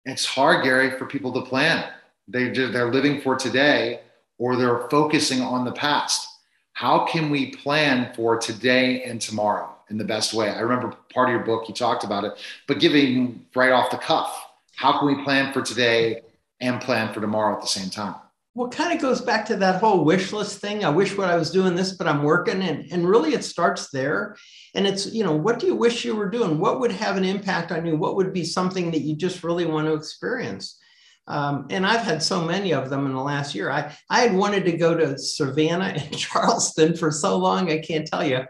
It's 0.05 0.25
hard, 0.25 0.64
Gary, 0.64 0.99
for 0.99 1.07
people 1.07 1.33
to 1.35 1.43
plan. 1.43 1.89
They 2.29 2.51
they're 2.51 2.93
living 2.93 3.20
for 3.20 3.37
today, 3.37 4.01
or 4.39 4.57
they're 4.57 4.89
focusing 4.89 5.41
on 5.41 5.64
the 5.64 5.72
past. 5.72 6.29
How 6.72 7.05
can 7.07 7.31
we 7.31 7.55
plan 7.55 8.12
for 8.14 8.37
today 8.37 9.05
and 9.05 9.20
tomorrow 9.20 9.75
in 9.91 9.99
the 9.99 10.05
best 10.05 10.35
way? 10.35 10.51
I 10.51 10.61
remember 10.61 10.97
part 11.12 11.29
of 11.29 11.35
your 11.35 11.45
book 11.45 11.68
you 11.68 11.75
talked 11.75 12.03
about 12.03 12.25
it, 12.25 12.33
but 12.66 12.81
giving 12.81 13.47
right 13.55 13.70
off 13.70 13.91
the 13.91 13.99
cuff. 13.99 14.45
How 14.75 14.99
can 14.99 15.07
we 15.07 15.22
plan 15.22 15.53
for 15.53 15.62
today 15.62 16.22
and 16.61 16.81
plan 16.81 17.14
for 17.14 17.20
tomorrow 17.20 17.55
at 17.55 17.61
the 17.61 17.68
same 17.68 17.91
time? 17.91 18.16
well, 18.55 18.68
kind 18.68 18.95
of 18.95 19.03
goes 19.03 19.20
back 19.20 19.45
to 19.47 19.57
that 19.57 19.81
whole 19.81 20.05
wish 20.05 20.33
list 20.33 20.61
thing. 20.61 20.85
I 20.85 20.89
wish 20.89 21.16
what 21.16 21.29
I 21.29 21.37
was 21.37 21.51
doing 21.51 21.75
this, 21.75 21.93
but 21.93 22.07
I'm 22.07 22.22
working. 22.22 22.62
And, 22.62 22.91
and 22.93 23.09
really 23.09 23.35
it 23.35 23.43
starts 23.43 23.91
there. 23.91 24.37
And 24.77 24.87
it's, 24.87 25.12
you 25.12 25.25
know, 25.25 25.35
what 25.35 25.59
do 25.59 25.66
you 25.66 25.75
wish 25.75 26.05
you 26.05 26.14
were 26.14 26.31
doing? 26.31 26.61
What 26.61 26.79
would 26.79 26.93
have 26.93 27.16
an 27.16 27.25
impact 27.25 27.72
on 27.72 27.85
you? 27.85 27.97
What 27.97 28.14
would 28.14 28.33
be 28.33 28.45
something 28.45 28.93
that 28.93 29.01
you 29.01 29.16
just 29.16 29.43
really 29.43 29.66
want 29.66 29.89
to 29.89 29.95
experience? 29.95 30.79
Um, 31.27 31.66
and 31.70 31.87
I've 31.87 32.03
had 32.03 32.22
so 32.22 32.43
many 32.43 32.72
of 32.72 32.91
them 32.91 33.07
in 33.07 33.14
the 33.14 33.20
last 33.20 33.55
year. 33.55 33.70
I, 33.70 33.97
I 34.11 34.20
had 34.20 34.35
wanted 34.35 34.64
to 34.66 34.77
go 34.77 34.95
to 34.95 35.18
Savannah 35.18 35.95
and 35.97 36.16
Charleston 36.16 36.97
for 36.97 37.11
so 37.11 37.39
long, 37.39 37.70
I 37.70 37.79
can't 37.79 38.07
tell 38.07 38.25
you. 38.25 38.41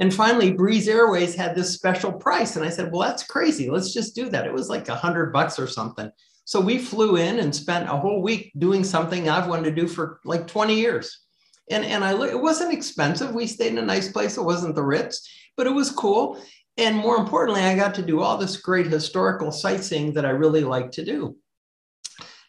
And 0.00 0.14
finally, 0.14 0.52
Breeze 0.52 0.88
Airways 0.88 1.34
had 1.34 1.54
this 1.54 1.74
special 1.74 2.12
price. 2.12 2.56
And 2.56 2.64
I 2.64 2.68
said, 2.68 2.92
well, 2.92 3.08
that's 3.08 3.24
crazy. 3.24 3.68
Let's 3.68 3.92
just 3.92 4.14
do 4.14 4.28
that. 4.30 4.46
It 4.46 4.52
was 4.52 4.68
like 4.68 4.88
a 4.88 4.94
hundred 4.94 5.32
bucks 5.32 5.58
or 5.58 5.66
something. 5.66 6.10
So 6.44 6.60
we 6.60 6.78
flew 6.78 7.16
in 7.16 7.40
and 7.40 7.54
spent 7.54 7.90
a 7.90 7.96
whole 7.96 8.22
week 8.22 8.52
doing 8.58 8.84
something 8.84 9.28
I've 9.28 9.48
wanted 9.48 9.74
to 9.74 9.80
do 9.82 9.88
for 9.88 10.20
like 10.24 10.46
20 10.46 10.74
years. 10.74 11.20
And, 11.70 11.84
and 11.84 12.02
I 12.02 12.12
it 12.26 12.40
wasn't 12.40 12.72
expensive. 12.72 13.34
We 13.34 13.46
stayed 13.46 13.72
in 13.72 13.78
a 13.78 13.82
nice 13.82 14.10
place. 14.10 14.38
It 14.38 14.44
wasn't 14.44 14.74
the 14.74 14.82
Ritz, 14.82 15.28
but 15.56 15.66
it 15.66 15.74
was 15.74 15.90
cool. 15.90 16.40
And 16.78 16.96
more 16.96 17.16
importantly, 17.16 17.62
I 17.62 17.76
got 17.76 17.94
to 17.96 18.02
do 18.02 18.20
all 18.20 18.38
this 18.38 18.56
great 18.56 18.86
historical 18.86 19.50
sightseeing 19.50 20.14
that 20.14 20.24
I 20.24 20.30
really 20.30 20.62
like 20.64 20.92
to 20.92 21.04
do. 21.04 21.36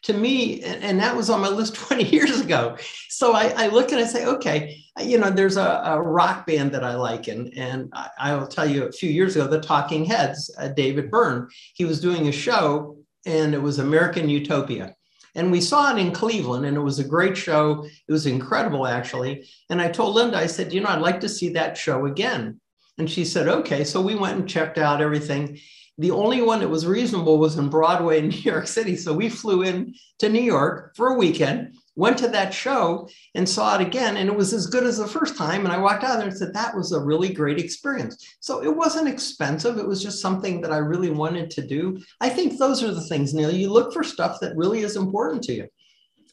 To 0.09 0.17
me, 0.17 0.63
and 0.63 0.99
that 0.99 1.15
was 1.15 1.29
on 1.29 1.39
my 1.39 1.49
list 1.49 1.75
20 1.87 2.03
years 2.03 2.41
ago. 2.41 2.75
So 3.09 3.33
I, 3.33 3.53
I 3.55 3.67
look 3.67 3.91
and 3.91 4.01
I 4.01 4.05
say, 4.05 4.25
okay, 4.25 4.81
you 4.99 5.19
know, 5.19 5.29
there's 5.29 5.55
a, 5.55 5.81
a 5.85 6.01
rock 6.01 6.47
band 6.47 6.71
that 6.71 6.83
I 6.83 6.95
like. 6.95 7.27
And, 7.27 7.53
and 7.55 7.89
I, 7.93 8.09
I, 8.17 8.35
will 8.35 8.47
tell 8.47 8.67
you 8.67 8.85
a 8.85 8.91
few 8.91 9.11
years 9.11 9.35
ago, 9.35 9.45
the 9.45 9.61
Talking 9.61 10.05
Heads, 10.05 10.49
uh, 10.57 10.69
David 10.69 11.11
Byrne, 11.11 11.47
he 11.75 11.85
was 11.85 12.01
doing 12.01 12.27
a 12.27 12.31
show 12.31 12.97
and 13.27 13.53
it 13.53 13.61
was 13.61 13.77
American 13.77 14.29
Utopia. 14.29 14.95
And 15.35 15.51
we 15.51 15.61
saw 15.61 15.95
it 15.95 15.99
in 15.99 16.11
Cleveland, 16.11 16.65
and 16.65 16.75
it 16.75 16.81
was 16.81 16.97
a 16.97 17.03
great 17.03 17.37
show. 17.37 17.85
It 18.07 18.11
was 18.11 18.25
incredible, 18.25 18.87
actually. 18.87 19.47
And 19.69 19.79
I 19.79 19.89
told 19.89 20.15
Linda, 20.15 20.37
I 20.37 20.47
said, 20.47 20.73
you 20.73 20.81
know, 20.81 20.89
I'd 20.89 21.01
like 21.01 21.19
to 21.21 21.29
see 21.29 21.49
that 21.49 21.77
show 21.77 22.07
again. 22.07 22.59
And 22.97 23.09
she 23.09 23.23
said, 23.23 23.47
okay. 23.47 23.83
So 23.83 24.01
we 24.01 24.15
went 24.15 24.39
and 24.39 24.49
checked 24.49 24.77
out 24.77 25.01
everything. 25.01 25.59
The 25.99 26.11
only 26.11 26.41
one 26.41 26.61
that 26.61 26.69
was 26.69 26.87
reasonable 26.87 27.37
was 27.37 27.57
in 27.57 27.69
Broadway 27.69 28.19
in 28.19 28.29
New 28.29 28.37
York 28.37 28.67
City. 28.67 28.95
So 28.95 29.13
we 29.13 29.29
flew 29.29 29.61
in 29.63 29.93
to 30.19 30.29
New 30.29 30.41
York 30.41 30.95
for 30.95 31.09
a 31.09 31.15
weekend 31.15 31.73
went 31.99 32.17
to 32.17 32.29
that 32.29 32.53
show 32.53 33.09
and 33.35 33.47
saw 33.47 33.75
it 33.75 33.85
again. 33.85 34.15
And 34.15 34.29
it 34.29 34.35
was 34.35 34.53
as 34.53 34.67
good 34.67 34.85
as 34.85 34.97
the 34.97 35.07
first 35.07 35.35
time. 35.37 35.65
And 35.65 35.73
i 35.73 35.77
walked 35.77 36.05
out 36.05 36.17
there 36.17 36.27
and 36.27 36.37
said 36.37 36.53
that 36.53 36.75
was 36.75 36.93
a 36.93 36.99
really 36.99 37.33
great 37.33 37.59
experience. 37.59 38.25
So 38.39 38.63
it 38.63 38.73
wasn't 38.73 39.09
expensive. 39.09 39.77
It 39.77 39.85
was 39.85 40.01
just 40.01 40.21
something 40.21 40.61
that 40.61 40.71
i 40.71 40.77
really 40.77 41.11
wanted 41.11 41.51
to 41.51 41.67
do. 41.67 41.99
I 42.21 42.29
think 42.29 42.57
those 42.57 42.81
are 42.83 42.93
the 42.93 43.01
things 43.01 43.33
neil. 43.33 43.51
You 43.51 43.69
look 43.69 43.93
for 43.93 44.03
stuff 44.03 44.39
that 44.39 44.55
really 44.55 44.79
is 44.79 44.95
important 44.95 45.43
to 45.43 45.53
you. 45.53 45.67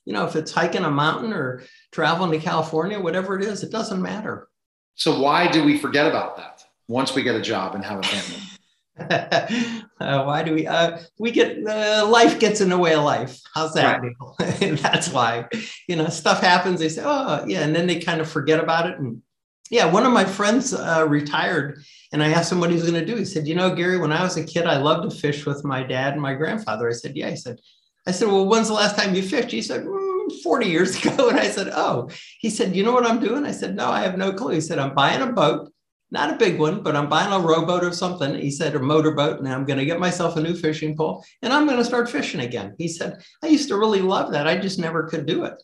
You 0.04 0.12
know 0.12 0.24
if 0.24 0.36
it's 0.36 0.52
hiking 0.52 0.84
a 0.84 0.90
mountain 0.90 1.32
or 1.32 1.64
traveling 1.90 2.30
to 2.30 2.38
california 2.38 3.00
whatever 3.00 3.36
it 3.36 3.44
is 3.44 3.64
it 3.64 3.72
doesn't 3.72 4.00
matter. 4.00 4.46
So 4.94 5.18
why 5.20 5.50
do 5.50 5.64
we 5.64 5.78
forget 5.78 6.06
about 6.06 6.36
that 6.36 6.62
once 6.86 7.12
we 7.16 7.24
get 7.24 7.34
a 7.34 7.42
job 7.42 7.74
and 7.74 7.84
have 7.84 7.98
a 7.98 8.02
family 8.04 8.55
uh, 9.10 10.24
why 10.24 10.42
do 10.42 10.54
we? 10.54 10.66
Uh, 10.66 10.98
we 11.18 11.30
get 11.30 11.58
uh, 11.66 12.06
life 12.08 12.40
gets 12.40 12.62
in 12.62 12.70
the 12.70 12.78
way 12.78 12.94
of 12.94 13.04
life. 13.04 13.38
How's 13.52 13.74
that? 13.74 14.00
Right. 14.00 14.78
That's 14.80 15.10
why 15.10 15.48
you 15.86 15.96
know 15.96 16.08
stuff 16.08 16.40
happens. 16.40 16.80
They 16.80 16.88
say, 16.88 17.02
"Oh, 17.04 17.44
yeah," 17.46 17.60
and 17.60 17.76
then 17.76 17.86
they 17.86 18.00
kind 18.00 18.22
of 18.22 18.28
forget 18.28 18.58
about 18.58 18.88
it. 18.88 18.98
And 18.98 19.20
yeah, 19.70 19.84
one 19.84 20.06
of 20.06 20.12
my 20.12 20.24
friends 20.24 20.72
uh, 20.72 21.04
retired, 21.06 21.82
and 22.10 22.22
I 22.22 22.30
asked 22.30 22.50
him 22.50 22.58
what 22.58 22.70
he 22.70 22.76
was 22.76 22.90
going 22.90 23.04
to 23.04 23.04
do. 23.04 23.18
He 23.18 23.26
said, 23.26 23.46
"You 23.46 23.54
know, 23.54 23.74
Gary, 23.74 23.98
when 23.98 24.12
I 24.12 24.22
was 24.22 24.38
a 24.38 24.44
kid, 24.44 24.64
I 24.64 24.78
loved 24.78 25.10
to 25.10 25.14
fish 25.14 25.44
with 25.44 25.62
my 25.62 25.82
dad 25.82 26.14
and 26.14 26.22
my 26.22 26.32
grandfather." 26.32 26.88
I 26.88 26.92
said, 26.92 27.16
"Yeah." 27.16 27.28
He 27.28 27.36
said, 27.36 27.60
"I 28.06 28.12
said, 28.12 28.28
well, 28.28 28.46
when's 28.46 28.68
the 28.68 28.74
last 28.74 28.96
time 28.96 29.14
you 29.14 29.22
fished?" 29.22 29.50
He 29.50 29.60
said. 29.60 29.84
Mm, 29.84 30.16
40 30.42 30.66
years 30.66 30.96
ago. 31.04 31.28
And 31.28 31.38
I 31.38 31.48
said, 31.48 31.70
Oh, 31.72 32.10
he 32.40 32.50
said, 32.50 32.74
You 32.74 32.82
know 32.82 32.90
what 32.90 33.06
I'm 33.06 33.20
doing? 33.20 33.46
I 33.46 33.52
said, 33.52 33.76
No, 33.76 33.88
I 33.88 34.00
have 34.00 34.18
no 34.18 34.32
clue. 34.32 34.54
He 34.54 34.60
said, 34.60 34.80
I'm 34.80 34.92
buying 34.92 35.22
a 35.22 35.30
boat 35.30 35.72
not 36.10 36.32
a 36.32 36.36
big 36.36 36.58
one, 36.58 36.82
but 36.82 36.94
I'm 36.94 37.08
buying 37.08 37.32
a 37.32 37.44
rowboat 37.44 37.82
or 37.82 37.92
something. 37.92 38.34
He 38.34 38.50
said, 38.50 38.74
a 38.76 38.78
motorboat, 38.78 39.40
and 39.40 39.48
I'm 39.48 39.64
going 39.64 39.78
to 39.78 39.84
get 39.84 39.98
myself 39.98 40.36
a 40.36 40.40
new 40.40 40.54
fishing 40.54 40.96
pole 40.96 41.24
and 41.42 41.52
I'm 41.52 41.66
going 41.66 41.78
to 41.78 41.84
start 41.84 42.08
fishing 42.08 42.40
again. 42.40 42.74
He 42.78 42.88
said, 42.88 43.22
I 43.42 43.48
used 43.48 43.68
to 43.68 43.76
really 43.76 44.00
love 44.00 44.32
that. 44.32 44.46
I 44.46 44.56
just 44.56 44.78
never 44.78 45.04
could 45.04 45.26
do 45.26 45.44
it. 45.44 45.60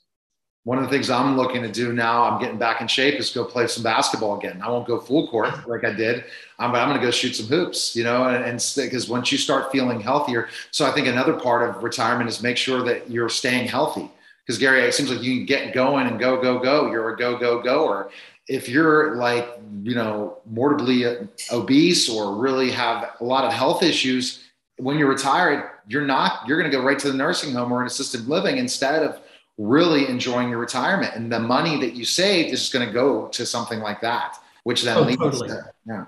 One 0.64 0.78
of 0.78 0.84
the 0.84 0.90
things 0.90 1.10
I'm 1.10 1.36
looking 1.36 1.62
to 1.62 1.72
do 1.72 1.92
now, 1.92 2.22
I'm 2.22 2.40
getting 2.40 2.58
back 2.58 2.80
in 2.80 2.86
shape, 2.86 3.18
is 3.18 3.30
go 3.30 3.44
play 3.44 3.66
some 3.66 3.82
basketball 3.82 4.38
again. 4.38 4.60
I 4.62 4.70
won't 4.70 4.86
go 4.86 5.00
full 5.00 5.28
court 5.28 5.68
like 5.68 5.82
I 5.82 5.92
did, 5.92 6.24
um, 6.60 6.70
but 6.70 6.78
I'm 6.78 6.88
going 6.88 7.00
to 7.00 7.04
go 7.04 7.10
shoot 7.10 7.34
some 7.34 7.46
hoops, 7.46 7.96
you 7.96 8.04
know, 8.04 8.28
and 8.28 8.64
because 8.76 9.08
once 9.08 9.32
you 9.32 9.38
start 9.38 9.72
feeling 9.72 10.00
healthier. 10.00 10.48
So 10.70 10.86
I 10.86 10.92
think 10.92 11.08
another 11.08 11.34
part 11.34 11.68
of 11.68 11.82
retirement 11.82 12.30
is 12.30 12.42
make 12.42 12.56
sure 12.56 12.84
that 12.84 13.10
you're 13.10 13.28
staying 13.28 13.66
healthy 13.66 14.08
because 14.46 14.58
Gary, 14.58 14.82
it 14.82 14.94
seems 14.94 15.10
like 15.10 15.22
you 15.22 15.38
can 15.38 15.46
get 15.46 15.74
going 15.74 16.06
and 16.06 16.18
go, 16.18 16.40
go, 16.40 16.60
go. 16.60 16.90
You're 16.92 17.14
a 17.14 17.16
go, 17.16 17.36
go, 17.36 17.60
goer 17.60 18.10
if 18.48 18.68
you're 18.68 19.16
like 19.16 19.58
you 19.82 19.94
know 19.94 20.38
morbidly 20.46 21.04
obese 21.52 22.08
or 22.08 22.36
really 22.36 22.70
have 22.70 23.12
a 23.20 23.24
lot 23.24 23.44
of 23.44 23.52
health 23.52 23.82
issues 23.82 24.44
when 24.78 24.98
you're 24.98 25.08
retired 25.08 25.70
you're 25.88 26.06
not 26.06 26.46
you're 26.46 26.58
going 26.58 26.70
to 26.70 26.76
go 26.76 26.82
right 26.82 26.98
to 26.98 27.10
the 27.10 27.16
nursing 27.16 27.52
home 27.54 27.72
or 27.72 27.80
an 27.80 27.86
assisted 27.86 28.26
living 28.28 28.58
instead 28.58 29.02
of 29.02 29.20
really 29.58 30.08
enjoying 30.08 30.48
your 30.48 30.58
retirement 30.58 31.14
and 31.14 31.30
the 31.30 31.38
money 31.38 31.78
that 31.78 31.94
you 31.94 32.04
saved 32.04 32.52
is 32.52 32.60
just 32.60 32.72
going 32.72 32.86
to 32.86 32.92
go 32.92 33.28
to 33.28 33.46
something 33.46 33.80
like 33.80 34.00
that 34.00 34.38
which 34.64 34.82
then 34.82 34.96
oh, 34.96 35.02
leads 35.02 35.18
totally. 35.18 35.48
to 35.48 35.64
yeah 35.86 36.04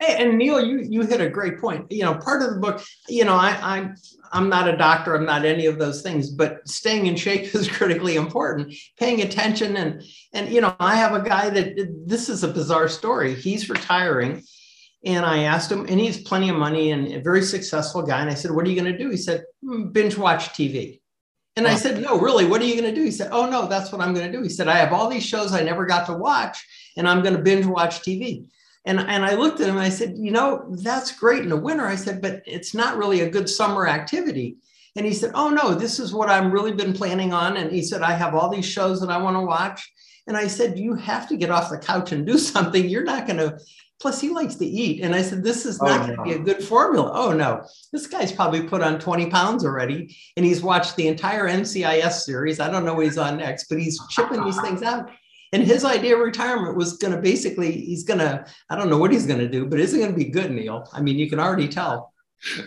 and 0.00 0.38
Neil, 0.38 0.64
you 0.64 0.78
you 0.78 1.02
hit 1.02 1.20
a 1.20 1.28
great 1.28 1.60
point. 1.60 1.90
You 1.90 2.04
know, 2.04 2.14
part 2.14 2.42
of 2.42 2.54
the 2.54 2.60
book, 2.60 2.82
you 3.08 3.24
know, 3.24 3.34
I, 3.34 3.58
I'm 3.60 3.96
I'm 4.32 4.48
not 4.48 4.68
a 4.68 4.76
doctor, 4.76 5.14
I'm 5.14 5.24
not 5.24 5.44
any 5.44 5.66
of 5.66 5.78
those 5.78 6.02
things, 6.02 6.30
but 6.30 6.66
staying 6.68 7.06
in 7.06 7.16
shape 7.16 7.54
is 7.54 7.68
critically 7.68 8.16
important. 8.16 8.74
Paying 8.98 9.22
attention 9.22 9.76
and 9.76 10.02
and 10.32 10.48
you 10.48 10.60
know, 10.60 10.74
I 10.80 10.96
have 10.96 11.12
a 11.12 11.26
guy 11.26 11.50
that 11.50 12.04
this 12.06 12.28
is 12.28 12.44
a 12.44 12.48
bizarre 12.48 12.88
story. 12.88 13.34
He's 13.34 13.68
retiring, 13.68 14.42
and 15.04 15.24
I 15.24 15.44
asked 15.44 15.70
him, 15.70 15.86
and 15.86 16.00
he's 16.00 16.22
plenty 16.22 16.48
of 16.48 16.56
money 16.56 16.92
and 16.92 17.12
a 17.12 17.20
very 17.20 17.42
successful 17.42 18.02
guy. 18.02 18.20
And 18.20 18.30
I 18.30 18.34
said, 18.34 18.50
"What 18.50 18.66
are 18.66 18.70
you 18.70 18.80
going 18.80 18.92
to 18.92 18.98
do?" 18.98 19.10
He 19.10 19.16
said, 19.16 19.44
mm, 19.64 19.92
"Binge 19.92 20.16
watch 20.16 20.50
TV." 20.50 21.00
And 21.56 21.66
I 21.66 21.74
said, 21.74 22.00
No, 22.00 22.18
really, 22.18 22.46
what 22.46 22.62
are 22.62 22.64
you 22.64 22.80
going 22.80 22.94
to 22.94 22.98
do? 22.98 23.04
He 23.04 23.10
said, 23.10 23.30
Oh, 23.32 23.50
no, 23.50 23.66
that's 23.66 23.92
what 23.92 24.00
I'm 24.00 24.14
going 24.14 24.30
to 24.30 24.38
do. 24.38 24.42
He 24.42 24.48
said, 24.48 24.68
I 24.68 24.76
have 24.76 24.92
all 24.92 25.10
these 25.10 25.26
shows 25.26 25.52
I 25.52 25.62
never 25.62 25.84
got 25.84 26.06
to 26.06 26.14
watch, 26.14 26.64
and 26.96 27.08
I'm 27.08 27.22
going 27.22 27.36
to 27.36 27.42
binge 27.42 27.66
watch 27.66 28.00
TV. 28.00 28.46
And, 28.84 28.98
and 28.98 29.24
I 29.24 29.34
looked 29.34 29.60
at 29.60 29.68
him 29.68 29.76
and 29.76 29.84
I 29.84 29.90
said, 29.90 30.14
you 30.16 30.30
know, 30.30 30.64
that's 30.82 31.18
great 31.18 31.42
in 31.42 31.50
the 31.50 31.56
winter. 31.56 31.86
I 31.86 31.96
said, 31.96 32.22
but 32.22 32.42
it's 32.46 32.74
not 32.74 32.96
really 32.96 33.20
a 33.20 33.30
good 33.30 33.48
summer 33.48 33.86
activity. 33.86 34.56
And 34.96 35.06
he 35.06 35.12
said, 35.12 35.32
oh 35.34 35.50
no, 35.50 35.74
this 35.74 36.00
is 36.00 36.12
what 36.12 36.30
I've 36.30 36.52
really 36.52 36.72
been 36.72 36.92
planning 36.92 37.32
on. 37.32 37.56
And 37.56 37.70
he 37.70 37.82
said, 37.82 38.02
I 38.02 38.12
have 38.12 38.34
all 38.34 38.48
these 38.48 38.66
shows 38.66 39.00
that 39.00 39.10
I 39.10 39.18
want 39.18 39.36
to 39.36 39.42
watch. 39.42 39.90
And 40.26 40.36
I 40.36 40.46
said, 40.46 40.78
you 40.78 40.94
have 40.94 41.28
to 41.28 41.36
get 41.36 41.50
off 41.50 41.70
the 41.70 41.78
couch 41.78 42.12
and 42.12 42.26
do 42.26 42.38
something. 42.38 42.88
You're 42.88 43.04
not 43.04 43.26
going 43.26 43.38
to, 43.38 43.58
plus 44.00 44.20
he 44.20 44.30
likes 44.30 44.54
to 44.56 44.66
eat. 44.66 45.02
And 45.02 45.14
I 45.14 45.22
said, 45.22 45.44
this 45.44 45.66
is 45.66 45.78
oh, 45.80 45.86
not 45.86 46.02
oh, 46.02 46.06
going 46.06 46.16
to 46.16 46.24
be 46.24 46.32
a 46.32 46.38
good 46.38 46.64
formula. 46.64 47.12
Oh 47.14 47.32
no, 47.32 47.62
this 47.92 48.06
guy's 48.06 48.32
probably 48.32 48.62
put 48.62 48.82
on 48.82 48.98
20 48.98 49.30
pounds 49.30 49.64
already. 49.64 50.16
And 50.36 50.44
he's 50.44 50.62
watched 50.62 50.96
the 50.96 51.08
entire 51.08 51.48
NCIS 51.48 52.22
series. 52.22 52.60
I 52.60 52.70
don't 52.70 52.84
know 52.84 52.94
what 52.94 53.04
he's 53.04 53.18
on 53.18 53.36
next, 53.36 53.68
but 53.68 53.78
he's 53.78 54.00
chipping 54.08 54.42
these 54.42 54.60
things 54.60 54.82
out. 54.82 55.10
And 55.52 55.62
his 55.64 55.84
idea 55.84 56.14
of 56.14 56.20
retirement 56.20 56.76
was 56.76 56.96
going 56.96 57.14
to 57.14 57.20
basically, 57.20 57.72
he's 57.72 58.04
going 58.04 58.20
to, 58.20 58.46
I 58.68 58.76
don't 58.76 58.88
know 58.88 58.98
what 58.98 59.10
he's 59.10 59.26
going 59.26 59.40
to 59.40 59.48
do, 59.48 59.66
but 59.66 59.80
it's 59.80 59.92
going 59.92 60.10
to 60.10 60.16
be 60.16 60.26
good, 60.26 60.50
Neil. 60.50 60.88
I 60.92 61.00
mean, 61.00 61.18
you 61.18 61.28
can 61.28 61.40
already 61.40 61.68
tell. 61.68 62.12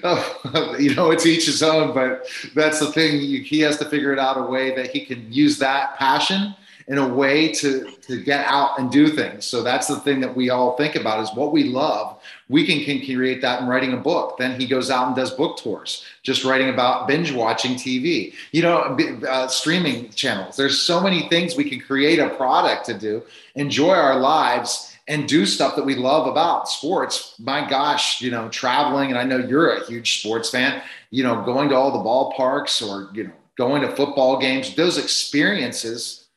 Oh, 0.03 0.75
you 0.79 0.93
know, 0.93 1.11
it's 1.11 1.25
each 1.25 1.45
his 1.45 1.63
own, 1.63 1.93
but 1.93 2.27
that's 2.53 2.79
the 2.79 2.91
thing. 2.91 3.19
He 3.19 3.59
has 3.61 3.77
to 3.77 3.85
figure 3.85 4.11
it 4.11 4.19
out 4.19 4.37
a 4.37 4.43
way 4.43 4.75
that 4.75 4.91
he 4.91 5.05
can 5.05 5.31
use 5.31 5.57
that 5.59 5.97
passion 5.97 6.55
in 6.87 6.97
a 6.97 7.07
way 7.07 7.51
to, 7.53 7.89
to 8.01 8.21
get 8.21 8.45
out 8.45 8.77
and 8.77 8.91
do 8.91 9.07
things. 9.07 9.45
So 9.45 9.63
that's 9.63 9.87
the 9.87 9.99
thing 10.01 10.19
that 10.19 10.35
we 10.35 10.49
all 10.49 10.75
think 10.75 10.95
about 10.95 11.21
is 11.21 11.33
what 11.33 11.53
we 11.53 11.63
love. 11.63 12.12
We 12.49 12.65
can, 12.65 12.83
can 12.83 13.05
create 13.05 13.41
that 13.41 13.61
in 13.61 13.67
writing 13.67 13.93
a 13.93 13.97
book. 13.97 14.37
Then 14.37 14.59
he 14.59 14.67
goes 14.67 14.89
out 14.89 15.07
and 15.07 15.15
does 15.15 15.31
book 15.31 15.57
tours, 15.57 16.05
just 16.23 16.43
writing 16.43 16.69
about 16.69 17.07
binge 17.07 17.31
watching 17.31 17.73
TV, 17.75 18.33
you 18.51 18.61
know, 18.61 18.97
uh, 19.27 19.47
streaming 19.47 20.09
channels. 20.09 20.55
There's 20.55 20.79
so 20.79 21.01
many 21.01 21.27
things 21.29 21.55
we 21.55 21.69
can 21.69 21.79
create 21.79 22.19
a 22.19 22.29
product 22.29 22.85
to 22.87 22.93
do, 22.93 23.23
enjoy 23.55 23.93
our 23.93 24.19
lives 24.19 24.95
and 25.07 25.27
do 25.27 25.45
stuff 25.45 25.75
that 25.75 25.85
we 25.85 25.95
love 25.95 26.27
about 26.27 26.69
sports. 26.69 27.35
My 27.39 27.67
gosh, 27.69 28.21
you 28.21 28.31
know, 28.31 28.47
traveling, 28.49 29.09
and 29.09 29.19
I 29.19 29.23
know 29.23 29.37
you're 29.37 29.75
a 29.75 29.85
huge 29.85 30.19
sports 30.19 30.49
fan, 30.49 30.81
you 31.11 31.23
know, 31.23 31.41
going 31.43 31.69
to 31.69 31.75
all 31.75 31.91
the 31.91 32.09
ballparks 32.09 32.81
or, 32.87 33.13
you 33.13 33.25
know, 33.25 33.33
going 33.57 33.81
to 33.81 33.95
football 33.95 34.39
games, 34.39 34.75
those 34.75 34.97
experiences 34.97 36.27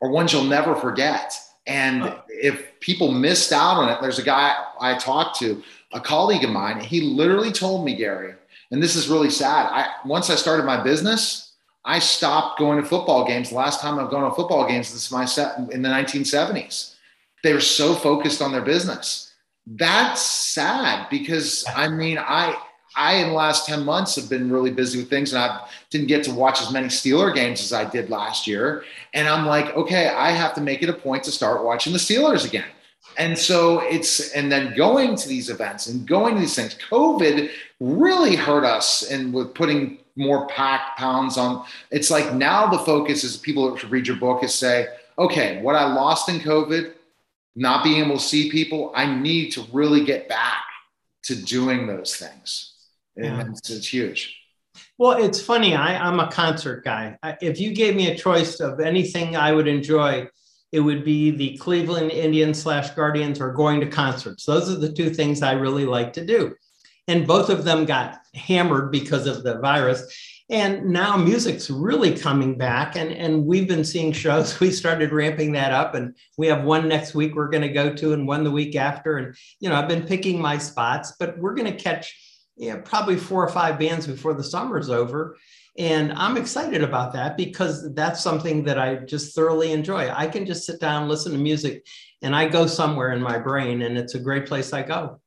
are 0.00 0.10
ones 0.10 0.32
you'll 0.32 0.44
never 0.44 0.74
forget. 0.74 1.34
And 1.66 2.14
if 2.28 2.78
people 2.80 3.10
missed 3.10 3.52
out 3.52 3.76
on 3.76 3.88
it, 3.88 3.98
there's 4.02 4.18
a 4.18 4.24
guy 4.24 4.54
I 4.80 4.96
talked 4.96 5.38
to, 5.38 5.62
a 5.92 6.00
colleague 6.00 6.44
of 6.44 6.50
mine, 6.50 6.80
he 6.80 7.00
literally 7.00 7.52
told 7.52 7.84
me, 7.84 7.94
Gary, 7.94 8.34
and 8.70 8.82
this 8.82 8.96
is 8.96 9.08
really 9.08 9.30
sad. 9.30 9.66
I 9.66 9.88
once 10.04 10.28
I 10.28 10.34
started 10.34 10.66
my 10.66 10.82
business, 10.82 11.52
I 11.84 12.00
stopped 12.00 12.58
going 12.58 12.82
to 12.82 12.88
football 12.88 13.26
games. 13.26 13.50
The 13.50 13.56
last 13.56 13.80
time 13.80 13.98
I've 13.98 14.10
gone 14.10 14.28
to 14.28 14.34
football 14.34 14.66
games, 14.66 14.92
this 14.92 15.06
is 15.06 15.12
my 15.12 15.24
set 15.24 15.56
in 15.70 15.80
the 15.80 15.88
1970s 15.88 16.94
they 17.44 17.52
were 17.52 17.60
so 17.60 17.94
focused 17.94 18.42
on 18.42 18.50
their 18.50 18.62
business. 18.62 19.32
That's 19.66 20.20
sad 20.20 21.08
because 21.10 21.64
I 21.76 21.88
mean, 21.88 22.18
I 22.18 22.56
I 22.96 23.14
in 23.16 23.28
the 23.28 23.34
last 23.34 23.66
10 23.66 23.84
months 23.84 24.16
have 24.16 24.28
been 24.28 24.50
really 24.50 24.70
busy 24.70 24.98
with 24.98 25.10
things 25.10 25.32
and 25.32 25.42
I 25.42 25.66
didn't 25.90 26.06
get 26.06 26.24
to 26.24 26.32
watch 26.32 26.60
as 26.62 26.72
many 26.72 26.88
Steeler 26.88 27.34
games 27.34 27.60
as 27.60 27.72
I 27.72 27.88
did 27.88 28.10
last 28.10 28.46
year. 28.46 28.84
And 29.12 29.28
I'm 29.28 29.46
like, 29.46 29.76
okay, 29.76 30.08
I 30.08 30.30
have 30.30 30.54
to 30.54 30.60
make 30.60 30.82
it 30.82 30.88
a 30.88 30.92
point 30.92 31.24
to 31.24 31.32
start 31.32 31.64
watching 31.64 31.92
the 31.92 31.98
Steelers 31.98 32.46
again. 32.46 32.66
And 33.16 33.38
so 33.38 33.80
it's, 33.80 34.32
and 34.32 34.50
then 34.50 34.76
going 34.76 35.14
to 35.16 35.28
these 35.28 35.50
events 35.50 35.86
and 35.86 36.06
going 36.06 36.34
to 36.34 36.40
these 36.40 36.56
things, 36.56 36.76
COVID 36.90 37.50
really 37.80 38.36
hurt 38.36 38.64
us 38.64 39.10
and 39.10 39.32
with 39.32 39.54
putting 39.54 39.98
more 40.16 40.46
packed 40.48 40.98
pounds 40.98 41.36
on. 41.36 41.64
It's 41.90 42.10
like 42.10 42.34
now 42.34 42.66
the 42.66 42.78
focus 42.78 43.24
is 43.24 43.36
people 43.36 43.74
that 43.74 43.90
read 43.90 44.06
your 44.06 44.16
book 44.16 44.42
is 44.42 44.54
say, 44.54 44.88
okay, 45.18 45.60
what 45.62 45.76
I 45.76 45.92
lost 45.92 46.28
in 46.28 46.40
COVID, 46.40 46.92
not 47.56 47.84
being 47.84 48.04
able 48.04 48.18
to 48.18 48.22
see 48.22 48.50
people, 48.50 48.92
I 48.94 49.12
need 49.14 49.50
to 49.52 49.64
really 49.72 50.04
get 50.04 50.28
back 50.28 50.64
to 51.24 51.36
doing 51.36 51.86
those 51.86 52.16
things. 52.16 52.73
And 53.16 53.24
yeah. 53.24 53.44
it's, 53.48 53.70
it's, 53.70 53.92
huge. 53.92 54.36
Well, 54.98 55.12
it's 55.22 55.40
funny. 55.40 55.74
I, 55.74 55.96
I'm 55.96 56.20
a 56.20 56.30
concert 56.30 56.84
guy. 56.84 57.18
I, 57.22 57.36
if 57.40 57.60
you 57.60 57.74
gave 57.74 57.94
me 57.94 58.10
a 58.10 58.16
choice 58.16 58.60
of 58.60 58.80
anything 58.80 59.36
I 59.36 59.52
would 59.52 59.68
enjoy, 59.68 60.28
it 60.72 60.80
would 60.80 61.04
be 61.04 61.30
the 61.30 61.56
Cleveland 61.58 62.10
Indians 62.10 62.60
slash 62.60 62.90
Guardians 62.90 63.40
or 63.40 63.52
going 63.52 63.80
to 63.80 63.86
concerts. 63.86 64.44
Those 64.44 64.68
are 64.70 64.76
the 64.76 64.92
two 64.92 65.10
things 65.10 65.42
I 65.42 65.52
really 65.52 65.86
like 65.86 66.12
to 66.14 66.24
do. 66.26 66.54
And 67.06 67.26
both 67.26 67.50
of 67.50 67.64
them 67.64 67.84
got 67.84 68.20
hammered 68.34 68.90
because 68.90 69.26
of 69.26 69.44
the 69.44 69.58
virus. 69.58 70.02
And 70.50 70.86
now 70.86 71.16
music's 71.16 71.70
really 71.70 72.14
coming 72.16 72.58
back, 72.58 72.96
and, 72.96 73.10
and 73.12 73.46
we've 73.46 73.66
been 73.66 73.84
seeing 73.84 74.12
shows. 74.12 74.60
We 74.64 74.70
started 74.70 75.10
ramping 75.10 75.52
that 75.52 75.72
up, 75.72 75.94
and 75.94 76.14
we 76.36 76.48
have 76.48 76.64
one 76.64 76.86
next 76.86 77.14
week 77.14 77.34
we're 77.34 77.48
going 77.48 77.62
to 77.62 77.68
go 77.68 77.94
to, 77.94 78.12
and 78.12 78.28
one 78.28 78.44
the 78.44 78.50
week 78.50 78.76
after. 78.76 79.16
And 79.16 79.34
you 79.60 79.70
know, 79.70 79.76
I've 79.76 79.88
been 79.88 80.06
picking 80.06 80.40
my 80.40 80.58
spots, 80.58 81.14
but 81.18 81.38
we're 81.38 81.54
going 81.54 81.72
to 81.72 81.82
catch 81.82 82.14
you 82.56 82.72
know, 82.72 82.80
probably 82.80 83.16
four 83.16 83.44
or 83.44 83.50
five 83.50 83.78
bands 83.78 84.06
before 84.06 84.34
the 84.34 84.44
summer's 84.44 84.90
over. 84.90 85.36
And 85.76 86.12
I'm 86.12 86.36
excited 86.36 86.82
about 86.82 87.12
that 87.14 87.36
because 87.36 87.92
that's 87.94 88.22
something 88.22 88.62
that 88.64 88.78
I 88.78 88.96
just 88.96 89.34
thoroughly 89.34 89.72
enjoy. 89.72 90.08
I 90.08 90.28
can 90.28 90.46
just 90.46 90.64
sit 90.64 90.80
down, 90.80 91.08
listen 91.08 91.32
to 91.32 91.38
music, 91.38 91.84
and 92.22 92.34
I 92.34 92.48
go 92.48 92.66
somewhere 92.66 93.12
in 93.12 93.20
my 93.20 93.38
brain, 93.38 93.82
and 93.82 93.98
it's 93.98 94.14
a 94.14 94.20
great 94.20 94.46
place 94.46 94.72
I 94.72 94.82
go. 94.82 95.20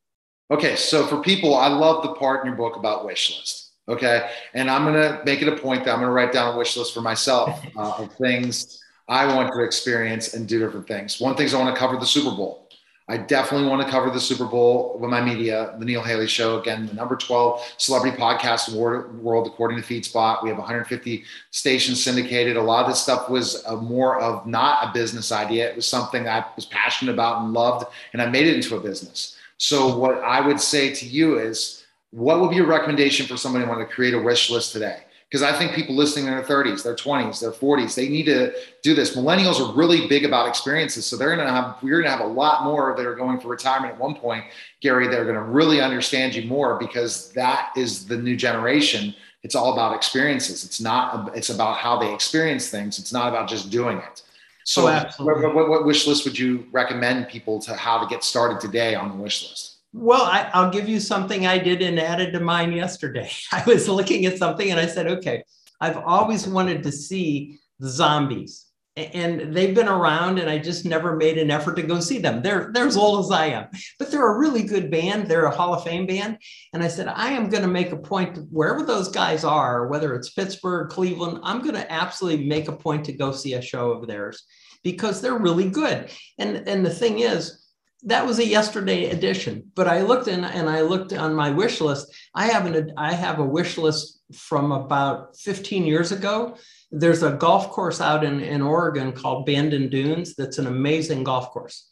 Okay, 0.50 0.78
so 0.78 1.06
for 1.06 1.22
people, 1.22 1.56
I 1.56 1.68
love 1.68 2.04
the 2.04 2.14
part 2.14 2.42
in 2.42 2.48
your 2.48 2.56
book 2.56 2.78
about 2.78 3.06
wish 3.06 3.38
list. 3.38 3.68
Okay. 3.90 4.30
And 4.54 4.70
I'm 4.70 4.84
going 4.84 4.96
to 4.96 5.22
make 5.26 5.42
it 5.42 5.48
a 5.48 5.56
point 5.56 5.86
that 5.86 5.92
I'm 5.92 6.00
going 6.00 6.10
to 6.10 6.14
write 6.14 6.34
down 6.34 6.54
a 6.54 6.58
wish 6.58 6.76
list 6.76 6.94
for 6.94 7.02
myself 7.02 7.62
uh, 7.78 7.94
of 8.00 8.14
things 8.16 8.84
I 9.08 9.34
want 9.34 9.54
to 9.54 9.64
experience 9.64 10.34
and 10.34 10.48
do 10.48 10.60
different 10.60 10.88
things. 10.88 11.20
One 11.20 11.36
thing 11.36 11.46
is 11.46 11.54
I 11.54 11.60
want 11.60 11.74
to 11.74 11.80
cover 11.80 11.98
the 11.98 12.06
Super 12.06 12.36
Bowl. 12.36 12.67
I 13.10 13.16
definitely 13.16 13.70
want 13.70 13.82
to 13.86 13.90
cover 13.90 14.10
the 14.10 14.20
Super 14.20 14.44
Bowl 14.44 14.98
with 15.00 15.10
my 15.10 15.22
media, 15.22 15.74
the 15.80 15.86
Neil 15.86 16.04
Haley 16.04 16.28
Show. 16.28 16.60
Again, 16.60 16.88
the 16.88 16.94
number 16.94 17.16
12 17.16 17.76
celebrity 17.78 18.18
podcast 18.18 18.74
world, 18.74 19.48
according 19.48 19.82
to 19.82 19.84
FeedSpot. 19.84 20.44
We 20.44 20.50
have 20.50 20.58
150 20.58 21.24
stations 21.52 22.04
syndicated. 22.04 22.58
A 22.58 22.62
lot 22.62 22.84
of 22.84 22.90
this 22.90 23.02
stuff 23.02 23.30
was 23.30 23.66
uh, 23.66 23.78
more 23.78 24.20
of 24.20 24.46
not 24.46 24.90
a 24.90 24.92
business 24.92 25.32
idea. 25.32 25.70
It 25.70 25.78
was 25.78 25.88
something 25.88 26.28
I 26.28 26.46
was 26.58 26.66
passionate 26.66 27.14
about 27.14 27.44
and 27.44 27.54
loved, 27.54 27.86
and 28.12 28.22
I 28.22 28.26
made 28.26 28.46
it 28.46 28.56
into 28.56 28.76
a 28.76 28.80
business. 28.82 29.38
So, 29.58 29.98
what 29.98 30.22
I 30.22 30.46
would 30.46 30.60
say 30.60 30.94
to 30.94 31.06
you 31.06 31.40
is, 31.40 31.86
what 32.12 32.42
would 32.42 32.50
be 32.50 32.58
your 32.58 32.68
recommendation 32.68 33.26
for 33.26 33.38
somebody 33.38 33.64
who 33.64 33.72
want 33.72 33.88
to 33.88 33.94
create 33.94 34.16
a 34.16 34.20
wish 34.20 34.50
list 34.50 34.74
today? 34.74 35.04
Because 35.30 35.44
I 35.44 35.52
think 35.52 35.74
people 35.74 35.94
listening 35.94 36.26
in 36.28 36.32
their 36.32 36.44
30s, 36.44 36.84
their 36.84 36.96
20s, 36.96 37.42
their 37.42 37.52
40s, 37.52 37.96
they 37.96 38.08
need 38.08 38.28
to 38.28 38.54
do 38.82 38.96
this. 38.96 39.16
Millennials 39.16 39.60
are 39.60 39.76
really 39.76 40.08
big 40.08 40.24
about 40.24 40.48
experiences. 40.48 41.06
So 41.06 41.18
they're 41.18 41.36
going 41.36 41.46
to 41.46 41.52
have, 41.52 41.78
we're 41.82 42.02
going 42.02 42.06
to 42.06 42.12
have 42.12 42.22
a 42.22 42.32
lot 42.32 42.64
more 42.64 42.96
that 42.96 43.06
are 43.06 43.16
going 43.16 43.38
for 43.40 43.50
retirement 43.50 43.94
at 43.94 44.00
one 44.00 44.16
point, 44.16 44.46
Gary. 44.80 45.08
They're 45.08 45.26
going 45.26 45.36
to 45.36 45.42
really 45.42 45.82
understand 45.82 46.34
you 46.34 46.48
more 46.48 46.80
because 46.80 47.34
that 47.34 47.74
is 47.76 48.08
the 48.08 48.16
new 48.16 48.38
generation. 48.38 49.14
It's 49.44 49.54
all 49.54 49.74
about 49.74 49.96
experiences. 49.96 50.64
It's 50.64 50.80
not, 50.80 51.36
it's 51.36 51.50
about 51.50 51.78
how 51.78 52.00
they 52.00 52.14
experience 52.14 52.70
things. 52.70 52.98
It's 52.98 53.12
not 53.12 53.28
about 53.28 53.50
just 53.50 53.70
doing 53.70 53.98
it. 53.98 54.24
So, 54.64 54.88
oh, 54.88 55.24
what, 55.24 55.56
what, 55.56 55.70
what 55.70 55.86
wish 55.86 56.08
list 56.08 56.26
would 56.26 56.38
you 56.38 56.68
recommend 56.72 57.30
people 57.30 57.60
to 57.62 57.74
how 57.74 58.00
to 58.00 58.08
get 58.08 58.24
started 58.24 58.60
today 58.60 58.96
on 58.96 59.10
the 59.10 59.16
wish 59.16 59.50
list? 59.50 59.77
Well, 60.00 60.22
I, 60.22 60.64
will 60.64 60.70
give 60.70 60.88
you 60.88 61.00
something 61.00 61.48
I 61.48 61.58
did 61.58 61.82
and 61.82 62.00
added 62.00 62.32
to 62.34 62.40
mine 62.40 62.72
yesterday. 62.72 63.32
I 63.52 63.64
was 63.66 63.90
looking 63.90 64.26
at 64.28 64.38
something 64.38 64.70
and 64.70 64.80
I 64.80 64.86
said, 64.86 65.08
okay, 65.08 65.44
I've 65.82 65.98
always 65.98 66.48
wanted 66.48 66.84
to 66.84 66.92
see 66.92 67.60
the 67.80 67.90
zombies. 67.90 68.66
And 68.96 69.56
they've 69.56 69.76
been 69.76 69.88
around, 69.88 70.40
and 70.40 70.50
I 70.50 70.58
just 70.58 70.84
never 70.84 71.16
made 71.16 71.38
an 71.38 71.52
effort 71.52 71.76
to 71.76 71.84
go 71.84 72.00
see 72.00 72.18
them. 72.18 72.42
They're, 72.42 72.72
they're 72.74 72.88
as 72.88 72.98
old 72.98 73.26
as 73.26 73.32
I 73.32 73.46
am, 73.48 73.68
but 74.00 74.10
they're 74.10 74.36
a 74.36 74.40
really 74.40 74.64
good 74.64 74.90
band. 74.90 75.28
They're 75.28 75.46
a 75.46 75.56
Hall 75.56 75.76
of 75.76 75.84
Fame 75.84 76.08
band. 76.08 76.40
And 76.74 76.82
I 76.82 76.88
said, 76.88 77.08
I 77.08 77.30
am 77.30 77.50
going 77.50 77.62
to 77.62 77.70
make 77.70 77.92
a 77.92 77.98
point 77.98 78.40
wherever 78.50 78.84
those 78.84 79.10
guys 79.10 79.44
are, 79.44 79.88
whether 79.88 80.16
it's 80.16 80.32
Pittsburgh, 80.32 80.90
Cleveland, 80.90 81.42
I'm 81.44 81.62
going 81.62 81.76
to 81.76 81.92
absolutely 81.92 82.48
make 82.48 82.70
a 82.70 82.76
point 82.76 83.06
to 83.06 83.14
go 83.14 83.32
see 83.32 83.54
a 83.54 83.62
show 83.62 83.92
of 83.92 84.08
theirs 84.08 84.44
because 84.84 85.22
they're 85.22 85.38
really 85.38 85.70
good. 85.70 86.10
And, 86.40 86.68
and 86.68 86.84
the 86.84 86.90
thing 86.90 87.20
is, 87.20 87.67
that 88.08 88.26
was 88.26 88.40
a 88.40 88.46
yesterday 88.46 89.10
edition 89.10 89.70
but 89.76 89.86
i 89.86 90.02
looked 90.02 90.30
in 90.30 90.46
and 90.46 90.70
i 90.70 90.82
looked 90.82 91.12
on 91.12 91.36
my 91.36 91.52
wish 91.52 91.82
list. 91.82 92.08
I 92.34 92.48
have 92.48 92.66
an 92.66 92.94
i 92.98 93.14
have 93.14 93.40
a 93.40 93.46
wish 93.46 93.78
list 93.78 94.22
from 94.34 94.72
about 94.72 95.38
15 95.38 95.86
years 95.86 96.12
ago. 96.12 96.58
There's 96.92 97.24
a 97.24 97.32
golf 97.32 97.70
course 97.70 98.02
out 98.02 98.24
in, 98.24 98.40
in 98.40 98.62
oregon 98.62 99.12
called 99.12 99.46
bandon 99.46 99.90
dunes 99.90 100.36
that's 100.36 100.58
an 100.58 100.68
amazing 100.68 101.26
golf 101.26 101.50
course. 101.52 101.90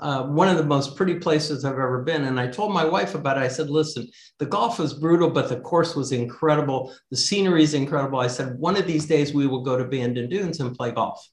Uh, 0.00 0.24
one 0.24 0.48
of 0.48 0.58
the 0.58 0.64
most 0.64 0.96
pretty 0.96 1.14
places 1.14 1.64
i've 1.64 1.72
ever 1.72 2.02
been. 2.02 2.24
And 2.24 2.38
i 2.38 2.46
told 2.46 2.74
my 2.74 2.84
wife 2.84 3.14
about 3.14 3.38
it. 3.38 3.44
I 3.44 3.48
said 3.48 3.70
listen 3.70 4.06
the 4.38 4.46
golf 4.46 4.78
was 4.78 4.92
brutal 4.92 5.30
but 5.30 5.48
the 5.48 5.60
course 5.60 5.96
was 5.96 6.12
incredible. 6.12 6.94
The 7.10 7.16
scenery 7.16 7.62
is 7.62 7.72
incredible. 7.72 8.20
I 8.20 8.26
said 8.26 8.58
one 8.58 8.76
of 8.76 8.86
these 8.86 9.06
days 9.06 9.32
we 9.32 9.46
will 9.46 9.62
go 9.62 9.78
to 9.78 9.84
bandon 9.84 10.28
dunes 10.28 10.60
and 10.60 10.76
play 10.76 10.90
golf 10.90 11.26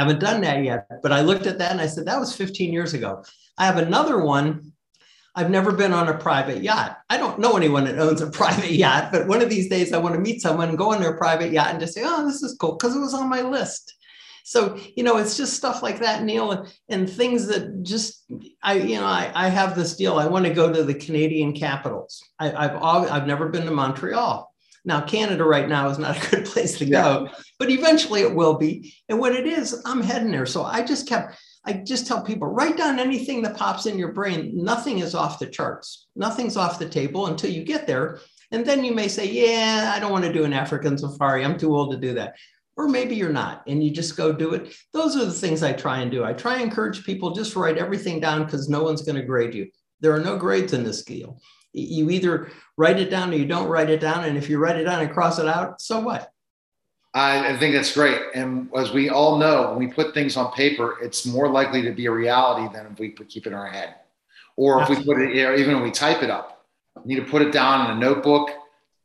haven't 0.00 0.20
done 0.20 0.40
that 0.42 0.64
yet. 0.64 0.88
But 1.02 1.12
I 1.12 1.20
looked 1.20 1.46
at 1.46 1.58
that 1.58 1.72
and 1.72 1.80
I 1.80 1.86
said, 1.86 2.06
that 2.06 2.20
was 2.20 2.34
15 2.34 2.72
years 2.72 2.94
ago. 2.94 3.24
I 3.58 3.66
have 3.66 3.78
another 3.78 4.24
one. 4.24 4.72
I've 5.36 5.50
never 5.50 5.72
been 5.72 5.92
on 5.92 6.08
a 6.08 6.16
private 6.16 6.62
yacht. 6.62 6.98
I 7.10 7.16
don't 7.16 7.40
know 7.40 7.56
anyone 7.56 7.84
that 7.84 7.98
owns 7.98 8.20
a 8.20 8.30
private 8.30 8.72
yacht, 8.72 9.10
but 9.12 9.26
one 9.26 9.42
of 9.42 9.50
these 9.50 9.68
days 9.68 9.92
I 9.92 9.98
want 9.98 10.14
to 10.14 10.20
meet 10.20 10.40
someone 10.40 10.68
and 10.68 10.78
go 10.78 10.92
on 10.92 11.00
their 11.00 11.16
private 11.16 11.52
yacht 11.52 11.70
and 11.70 11.80
just 11.80 11.94
say, 11.94 12.02
oh, 12.04 12.26
this 12.26 12.42
is 12.42 12.56
cool 12.60 12.76
because 12.76 12.96
it 12.96 13.00
was 13.00 13.14
on 13.14 13.28
my 13.28 13.42
list. 13.42 13.94
So, 14.46 14.78
you 14.94 15.02
know, 15.02 15.16
it's 15.16 15.38
just 15.38 15.54
stuff 15.54 15.82
like 15.82 16.00
that, 16.00 16.22
Neil, 16.22 16.52
and, 16.52 16.72
and 16.90 17.10
things 17.10 17.46
that 17.46 17.82
just, 17.82 18.30
I, 18.62 18.74
you 18.74 18.96
know, 18.96 19.06
I, 19.06 19.32
I 19.34 19.48
have 19.48 19.74
this 19.74 19.96
deal. 19.96 20.18
I 20.18 20.26
want 20.26 20.44
to 20.44 20.52
go 20.52 20.70
to 20.70 20.82
the 20.82 20.94
Canadian 20.94 21.54
capitals. 21.54 22.22
I, 22.38 22.52
I've, 22.52 23.10
I've 23.10 23.26
never 23.26 23.48
been 23.48 23.64
to 23.64 23.70
Montreal. 23.70 24.53
Now, 24.84 25.00
Canada 25.00 25.44
right 25.44 25.68
now 25.68 25.88
is 25.88 25.98
not 25.98 26.16
a 26.16 26.30
good 26.30 26.44
place 26.52 26.78
to 26.78 26.84
go, 26.84 27.24
yeah. 27.24 27.32
but 27.58 27.70
eventually 27.70 28.20
it 28.20 28.34
will 28.34 28.54
be. 28.54 28.94
And 29.08 29.18
when 29.18 29.34
it 29.34 29.46
is, 29.46 29.82
I'm 29.84 30.02
heading 30.02 30.30
there. 30.30 30.46
So 30.46 30.64
I 30.64 30.82
just 30.82 31.08
kept, 31.08 31.38
I 31.64 31.72
just 31.72 32.06
tell 32.06 32.22
people 32.22 32.48
write 32.48 32.76
down 32.76 32.98
anything 32.98 33.42
that 33.42 33.56
pops 33.56 33.86
in 33.86 33.98
your 33.98 34.12
brain. 34.12 34.52
Nothing 34.54 34.98
is 34.98 35.14
off 35.14 35.38
the 35.38 35.46
charts, 35.46 36.08
nothing's 36.14 36.56
off 36.56 36.78
the 36.78 36.88
table 36.88 37.26
until 37.26 37.50
you 37.50 37.64
get 37.64 37.86
there. 37.86 38.20
And 38.50 38.64
then 38.64 38.84
you 38.84 38.94
may 38.94 39.08
say, 39.08 39.26
Yeah, 39.28 39.92
I 39.96 39.98
don't 39.98 40.12
want 40.12 40.24
to 40.24 40.32
do 40.32 40.44
an 40.44 40.52
African 40.52 40.98
safari. 40.98 41.44
I'm 41.44 41.58
too 41.58 41.74
old 41.74 41.92
to 41.92 41.98
do 41.98 42.14
that. 42.14 42.34
Or 42.76 42.88
maybe 42.88 43.14
you're 43.14 43.32
not, 43.32 43.62
and 43.68 43.82
you 43.82 43.92
just 43.92 44.16
go 44.16 44.32
do 44.32 44.52
it. 44.54 44.74
Those 44.92 45.16
are 45.16 45.24
the 45.24 45.32
things 45.32 45.62
I 45.62 45.72
try 45.72 46.00
and 46.00 46.10
do. 46.10 46.24
I 46.24 46.32
try 46.32 46.54
and 46.54 46.62
encourage 46.62 47.04
people 47.04 47.30
just 47.30 47.54
write 47.54 47.78
everything 47.78 48.18
down 48.18 48.44
because 48.44 48.68
no 48.68 48.82
one's 48.82 49.02
going 49.02 49.14
to 49.14 49.22
grade 49.22 49.54
you. 49.54 49.70
There 50.00 50.12
are 50.12 50.20
no 50.20 50.36
grades 50.36 50.72
in 50.72 50.82
this 50.82 51.04
deal 51.04 51.40
you 51.74 52.08
either 52.10 52.50
write 52.76 52.98
it 52.98 53.10
down 53.10 53.32
or 53.32 53.36
you 53.36 53.44
don't 53.44 53.68
write 53.68 53.90
it 53.90 54.00
down. 54.00 54.24
And 54.24 54.38
if 54.38 54.48
you 54.48 54.58
write 54.58 54.76
it 54.76 54.84
down 54.84 55.02
and 55.02 55.12
cross 55.12 55.38
it 55.38 55.46
out, 55.46 55.80
so 55.80 56.00
what? 56.00 56.30
I, 57.12 57.56
think 57.58 57.74
that's 57.74 57.94
great. 57.94 58.20
And 58.34 58.68
as 58.76 58.92
we 58.92 59.08
all 59.08 59.38
know, 59.38 59.70
when 59.70 59.78
we 59.78 59.86
put 59.86 60.14
things 60.14 60.36
on 60.36 60.52
paper, 60.52 60.98
it's 61.00 61.24
more 61.24 61.48
likely 61.48 61.82
to 61.82 61.92
be 61.92 62.06
a 62.06 62.10
reality 62.10 62.72
than 62.74 62.86
if 62.86 62.98
we 62.98 63.10
keep 63.10 63.46
it 63.46 63.50
in 63.50 63.54
our 63.54 63.68
head. 63.68 63.94
Or 64.56 64.82
if 64.82 64.88
we 64.88 64.96
put 64.96 65.20
it, 65.20 65.36
even 65.58 65.74
when 65.74 65.82
we 65.82 65.90
type 65.90 66.22
it 66.22 66.30
up, 66.30 66.64
need 67.04 67.16
to 67.16 67.24
put 67.24 67.42
it 67.42 67.52
down 67.52 67.90
in 67.90 67.96
a 67.96 68.00
notebook 68.00 68.50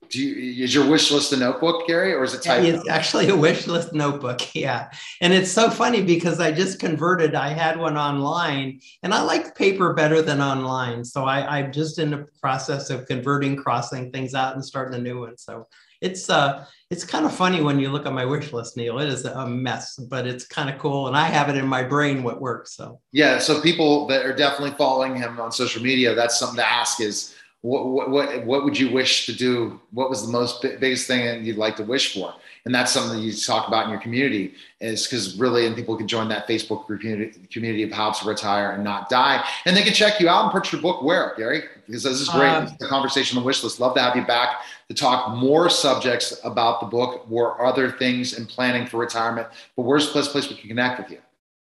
do 0.10 0.20
you, 0.22 0.64
is 0.64 0.74
your 0.74 0.89
wish 0.89 1.12
list 1.12 1.32
a 1.34 1.38
notebook, 1.38 1.88
Gary, 1.88 2.14
or 2.14 2.24
is 2.24 2.34
it 2.34 2.41
typed? 2.41 2.66
It's 2.66 2.89
actually 2.89 3.30
a 3.30 3.36
wish 3.36 3.68
list 3.68 3.93
notebook. 3.93 4.41
Yeah. 4.60 4.89
And 5.22 5.32
it's 5.32 5.51
so 5.51 5.70
funny 5.70 6.01
because 6.01 6.41
I 6.41 6.51
just 6.51 6.80
converted, 6.80 7.34
I 7.34 7.49
had 7.49 7.80
one 7.80 7.97
online 7.97 8.82
and 9.03 9.14
I 9.14 9.22
like 9.22 9.55
paper 9.55 9.93
better 9.93 10.22
than 10.22 10.41
online. 10.41 11.05
So 11.05 11.24
I, 11.24 11.60
I'm 11.60 11.72
just 11.72 11.97
in 11.97 12.10
the 12.10 12.28
process 12.41 12.89
of 12.89 13.05
converting, 13.05 13.55
crossing 13.55 14.12
things 14.12 14.34
out 14.34 14.55
and 14.55 14.66
starting 14.66 14.99
a 14.99 15.01
new 15.01 15.22
one. 15.22 15.38
So 15.38 15.68
it's 16.01 16.30
uh 16.30 16.66
it's 16.89 17.03
kind 17.03 17.26
of 17.26 17.34
funny 17.34 17.62
when 17.62 17.80
you 17.80 17.91
look 17.91 18.05
at 18.05 18.14
my 18.14 18.26
wish 18.26 18.51
list, 18.51 18.76
Neil. 18.76 18.99
It 18.99 19.10
is 19.10 19.26
a 19.26 19.45
mess, 19.47 19.95
but 19.95 20.26
it's 20.26 20.45
kind 20.45 20.70
of 20.70 20.80
cool. 20.80 21.07
And 21.07 21.16
I 21.16 21.26
have 21.26 21.49
it 21.49 21.55
in 21.55 21.68
my 21.68 21.84
brain 21.84 22.24
what 22.24 22.41
works. 22.41 22.76
So 22.76 22.99
yeah. 23.12 23.38
So 23.38 23.62
people 23.62 24.07
that 24.07 24.26
are 24.26 24.36
definitely 24.36 24.76
following 24.78 25.16
him 25.16 25.39
on 25.39 25.51
social 25.51 25.84
media, 25.84 26.16
that's 26.16 26.39
something 26.39 26.57
to 26.57 26.68
ask 26.68 26.99
is 26.99 27.36
what, 27.62 28.10
what, 28.10 28.45
what 28.45 28.64
would 28.64 28.80
you 28.80 28.89
wish 28.89 29.26
to 29.26 29.34
do? 29.34 29.80
What 29.91 30.10
was 30.10 30.26
the 30.26 30.32
most 30.32 30.62
biggest 30.62 31.07
thing 31.07 31.43
you'd 31.43 31.57
like 31.57 31.76
to 31.78 31.84
wish 31.84 32.14
for? 32.14 32.34
And 32.66 32.74
that's 32.74 32.91
something 32.91 33.18
that 33.18 33.24
you 33.24 33.34
talk 33.34 33.68
about 33.68 33.86
in 33.86 33.89
your 33.89 33.99
community 33.99 34.53
is 34.80 35.05
because 35.05 35.38
really, 35.38 35.66
and 35.66 35.76
people 35.76 35.97
can 35.97 36.07
join 36.07 36.30
that 36.30 36.47
Facebook 36.47 36.86
community, 36.86 37.38
community 37.51 37.84
of 37.84 37.91
how 37.91 38.12
to 38.12 38.28
retire 38.28 38.72
and 38.72 38.84
not 38.84 39.10
die. 39.10 39.43
And 39.66 39.76
they 39.76 39.84
can 39.84 39.93
check 39.93 40.20
you 40.22 40.30
out 40.30 40.43
and 40.43 40.51
purchase 40.51 40.74
your 40.74 40.82
book 40.82 41.03
where, 41.03 41.34
Gary? 41.36 41.64
Because 41.86 42.03
this 42.03 42.22
is 42.22 42.30
great. 42.30 42.49
Um, 42.49 42.76
the 42.80 42.88
conversation 42.88 43.38
on 43.38 43.43
the 43.43 43.47
wish 43.47 43.64
list. 43.64 43.80
Love 43.80 43.93
to 43.95 44.01
have 44.01 44.16
you 44.16 44.26
back 44.26 44.62
to 44.88 44.93
talk 44.93 45.36
more 45.36 45.70
subjects 45.70 46.39
about 46.43 46.80
the 46.80 46.86
book 46.86 47.26
or 47.30 47.66
other 47.66 47.91
things 47.91 48.38
and 48.38 48.47
planning 48.47 48.88
for 48.88 48.97
retirement. 48.97 49.47
But 49.76 49.84
where's 49.84 50.07
the 50.07 50.20
best 50.20 50.32
place 50.32 50.49
we 50.49 50.55
can 50.55 50.70
connect 50.70 50.99
with 50.99 51.12
you? 51.12 51.20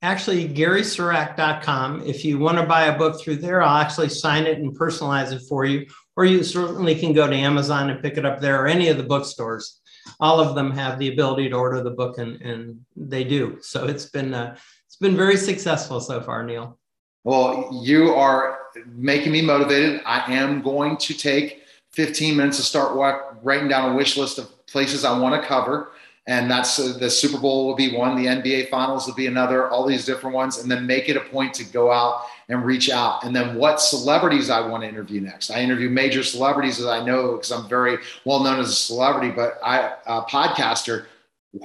Actually 0.02 0.47
garysirak.com. 0.49 2.04
If 2.06 2.26
you 2.26 2.39
want 2.39 2.58
to 2.58 2.66
buy 2.66 2.86
a 2.86 2.97
book 2.97 3.22
through 3.22 3.38
there, 3.38 3.62
I'll 3.62 3.78
actually 3.82 4.10
sign 4.10 4.45
it 4.45 4.58
and 4.58 4.78
personalize 4.78 5.32
it 5.32 5.43
for 5.47 5.66
you. 5.66 5.86
Or 6.16 6.26
you 6.26 6.43
certainly 6.43 6.95
can 6.95 7.14
go 7.14 7.28
to 7.28 7.36
Amazon 7.36 7.89
and 7.89 8.02
pick 8.02 8.18
it 8.18 8.26
up 8.26 8.39
there 8.39 8.64
or 8.64 8.68
any 8.68 8.89
of 8.89 8.97
the 8.97 9.04
bookstores. 9.04 9.80
All 10.20 10.39
of 10.39 10.56
them 10.56 10.72
have 10.72 10.97
the 10.97 11.10
ability 11.10 11.49
to 11.49 11.56
order 11.56 11.84
the 11.84 11.91
book 11.91 12.18
and, 12.18 12.41
and 12.41 12.84
they 12.95 13.24
do. 13.24 13.60
So 13.62 13.86
it's 13.86 14.08
been 14.08 14.34
uh, 14.34 14.56
it's 14.88 14.95
been 14.95 15.16
very 15.16 15.38
successful 15.38 16.02
so 16.02 16.20
far, 16.22 16.43
Neil. 16.43 16.78
Well, 17.24 17.70
you 17.84 18.10
are 18.10 18.60
making 18.88 19.32
me 19.32 19.41
motivated. 19.41 20.02
I 20.06 20.34
am 20.34 20.62
going 20.62 20.97
to 20.97 21.14
take 21.14 21.62
15 21.93 22.36
minutes 22.36 22.58
to 22.58 22.64
start 22.64 22.95
writing 23.43 23.68
down 23.68 23.91
a 23.91 23.95
wish 23.95 24.18
list 24.18 24.39
of 24.39 24.66
places 24.66 25.06
I 25.06 25.18
want 25.18 25.39
to 25.39 25.47
cover 25.47 25.91
and 26.28 26.49
that's 26.49 26.78
uh, 26.80 26.97
the 26.99 27.09
Super 27.09 27.39
Bowl 27.39 27.65
will 27.65 27.76
be 27.76 27.95
one, 27.95 28.15
the 28.15 28.28
NBA 28.28 28.69
Finals 28.69 29.07
will 29.07 29.15
be 29.15 29.26
another, 29.26 29.69
all 29.69 29.86
these 29.86 30.05
different 30.05 30.36
ones, 30.36 30.59
and 30.59 30.69
then 30.69 30.86
make 30.86 31.09
it 31.09 31.17
a 31.17 31.22
point 31.22 31.53
to 31.55 31.63
go 31.63 31.91
out 31.91 32.26
and 32.47 32.63
reach 32.63 32.89
out. 32.91 33.24
And 33.24 33.36
then 33.36 33.55
what 33.55 33.82
celebrities 33.82 34.49
I 34.49 34.65
want 34.65 34.84
to 34.84 34.89
interview 34.89 35.22
next. 35.22 35.49
I 35.49 35.61
interview 35.61 35.89
major 35.89 36.22
celebrities 36.24 36.78
that 36.78 36.89
I 36.89 37.03
know 37.03 37.34
because 37.34 37.51
I'm 37.51 37.67
very 37.67 37.97
well 38.26 38.43
known 38.43 38.59
as 38.59 38.69
a 38.69 38.74
celebrity, 38.74 39.32
but 39.32 39.59
I 39.63 39.93
a 40.05 40.22
podcaster. 40.24 41.05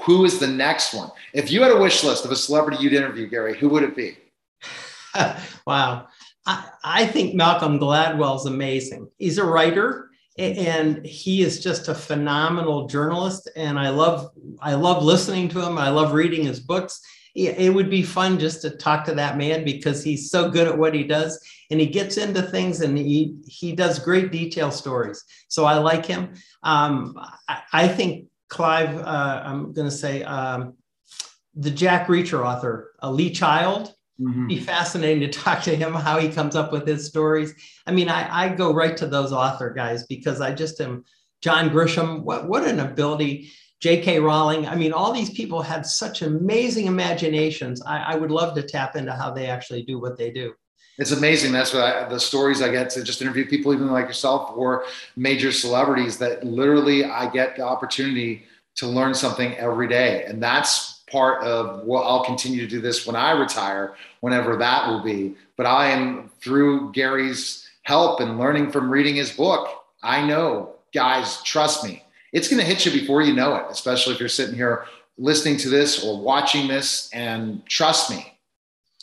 Who 0.04 0.24
is 0.24 0.38
the 0.38 0.48
next 0.48 0.94
one? 0.94 1.11
If 1.32 1.50
you 1.50 1.62
had 1.62 1.70
a 1.70 1.80
wish 1.80 2.02
list 2.02 2.24
of 2.24 2.32
a 2.32 2.36
celebrity 2.36 2.82
you'd 2.82 2.92
interview, 2.92 3.28
Gary, 3.28 3.57
who 3.57 3.68
would 3.68 3.82
it 3.82 3.94
be? 3.94 4.16
wow. 5.66 6.09
I, 6.46 6.68
I 6.82 7.07
think 7.07 7.34
Malcolm 7.34 7.78
Gladwell's 7.78 8.46
amazing. 8.46 9.09
He's 9.18 9.38
a 9.38 9.44
writer 9.44 10.05
and 10.39 11.05
he 11.05 11.43
is 11.43 11.62
just 11.62 11.89
a 11.89 11.95
phenomenal 11.95 12.87
journalist 12.87 13.49
and 13.57 13.78
i 13.78 13.89
love 13.89 14.30
i 14.61 14.74
love 14.74 15.03
listening 15.03 15.49
to 15.49 15.61
him 15.61 15.78
i 15.78 15.89
love 15.89 16.12
reading 16.12 16.45
his 16.45 16.61
books. 16.61 17.01
It 17.39 17.74
would 17.74 17.91
be 17.91 18.03
fun 18.03 18.39
just 18.39 18.62
to 18.62 18.70
talk 18.70 19.05
to 19.05 19.14
that 19.16 19.37
man 19.37 19.62
because 19.62 20.03
he's 20.03 20.30
so 20.30 20.49
good 20.49 20.66
at 20.66 20.78
what 20.78 20.95
he 20.95 21.05
does 21.05 21.39
and 21.70 21.78
he 21.78 21.87
gets 21.87 22.16
into 22.16 22.41
things 22.41 22.80
and 22.80 22.97
he 22.97 23.37
he 23.47 23.72
does 23.72 23.99
great 23.99 24.32
detail 24.32 24.70
stories. 24.70 25.22
So 25.49 25.66
i 25.66 25.76
like 25.76 26.07
him. 26.07 26.32
Um, 26.62 27.14
I, 27.47 27.61
I, 27.74 27.89
think 27.89 28.28
clive 28.49 28.97
uh, 28.99 29.43
i'm 29.45 29.72
going 29.72 29.89
to 29.89 29.97
say 29.97 30.22
um, 30.22 30.74
the 31.55 31.70
jack 31.70 32.07
reacher 32.09 32.45
author 32.45 32.93
uh, 33.03 33.11
lee 33.11 33.30
child 33.30 33.95
Mm-hmm. 34.21 34.47
Be 34.47 34.61
fascinating 34.61 35.31
to 35.31 35.41
talk 35.41 35.62
to 35.64 35.77
him 35.77 35.93
how 35.93 36.19
he 36.19 36.29
comes 36.29 36.57
up 36.57 36.73
with 36.73 36.87
his 36.87 37.07
stories. 37.07 37.55
I 37.87 37.93
mean, 37.93 38.09
I, 38.09 38.45
I 38.45 38.49
go 38.49 38.73
right 38.73 38.97
to 38.97 39.07
those 39.07 39.33
author 39.33 39.71
guys 39.71 40.07
because 40.07 40.41
I 40.41 40.55
just 40.55 40.81
am 40.81 41.05
John 41.43 41.69
Grisham. 41.69 42.23
What 42.23 42.49
what 42.49 42.67
an 42.67 42.81
ability! 42.81 43.51
J.K. 43.81 44.21
Rowling. 44.21 44.67
I 44.67 44.75
mean, 44.75 44.93
all 44.93 45.12
these 45.12 45.31
people 45.31 45.61
had 45.61 45.85
such 45.85 46.23
amazing 46.23 46.87
imaginations. 46.87 47.83
I, 47.83 47.99
I 47.99 48.14
would 48.17 48.31
love 48.31 48.55
to 48.55 48.62
tap 48.62 48.97
into 48.97 49.12
how 49.12 49.31
they 49.31 49.49
actually 49.49 49.83
do 49.83 50.01
what 50.01 50.17
they 50.17 50.31
do. 50.31 50.55
It's 50.99 51.12
amazing. 51.12 51.53
That's 51.53 51.75
what 51.75 51.83
I, 51.83 52.09
the 52.09 52.19
stories 52.19 52.62
I 52.62 52.71
get 52.71 52.89
to 52.91 53.03
just 53.03 53.21
interview 53.21 53.47
people, 53.47 53.75
even 53.75 53.91
like 53.91 54.07
yourself, 54.07 54.51
or 54.57 54.85
major 55.14 55.53
celebrities 55.53 56.17
that 56.19 56.43
literally 56.43 57.05
I 57.05 57.29
get 57.29 57.57
the 57.57 57.62
opportunity 57.62 58.47
to 58.77 58.87
learn 58.87 59.12
something 59.12 59.55
every 59.57 59.89
day, 59.89 60.25
and 60.25 60.43
that's 60.43 60.95
part 61.11 61.42
of 61.42 61.84
what 61.84 62.02
I'll 62.02 62.24
continue 62.24 62.61
to 62.61 62.66
do 62.66 62.80
this 62.80 63.07
when 63.07 63.16
I 63.16 63.32
retire, 63.32 63.94
whenever 64.20 64.57
that 64.57 64.88
will 64.88 65.02
be. 65.02 65.36
But 65.57 65.66
I 65.66 65.88
am 65.88 66.30
through 66.40 66.92
Gary's 66.92 67.68
help 67.82 68.20
and 68.20 68.38
learning 68.38 68.70
from 68.70 68.90
reading 68.90 69.14
his 69.14 69.32
book. 69.32 69.68
I 70.02 70.26
know, 70.26 70.74
guys, 70.92 71.42
trust 71.42 71.84
me, 71.84 72.02
it's 72.32 72.48
going 72.48 72.61
to 72.61 72.66
hit 72.66 72.84
you 72.84 72.92
before 72.92 73.22
you 73.22 73.32
know 73.32 73.54
it, 73.57 73.66
especially 73.70 74.14
if 74.14 74.20
you're 74.20 74.28
sitting 74.28 74.54
here 74.54 74.86
listening 75.18 75.57
to 75.59 75.68
this 75.68 76.04
or 76.04 76.20
watching 76.20 76.68
this. 76.68 77.11
And 77.12 77.64
trust 77.66 78.11
me, 78.11 78.38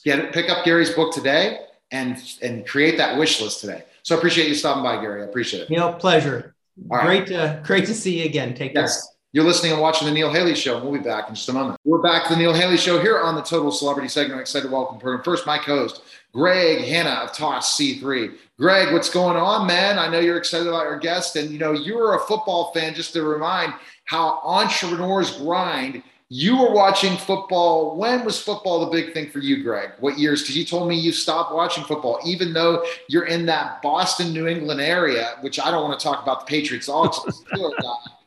get 0.03 0.33
pick 0.33 0.49
up 0.49 0.65
Gary's 0.65 0.91
book 0.91 1.13
today 1.13 1.59
and 1.91 2.17
and 2.41 2.67
create 2.67 2.97
that 2.97 3.17
wish 3.17 3.41
list 3.41 3.61
today. 3.61 3.83
So 4.03 4.15
I 4.15 4.17
appreciate 4.17 4.49
you 4.49 4.55
stopping 4.55 4.83
by, 4.83 5.01
Gary. 5.01 5.21
I 5.21 5.25
appreciate 5.25 5.63
it. 5.63 5.69
You 5.69 5.77
know, 5.77 5.93
pleasure. 5.93 6.53
All 6.91 7.01
great 7.01 7.19
right. 7.19 7.27
to 7.27 7.61
great 7.63 7.85
to 7.85 7.93
see 7.93 8.19
you 8.19 8.25
again. 8.25 8.53
Take 8.53 8.73
yes. 8.73 9.03
care. 9.03 9.12
You're 9.33 9.45
listening 9.45 9.71
and 9.71 9.81
watching 9.81 10.07
the 10.07 10.13
Neil 10.13 10.31
Haley 10.31 10.53
Show, 10.53 10.75
and 10.75 10.85
we'll 10.85 10.93
be 10.93 11.03
back 11.03 11.27
in 11.27 11.33
just 11.33 11.49
a 11.49 11.53
moment. 11.53 11.79
We're 11.85 12.03
back 12.03 12.27
to 12.27 12.33
the 12.35 12.39
Neil 12.39 12.53
Haley 12.53 12.77
Show 12.77 13.01
here 13.01 13.19
on 13.19 13.33
the 13.33 13.41
Total 13.41 13.71
Celebrity 13.71 14.07
segment. 14.07 14.35
I'm 14.35 14.41
excited 14.41 14.67
to 14.67 14.71
welcome 14.71 14.99
program. 14.99 15.23
First, 15.23 15.47
my 15.47 15.57
co-host, 15.57 16.03
Greg 16.31 16.85
Hanna 16.85 17.09
of 17.09 17.33
Toss 17.33 17.75
C3. 17.75 18.35
Greg, 18.59 18.93
what's 18.93 19.09
going 19.09 19.35
on, 19.35 19.65
man? 19.65 19.97
I 19.97 20.07
know 20.07 20.19
you're 20.19 20.37
excited 20.37 20.67
about 20.67 20.83
your 20.83 20.99
guest, 20.99 21.35
and 21.35 21.49
you 21.49 21.57
know 21.57 21.71
you're 21.71 22.13
a 22.13 22.19
football 22.19 22.71
fan. 22.75 22.93
Just 22.93 23.13
to 23.13 23.23
remind 23.23 23.73
how 24.05 24.39
entrepreneurs 24.43 25.35
grind. 25.39 26.03
You 26.29 26.57
were 26.57 26.71
watching 26.71 27.17
football. 27.17 27.97
When 27.97 28.23
was 28.23 28.39
football 28.39 28.85
the 28.85 28.91
big 28.91 29.15
thing 29.15 29.31
for 29.31 29.39
you, 29.39 29.63
Greg? 29.63 29.93
What 29.99 30.19
years? 30.19 30.41
Because 30.41 30.57
you 30.57 30.65
told 30.65 30.87
me 30.87 30.95
you 30.95 31.11
stopped 31.11 31.55
watching 31.55 31.83
football, 31.85 32.19
even 32.23 32.53
though 32.53 32.85
you're 33.09 33.25
in 33.25 33.47
that 33.47 33.81
Boston, 33.81 34.31
New 34.31 34.47
England 34.47 34.79
area, 34.79 35.37
which 35.41 35.59
I 35.59 35.71
don't 35.71 35.83
want 35.83 35.99
to 35.99 36.03
talk 36.03 36.21
about 36.21 36.41
the 36.41 36.45
Patriots. 36.45 36.87
All 36.87 37.09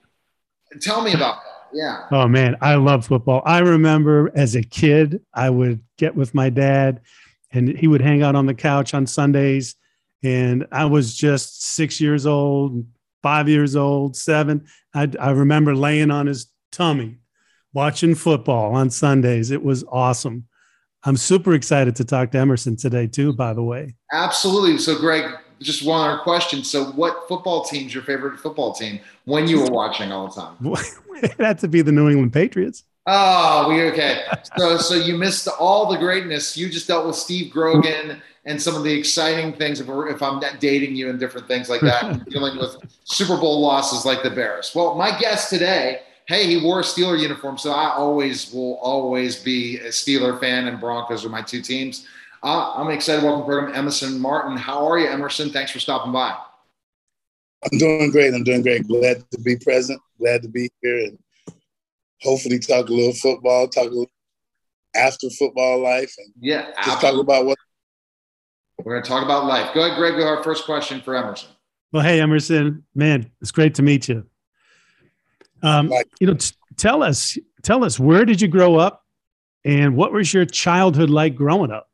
Tell 0.81 1.03
me 1.03 1.13
about 1.13 1.43
that. 1.45 1.53
Yeah. 1.73 2.07
Oh 2.11 2.29
man, 2.29 2.57
I 2.61 2.77
love 2.77 3.07
football. 3.07 3.43
I 3.45 3.59
remember 3.59 4.31
as 4.35 4.55
a 4.55 4.63
kid, 4.63 5.21
I 5.35 5.51
would 5.51 5.81
get 5.99 6.15
with 6.15 6.35
my 6.35 6.49
dad 6.49 7.01
and 7.53 7.69
he 7.69 7.87
would 7.89 8.01
hang 8.01 8.23
out 8.23 8.35
on 8.35 8.47
the 8.47 8.55
couch 8.55 8.95
on 8.95 9.07
Sundays. 9.07 9.75
And 10.23 10.67
I 10.73 10.87
was 10.87 11.15
just 11.15 11.63
six 11.63 12.01
years 12.01 12.27
old, 12.27 12.87
five 13.23 13.49
years 13.49 13.77
old, 13.77 14.17
seven. 14.17 14.67
I, 14.95 15.11
I 15.21 15.31
remember 15.31 15.75
laying 15.75 16.11
on 16.11 16.27
his 16.27 16.51
tummy 16.73 17.19
watching 17.73 18.15
football 18.15 18.75
on 18.75 18.91
Sundays. 18.91 19.51
It 19.51 19.63
was 19.63 19.85
awesome. 19.91 20.47
I'm 21.05 21.17
super 21.17 21.55
excited 21.55 21.95
to 21.97 22.05
talk 22.05 22.31
to 22.33 22.39
Emerson 22.39 22.77
today, 22.77 23.07
too, 23.07 23.33
by 23.33 23.53
the 23.53 23.63
way. 23.63 23.95
Absolutely. 24.13 24.79
So, 24.79 24.99
Greg, 24.99 25.31
just 25.61 25.85
one 25.85 26.09
other 26.09 26.23
question. 26.23 26.65
So, 26.65 26.87
what 26.93 27.29
football 27.29 27.65
team's 27.65 27.95
your 27.95 28.03
favorite 28.03 28.39
football 28.39 28.73
team 28.73 29.01
when 29.25 29.47
you 29.47 29.61
were 29.61 29.71
watching 29.71 30.13
all 30.13 30.29
the 30.29 30.41
time? 30.41 30.57
it 31.23 31.33
had 31.39 31.59
to 31.61 31.69
be 31.69 31.83
the 31.83 31.93
New 31.93 32.09
England 32.09 32.33
Patriots. 32.33 32.85
Oh, 33.07 33.69
we 33.69 33.83
okay. 33.83 34.23
So, 34.59 34.77
so 34.79 34.95
you 34.95 35.17
missed 35.17 35.47
all 35.61 35.91
the 35.91 35.97
greatness. 35.97 36.57
You 36.57 36.69
just 36.69 36.89
dealt 36.89 37.07
with 37.07 37.15
Steve 37.15 37.53
Grogan 37.53 38.21
and 38.47 38.61
some 38.61 38.75
of 38.75 38.83
the 38.83 38.93
exciting 38.93 39.53
things. 39.53 39.81
If, 39.81 39.89
if 39.89 40.23
I'm 40.23 40.41
not 40.41 40.59
dating 40.59 40.97
you 40.97 41.09
and 41.09 41.19
different 41.19 41.47
things 41.47 41.69
like 41.69 41.83
that, 41.83 42.25
dealing 42.29 42.59
with 42.59 42.77
Super 43.05 43.37
Bowl 43.37 43.61
losses 43.61 44.05
like 44.05 44.25
the 44.25 44.31
Bears. 44.31 44.73
Well, 44.75 44.97
my 44.97 45.17
guest 45.19 45.51
today, 45.51 46.01
hey, 46.27 46.47
he 46.49 46.61
wore 46.61 46.81
a 46.81 46.83
Steeler 46.83 47.19
uniform, 47.21 47.59
so 47.59 47.71
I 47.71 47.91
always 47.91 48.53
will 48.53 48.75
always 48.79 49.41
be 49.41 49.79
a 49.79 49.89
Steeler 49.89 50.39
fan, 50.41 50.67
and 50.67 50.81
Broncos 50.81 51.25
are 51.25 51.29
my 51.29 51.43
two 51.43 51.63
teams. 51.63 52.09
Uh, 52.43 52.75
I'm 52.77 52.91
excited 52.91 53.21
to 53.21 53.27
welcome 53.27 53.43
to 53.43 53.47
the 53.47 53.53
program 53.53 53.75
Emerson 53.75 54.21
Martin. 54.21 54.57
How 54.57 54.87
are 54.87 54.99
you, 54.99 55.09
Emerson? 55.09 55.51
Thanks 55.51 55.71
for 55.71 55.81
stopping 55.81 56.13
by. 56.13 56.37
I'm 57.65 57.79
doing 57.79 58.11
great. 58.11 58.35
I'm 58.35 58.45
doing 58.45 58.63
great. 58.63 58.87
Glad 58.87 59.25
to 59.31 59.41
be 59.41 59.57
present. 59.57 60.01
Glad 60.19 60.43
to 60.43 60.49
be 60.49 60.71
here 60.83 60.99
and 60.99 61.19
hopefully 62.23 62.59
talk 62.59 62.89
a 62.89 62.93
little 62.93 63.15
football, 63.15 63.69
talk 63.69 63.87
a 63.87 63.89
little 63.89 64.11
after 64.95 65.29
football 65.31 65.83
life, 65.83 66.13
and 66.19 66.33
yeah, 66.41 66.71
just 66.85 67.01
talk 67.01 67.19
about 67.19 67.45
what 67.45 67.59
we're 68.83 68.95
going 68.95 69.03
to 69.03 69.09
talk 69.09 69.25
about 69.25 69.47
life. 69.47 69.75
Go 69.75 69.85
ahead, 69.85 69.99
Greg, 69.99 70.17
with 70.17 70.25
our 70.25 70.43
first 70.43 70.65
question 70.65 71.01
for 71.01 71.15
Emerson. 71.15 71.51
Well, 71.93 72.03
hey, 72.03 72.21
Emerson, 72.21 72.85
man, 72.95 73.31
it's 73.41 73.51
great 73.51 73.75
to 73.77 73.83
meet 73.83 74.09
you. 74.09 74.25
Um, 75.63 75.93
you 76.21 76.27
know, 76.27 76.35
t- 76.35 76.55
tell 76.77 77.03
us, 77.03 77.39
tell 77.63 77.85
us, 77.85 77.99
where 77.99 78.25
did 78.25 78.41
you 78.41 78.49
grow 78.49 78.77
up, 78.77 79.03
and 79.65 79.97
what 79.97 80.13
was 80.13 80.33
your 80.33 80.45
childhood 80.45 81.11
like 81.11 81.35
growing 81.35 81.71
up? 81.71 81.89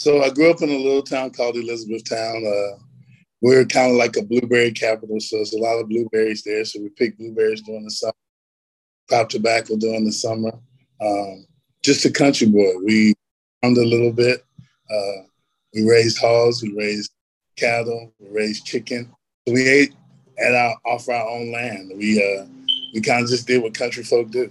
So 0.00 0.22
I 0.22 0.30
grew 0.30 0.50
up 0.50 0.62
in 0.62 0.70
a 0.70 0.78
little 0.78 1.02
town 1.02 1.28
called 1.28 1.56
Elizabethtown. 1.56 2.42
Uh, 2.46 2.82
we're 3.42 3.66
kind 3.66 3.90
of 3.90 3.98
like 3.98 4.16
a 4.16 4.22
blueberry 4.22 4.72
capital, 4.72 5.20
so 5.20 5.36
there's 5.36 5.52
a 5.52 5.58
lot 5.58 5.78
of 5.78 5.90
blueberries 5.90 6.42
there. 6.42 6.64
So 6.64 6.80
we 6.80 6.88
pick 6.88 7.18
blueberries 7.18 7.60
during 7.60 7.84
the 7.84 7.90
summer, 7.90 8.14
crop 9.10 9.28
tobacco 9.28 9.76
during 9.76 10.06
the 10.06 10.12
summer. 10.12 10.52
Um, 11.02 11.44
just 11.82 12.06
a 12.06 12.10
country 12.10 12.46
boy. 12.46 12.78
We 12.82 13.12
farmed 13.60 13.76
a 13.76 13.84
little 13.84 14.10
bit. 14.10 14.42
Uh, 14.90 15.26
we 15.74 15.86
raised 15.86 16.16
hogs, 16.16 16.62
we 16.62 16.72
raised 16.72 17.12
cattle, 17.58 18.14
we 18.18 18.28
raised 18.30 18.64
chicken. 18.64 19.14
So 19.46 19.52
we 19.52 19.68
ate 19.68 19.94
at 20.38 20.54
our 20.54 20.76
off 20.86 21.10
our 21.10 21.28
own 21.28 21.52
land. 21.52 21.92
We 21.94 22.18
uh, 22.24 22.46
we 22.94 23.02
kind 23.02 23.22
of 23.22 23.28
just 23.28 23.46
did 23.46 23.62
what 23.62 23.74
country 23.74 24.02
folk 24.02 24.30
do. 24.30 24.50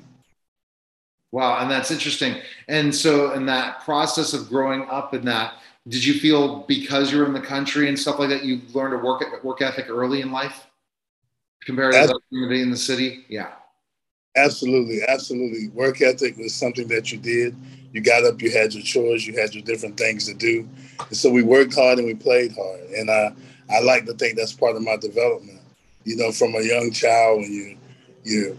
Wow, 1.31 1.59
and 1.59 1.69
that's 1.69 1.91
interesting. 1.91 2.37
And 2.67 2.93
so, 2.93 3.33
in 3.33 3.45
that 3.45 3.83
process 3.83 4.33
of 4.33 4.49
growing 4.49 4.87
up 4.89 5.13
in 5.13 5.23
that, 5.25 5.53
did 5.87 6.03
you 6.03 6.19
feel 6.19 6.61
because 6.67 7.11
you're 7.11 7.25
in 7.25 7.33
the 7.33 7.41
country 7.41 7.87
and 7.87 7.97
stuff 7.97 8.19
like 8.19 8.29
that, 8.29 8.43
you 8.43 8.61
learned 8.73 8.95
a 8.95 8.97
work 8.97 9.43
work 9.43 9.61
ethic 9.61 9.89
early 9.89 10.21
in 10.21 10.31
life 10.31 10.67
compared 11.63 11.93
to 11.93 12.07
the 12.07 12.19
community 12.29 12.61
in 12.61 12.71
the 12.71 12.77
city? 12.77 13.25
Yeah. 13.29 13.51
Absolutely, 14.35 15.01
absolutely. 15.07 15.69
Work 15.69 16.01
ethic 16.01 16.37
was 16.37 16.53
something 16.53 16.87
that 16.87 17.11
you 17.11 17.17
did. 17.17 17.55
You 17.91 18.01
got 18.01 18.23
up, 18.23 18.41
you 18.41 18.51
had 18.51 18.73
your 18.73 18.83
chores, 18.83 19.25
you 19.25 19.37
had 19.39 19.53
your 19.53 19.63
different 19.63 19.97
things 19.97 20.27
to 20.27 20.33
do. 20.33 20.67
And 20.99 21.17
so 21.17 21.31
we 21.31 21.41
worked 21.41 21.73
hard 21.73 21.97
and 21.97 22.07
we 22.07 22.13
played 22.13 22.53
hard. 22.55 22.81
And 22.91 23.09
I, 23.09 23.33
I 23.69 23.81
like 23.81 24.05
to 24.05 24.13
think 24.13 24.37
that's 24.37 24.53
part 24.53 24.75
of 24.75 24.83
my 24.83 24.97
development. 24.97 25.59
You 26.03 26.15
know, 26.15 26.31
from 26.31 26.53
a 26.55 26.61
young 26.61 26.91
child 26.91 27.41
when 27.41 27.51
you 27.51 27.77
you 28.23 28.57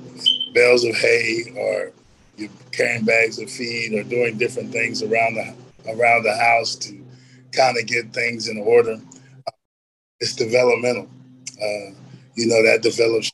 bales 0.53 0.85
of 0.85 0.97
hay 0.97 1.45
or 1.57 1.93
you're 2.41 2.51
carrying 2.73 3.05
bags 3.05 3.39
of 3.39 3.51
feed 3.51 3.93
or 3.95 4.03
doing 4.03 4.39
different 4.39 4.73
things 4.73 5.03
around 5.03 5.35
the 5.35 5.55
around 5.89 6.23
the 6.23 6.37
house 6.37 6.75
to 6.77 7.05
kind 7.53 7.77
of 7.79 7.87
get 7.87 8.13
things 8.13 8.49
in 8.49 8.59
order. 8.59 8.97
It's 10.21 10.35
developmental. 10.35 11.09
Uh, 11.61 11.93
you 12.35 12.47
know 12.47 12.63
that 12.65 12.81
develops 12.83 13.31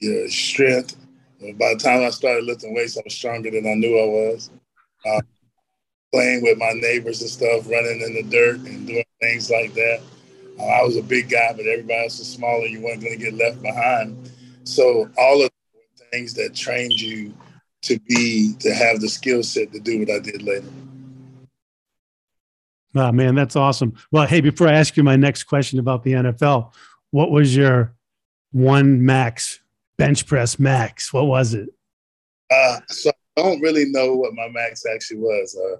your 0.00 0.28
strength. 0.28 0.96
By 1.40 1.74
the 1.74 1.80
time 1.80 2.02
I 2.02 2.10
started 2.10 2.44
lifting 2.44 2.74
weights, 2.74 2.96
I 2.96 3.02
was 3.04 3.14
stronger 3.14 3.50
than 3.50 3.66
I 3.66 3.74
knew 3.74 3.98
I 3.98 4.06
was. 4.06 4.50
Uh, 5.06 5.20
playing 6.12 6.42
with 6.42 6.58
my 6.58 6.72
neighbors 6.72 7.20
and 7.20 7.30
stuff, 7.30 7.68
running 7.70 8.00
in 8.00 8.14
the 8.14 8.22
dirt 8.24 8.58
and 8.60 8.86
doing 8.86 9.04
things 9.20 9.50
like 9.50 9.74
that. 9.74 10.00
Uh, 10.58 10.64
I 10.64 10.82
was 10.82 10.96
a 10.96 11.02
big 11.02 11.30
guy, 11.30 11.52
but 11.52 11.66
everybody 11.66 12.02
else 12.02 12.18
was 12.18 12.28
smaller. 12.28 12.66
You 12.66 12.80
weren't 12.80 13.00
going 13.00 13.16
to 13.16 13.24
get 13.24 13.34
left 13.34 13.62
behind. 13.62 14.30
So 14.64 15.08
all 15.16 15.42
of 15.44 15.50
the 15.98 16.04
things 16.10 16.34
that 16.34 16.54
trained 16.54 17.00
you 17.00 17.32
to 17.82 17.98
be 18.00 18.54
to 18.60 18.72
have 18.72 19.00
the 19.00 19.08
skill 19.08 19.42
set 19.42 19.72
to 19.72 19.80
do 19.80 20.00
what 20.00 20.10
I 20.10 20.18
did 20.18 20.42
later. 20.42 20.66
Oh 22.94 23.12
man, 23.12 23.34
that's 23.34 23.56
awesome. 23.56 23.94
Well, 24.10 24.26
hey, 24.26 24.40
before 24.40 24.68
I 24.68 24.72
ask 24.72 24.96
you 24.96 25.04
my 25.04 25.16
next 25.16 25.44
question 25.44 25.78
about 25.78 26.02
the 26.02 26.12
NFL, 26.12 26.72
what 27.10 27.30
was 27.30 27.54
your 27.54 27.94
one 28.52 29.04
max 29.04 29.60
bench 29.98 30.26
press 30.26 30.58
max? 30.58 31.12
What 31.12 31.26
was 31.26 31.54
it? 31.54 31.68
Uh, 32.50 32.80
so 32.88 33.10
I 33.36 33.42
don't 33.42 33.60
really 33.60 33.84
know 33.86 34.14
what 34.14 34.34
my 34.34 34.48
max 34.48 34.84
actually 34.86 35.18
was. 35.18 35.56
Uh, 35.56 35.76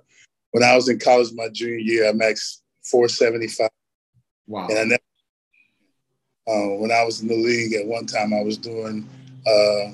when 0.51 0.63
I 0.63 0.77
was 0.77 0.89
in 0.89 0.99
college, 0.99 1.33
my 1.35 1.49
junior 1.49 1.79
year, 1.79 2.09
I 2.09 2.13
maxed 2.13 2.61
475. 2.85 3.69
Wow. 4.47 4.67
And 4.69 4.79
I 4.79 4.85
never, 4.85 5.03
uh, 6.47 6.77
when 6.77 6.93
I 6.93 7.05
was 7.05 7.21
in 7.21 7.29
the 7.29 7.37
league 7.37 7.75
at 7.75 7.87
one 7.87 8.07
time, 8.07 8.33
I 8.33 8.43
was 8.43 8.59
doing 8.59 9.09
uh, 9.47 9.93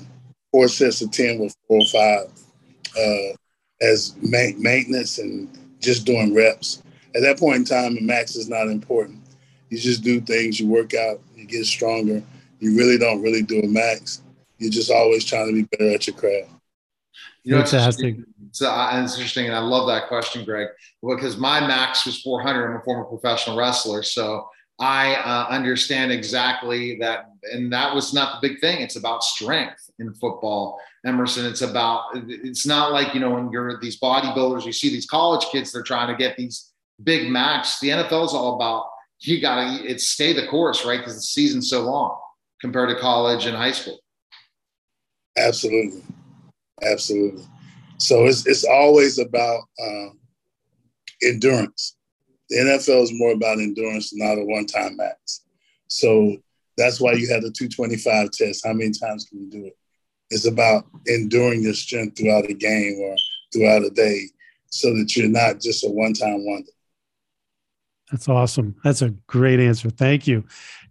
four 0.55 0.69
sets 0.69 1.01
of 1.01 1.11
10 1.11 1.39
with 1.39 1.53
four 1.67 1.81
or 1.81 1.85
five 1.85 2.31
uh, 2.97 3.35
as 3.81 4.15
ma- 4.21 4.57
maintenance 4.57 5.17
and 5.17 5.49
just 5.81 6.05
doing 6.05 6.33
reps. 6.33 6.81
At 7.13 7.23
that 7.23 7.37
point 7.37 7.57
in 7.57 7.65
time, 7.65 7.95
the 7.95 7.99
max 7.99 8.37
is 8.37 8.47
not 8.47 8.69
important. 8.69 9.21
You 9.69 9.77
just 9.77 10.01
do 10.01 10.21
things, 10.21 10.57
you 10.57 10.67
work 10.67 10.93
out, 10.93 11.19
you 11.35 11.45
get 11.45 11.65
stronger. 11.65 12.23
You 12.61 12.77
really 12.77 12.97
don't 12.97 13.21
really 13.21 13.41
do 13.41 13.59
a 13.63 13.67
max. 13.67 14.21
You're 14.57 14.71
just 14.71 14.89
always 14.89 15.25
trying 15.25 15.47
to 15.47 15.53
be 15.53 15.63
better 15.63 15.93
at 15.93 16.07
your 16.07 16.15
craft. 16.15 16.49
You 17.43 17.55
know, 17.55 17.65
Fantastic. 17.65 18.15
It's, 18.47 18.61
uh, 18.61 18.91
it's 19.03 19.15
interesting, 19.15 19.47
and 19.47 19.55
I 19.55 19.59
love 19.59 19.89
that 19.89 20.07
question, 20.07 20.45
Greg, 20.45 20.69
because 21.05 21.35
my 21.35 21.59
max 21.59 22.05
was 22.05 22.21
400. 22.21 22.69
I'm 22.69 22.77
a 22.77 22.81
former 22.85 23.03
professional 23.03 23.57
wrestler, 23.57 24.03
so 24.03 24.47
I 24.79 25.15
uh, 25.15 25.47
understand 25.49 26.11
exactly 26.11 26.97
that. 26.99 27.29
And 27.51 27.71
that 27.71 27.93
was 27.93 28.13
not 28.13 28.41
the 28.41 28.47
big 28.47 28.59
thing. 28.59 28.81
It's 28.81 28.97
about 28.97 29.23
strength 29.23 29.89
in 29.99 30.13
football, 30.15 30.79
Emerson. 31.05 31.45
It's 31.45 31.61
about, 31.61 32.05
it's 32.13 32.65
not 32.65 32.91
like, 32.91 33.13
you 33.13 33.19
know, 33.19 33.29
when 33.29 33.51
you're 33.51 33.79
these 33.79 33.99
bodybuilders, 33.99 34.65
you 34.65 34.73
see 34.73 34.89
these 34.89 35.05
college 35.05 35.45
kids, 35.51 35.71
they're 35.71 35.83
trying 35.83 36.07
to 36.09 36.15
get 36.15 36.35
these 36.35 36.73
big 37.03 37.29
max. 37.29 37.79
The 37.79 37.89
NFL 37.89 38.25
is 38.25 38.33
all 38.33 38.55
about, 38.55 38.87
you 39.21 39.39
got 39.41 39.55
to, 39.55 39.85
it's 39.85 40.09
stay 40.09 40.33
the 40.33 40.47
course, 40.47 40.85
right? 40.85 40.99
Because 40.99 41.15
the 41.15 41.21
season's 41.21 41.69
so 41.69 41.81
long 41.81 42.19
compared 42.59 42.89
to 42.89 42.99
college 42.99 43.45
and 43.45 43.55
high 43.55 43.71
school. 43.71 43.99
Absolutely. 45.37 46.01
Absolutely. 46.83 47.45
So 47.97 48.25
it's, 48.25 48.45
it's 48.45 48.65
always 48.65 49.19
about 49.19 49.61
um, 49.81 50.19
endurance 51.23 51.95
the 52.49 52.57
NFL 52.57 53.03
is 53.03 53.13
more 53.13 53.31
about 53.31 53.59
endurance, 53.59 54.13
not 54.15 54.37
a 54.37 54.45
one 54.45 54.65
time 54.65 54.97
max. 54.97 55.41
So 55.87 56.37
that's 56.77 56.99
why 56.99 57.13
you 57.13 57.29
had 57.29 57.41
the 57.41 57.51
225 57.51 58.31
test. 58.31 58.65
How 58.65 58.73
many 58.73 58.91
times 58.91 59.25
can 59.25 59.41
you 59.41 59.49
do 59.49 59.65
it? 59.65 59.77
It's 60.29 60.45
about 60.45 60.85
enduring 61.07 61.63
your 61.63 61.73
strength 61.73 62.17
throughout 62.17 62.49
a 62.49 62.53
game 62.53 62.99
or 62.99 63.15
throughout 63.53 63.83
a 63.83 63.89
day 63.89 64.29
so 64.69 64.93
that 64.95 65.15
you're 65.15 65.29
not 65.29 65.61
just 65.61 65.85
a 65.85 65.89
one 65.89 66.13
time 66.13 66.45
wonder. 66.45 66.71
That's 68.11 68.29
awesome. 68.29 68.75
That's 68.83 69.01
a 69.01 69.09
great 69.27 69.59
answer. 69.59 69.89
Thank 69.89 70.27
you. 70.27 70.43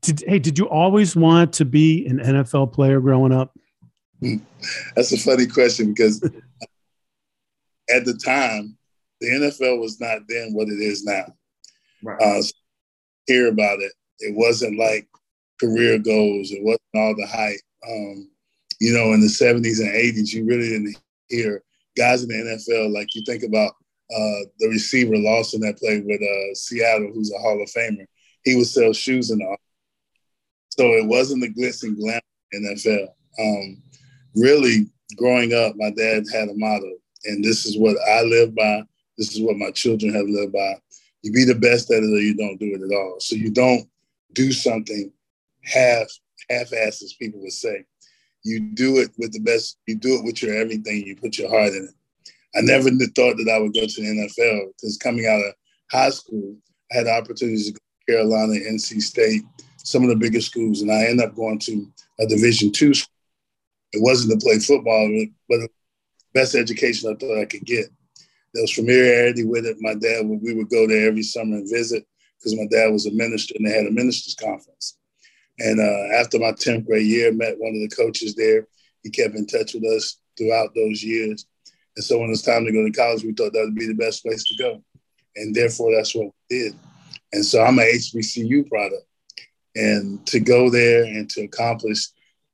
Did, 0.03 0.25
hey, 0.27 0.39
did 0.39 0.59
you 0.59 0.69
always 0.69 1.15
want 1.15 1.53
to 1.55 1.65
be 1.65 2.07
an 2.07 2.19
NFL 2.19 2.73
player 2.73 3.01
growing 3.01 3.33
up? 3.33 3.57
That's 4.97 5.13
a 5.13 5.19
funny 5.19 5.47
question 5.47 5.93
because 5.93 6.23
at 7.95 8.05
the 8.05 8.15
time, 8.15 8.77
the 9.21 9.29
NFL 9.29 9.81
was 9.81 10.01
not 10.01 10.21
then 10.29 10.53
what 10.53 10.69
it 10.69 10.81
is 10.81 11.05
now. 11.05 11.27
Right. 12.05 12.21
Uh, 12.21 12.43
hear 13.27 13.49
about 13.49 13.81
it. 13.81 13.93
It 14.19 14.37
wasn't 14.37 14.79
like 14.79 15.09
career 15.61 15.99
goals. 15.99 16.51
It 16.51 16.63
wasn't 16.63 16.83
all 16.95 17.15
the 17.17 17.27
hype. 17.27 17.61
Um, 17.89 18.31
you 18.81 18.93
know, 18.93 19.13
in 19.13 19.21
the 19.21 19.27
70s 19.27 19.81
and 19.81 19.95
80s, 19.95 20.33
you 20.33 20.45
really 20.45 20.69
didn't 20.69 20.97
hear 21.29 21.63
guys 21.97 22.23
in 22.23 22.29
the 22.29 22.35
NFL 22.35 22.93
like 22.93 23.15
you 23.15 23.23
think 23.25 23.43
about 23.43 23.71
uh, 24.15 24.41
the 24.59 24.69
receiver 24.69 25.17
Lawson 25.17 25.61
that 25.63 25.79
played 25.79 26.05
with 26.05 26.21
uh, 26.21 26.55
Seattle, 26.55 27.11
who's 27.13 27.33
a 27.33 27.39
Hall 27.39 27.61
of 27.63 27.69
Famer. 27.71 28.07
He 28.45 28.57
would 28.57 28.67
sell 28.67 28.93
shoes 28.93 29.29
the 29.29 29.43
office. 29.45 29.61
So 30.71 30.85
it 30.93 31.07
wasn't 31.07 31.41
the 31.41 31.55
glitz 31.55 31.83
and 31.83 31.97
glam 31.97 32.21
NFL. 32.55 33.09
Um, 33.39 33.83
really, 34.35 34.87
growing 35.17 35.55
up, 35.55 35.75
my 35.77 35.91
dad 35.91 36.25
had 36.33 36.49
a 36.49 36.55
motto, 36.55 36.91
and 37.25 37.43
this 37.43 37.65
is 37.65 37.79
what 37.79 37.97
I 38.09 38.23
live 38.23 38.55
by. 38.55 38.83
This 39.17 39.35
is 39.35 39.41
what 39.41 39.57
my 39.57 39.71
children 39.71 40.13
have 40.13 40.27
lived 40.27 40.53
by. 40.53 40.75
You 41.25 41.33
be 41.33 41.45
the 41.45 41.55
best 41.55 41.91
at 41.91 42.03
it 42.03 42.13
or 42.13 42.21
you 42.21 42.35
don't 42.37 42.59
do 42.59 42.75
it 42.75 42.83
at 42.83 42.95
all. 42.95 43.17
So 43.19 43.35
you 43.35 43.51
don't 43.51 43.89
do 44.35 44.53
something 44.53 45.11
half 45.63 46.07
half-assed, 46.51 47.03
as 47.03 47.15
people 47.19 47.41
would 47.41 47.53
say. 47.53 47.87
You 48.43 48.61
do 48.61 48.99
it 48.99 49.11
with 49.17 49.33
the 49.33 49.41
best. 49.41 49.79
You 49.87 49.97
do 49.97 50.17
it 50.17 50.25
with 50.25 50.43
your 50.43 50.55
everything. 50.55 51.07
You 51.07 51.17
put 51.17 51.39
your 51.39 51.49
heart 51.49 51.73
in 51.73 51.89
it. 51.89 52.29
I 52.55 52.61
never 52.61 52.91
thought 52.91 53.39
that 53.39 53.51
I 53.51 53.59
would 53.59 53.73
go 53.73 53.87
to 53.87 54.03
the 54.03 54.07
NFL 54.07 54.67
because 54.77 54.99
coming 54.99 55.25
out 55.25 55.41
of 55.41 55.55
high 55.91 56.11
school, 56.11 56.57
I 56.93 56.99
had 56.99 57.07
opportunities 57.07 57.69
to 57.69 57.73
go 57.73 57.79
to 57.79 58.13
Carolina, 58.13 58.61
NC 58.61 59.01
State, 59.01 59.45
some 59.79 60.03
of 60.03 60.11
the 60.11 60.17
biggest 60.17 60.51
schools, 60.51 60.83
and 60.83 60.93
I 60.93 61.07
ended 61.07 61.27
up 61.27 61.35
going 61.35 61.59
to 61.61 61.87
a 62.21 62.27
Division 62.27 62.71
two. 62.71 62.93
It 63.95 64.03
wasn't 64.03 64.39
to 64.39 64.47
play 64.47 64.59
football, 64.59 65.09
but 65.49 65.61
the 65.61 65.69
best 66.35 66.55
education 66.55 67.11
I 67.11 67.17
thought 67.17 67.41
I 67.41 67.47
could 67.47 67.65
get. 67.65 67.87
There 68.55 68.63
was 68.63 68.73
familiarity 68.73 69.45
with 69.45 69.67
it. 69.67 69.79
My 69.81 69.95
dad, 69.95 70.27
we 70.27 70.55
would 70.55 70.71
go 70.71 70.87
there 70.87 71.09
every 71.09 71.25
summer 71.25 71.57
and 71.57 71.69
visit 71.69 72.07
because 72.39 72.57
my 72.57 72.67
dad 72.71 72.93
was 72.93 73.05
a 73.07 73.11
minister 73.11 73.55
and 73.57 73.67
they 73.67 73.73
had 73.73 73.87
a 73.87 73.91
ministers 73.91 74.37
conference. 74.37 74.97
And 75.59 75.81
uh, 75.81 76.17
after 76.21 76.39
my 76.39 76.53
10th 76.53 76.87
grade 76.87 77.07
year, 77.07 77.33
met 77.33 77.59
one 77.59 77.75
of 77.75 77.81
the 77.81 77.95
coaches 77.97 78.37
there. 78.37 78.69
He 79.03 79.11
kept 79.11 79.35
in 79.35 79.47
touch 79.47 79.75
with 79.75 79.85
us 79.85 80.19
throughout 80.39 80.71
those 80.75 81.03
years. 81.03 81.47
And 81.97 82.05
so 82.05 82.19
when 82.19 82.29
it 82.29 82.31
was 82.31 82.43
time 82.43 82.65
to 82.65 82.73
go 82.73 82.85
to 82.85 82.93
college, 82.93 83.25
we 83.25 83.33
thought 83.33 83.53
that 83.53 83.65
would 83.65 83.75
be 83.75 83.87
the 83.87 83.95
best 83.95 84.23
place 84.23 84.45
to 84.45 84.57
go. 84.57 84.83
And 85.37 85.53
therefore, 85.53 85.93
that's 85.95 86.15
what 86.15 86.27
we 86.49 86.59
did. 86.59 86.75
And 87.33 87.45
so 87.45 87.61
I'm 87.61 87.79
an 87.79 87.91
HBCU 87.93 88.69
product. 88.69 89.05
And 89.75 90.25
to 90.29 90.39
go 90.39 90.71
there 90.71 91.03
and 91.03 91.29
to 91.31 91.43
accomplish 91.43 92.07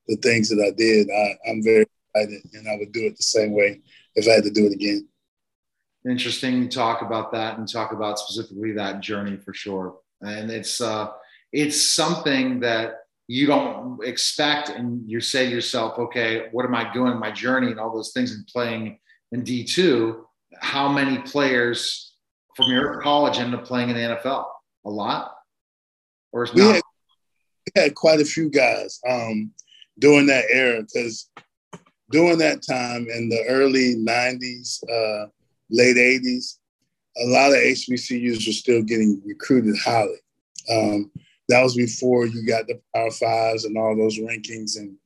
the 0.09 0.17
things 0.17 0.49
that 0.49 0.65
I 0.67 0.71
did, 0.71 1.11
I, 1.11 1.51
I'm 1.51 1.63
very 1.63 1.85
excited. 2.15 2.43
And 2.55 2.69
I 2.69 2.77
would 2.77 2.93
do 2.93 3.05
it 3.05 3.19
the 3.19 3.23
same 3.23 3.53
way 3.53 3.81
if 4.15 4.27
I 4.27 4.33
had 4.33 4.45
to 4.45 4.51
do 4.51 4.67
it 4.67 4.73
again 4.73 5.10
interesting 6.09 6.69
talk 6.69 7.03
about 7.03 7.33
that 7.33 7.59
and 7.59 7.71
talk 7.71 7.93
about 7.93 8.19
specifically 8.19 8.73
that 8.73 9.01
journey 9.01 9.37
for 9.37 9.53
sure. 9.53 9.97
And 10.21 10.51
it's 10.51 10.81
uh, 10.81 11.11
it's 11.53 11.81
something 11.81 12.61
that 12.61 13.01
you 13.27 13.47
don't 13.47 14.05
expect 14.05 14.71
and 14.71 15.09
you 15.09 15.21
say 15.21 15.47
to 15.47 15.55
yourself, 15.55 15.99
okay, 15.99 16.49
what 16.53 16.65
am 16.65 16.75
I 16.75 16.93
doing? 16.93 17.19
My 17.19 17.31
journey 17.31 17.71
and 17.71 17.79
all 17.79 17.95
those 17.95 18.13
things 18.13 18.35
and 18.35 18.47
playing 18.47 18.99
in 19.33 19.43
D2. 19.43 20.23
How 20.59 20.89
many 20.89 21.19
players 21.19 22.15
from 22.57 22.71
your 22.71 23.01
college 23.01 23.39
end 23.39 23.55
up 23.55 23.65
playing 23.65 23.91
in 23.91 23.97
the 23.97 24.03
NFL? 24.03 24.47
A 24.85 24.91
lot? 24.91 25.33
Or 26.33 26.43
is 26.43 26.53
we 26.53 26.63
not? 26.63 26.75
had, 26.75 26.83
we 27.67 27.83
had 27.83 27.95
quite 27.95 28.21
a 28.21 28.25
few 28.25 28.51
guys 28.51 29.01
um, 29.09 29.53
during 29.99 30.27
that 30.27 30.47
era 30.51 30.83
because 30.83 31.31
during 32.11 32.39
that 32.39 32.63
time 32.69 33.07
in 33.15 33.29
the 33.29 33.45
early 33.49 33.95
90s, 33.95 34.83
uh, 34.91 35.29
late 35.71 35.97
80s, 35.97 36.57
a 37.19 37.27
lot 37.27 37.53
of 37.53 37.59
HBCUs 37.59 38.47
were 38.47 38.53
still 38.53 38.83
getting 38.83 39.21
recruited 39.25 39.77
highly. 39.79 40.19
Um, 40.71 41.11
that 41.49 41.63
was 41.63 41.75
before 41.75 42.27
you 42.27 42.47
got 42.47 42.67
the 42.67 42.81
Power 42.95 43.11
Fives 43.11 43.65
and 43.65 43.77
all 43.77 43.97
those 43.97 44.19
rankings 44.19 44.77
and 44.77 44.97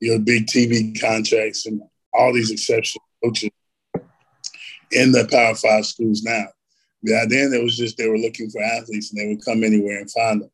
your 0.00 0.18
big 0.18 0.46
TV 0.46 0.98
contracts 0.98 1.66
and 1.66 1.82
all 2.14 2.32
these 2.32 2.50
exceptional 2.50 3.04
coaches 3.22 3.50
in 4.90 5.12
the 5.12 5.28
Power 5.30 5.54
Five 5.54 5.86
schools 5.86 6.22
now. 6.22 6.46
Yeah, 7.02 7.24
then 7.28 7.52
it 7.52 7.62
was 7.62 7.76
just 7.76 7.96
they 7.96 8.08
were 8.08 8.18
looking 8.18 8.48
for 8.48 8.62
athletes 8.62 9.12
and 9.12 9.20
they 9.20 9.28
would 9.28 9.44
come 9.44 9.64
anywhere 9.64 9.98
and 9.98 10.10
find 10.10 10.42
them. 10.42 10.50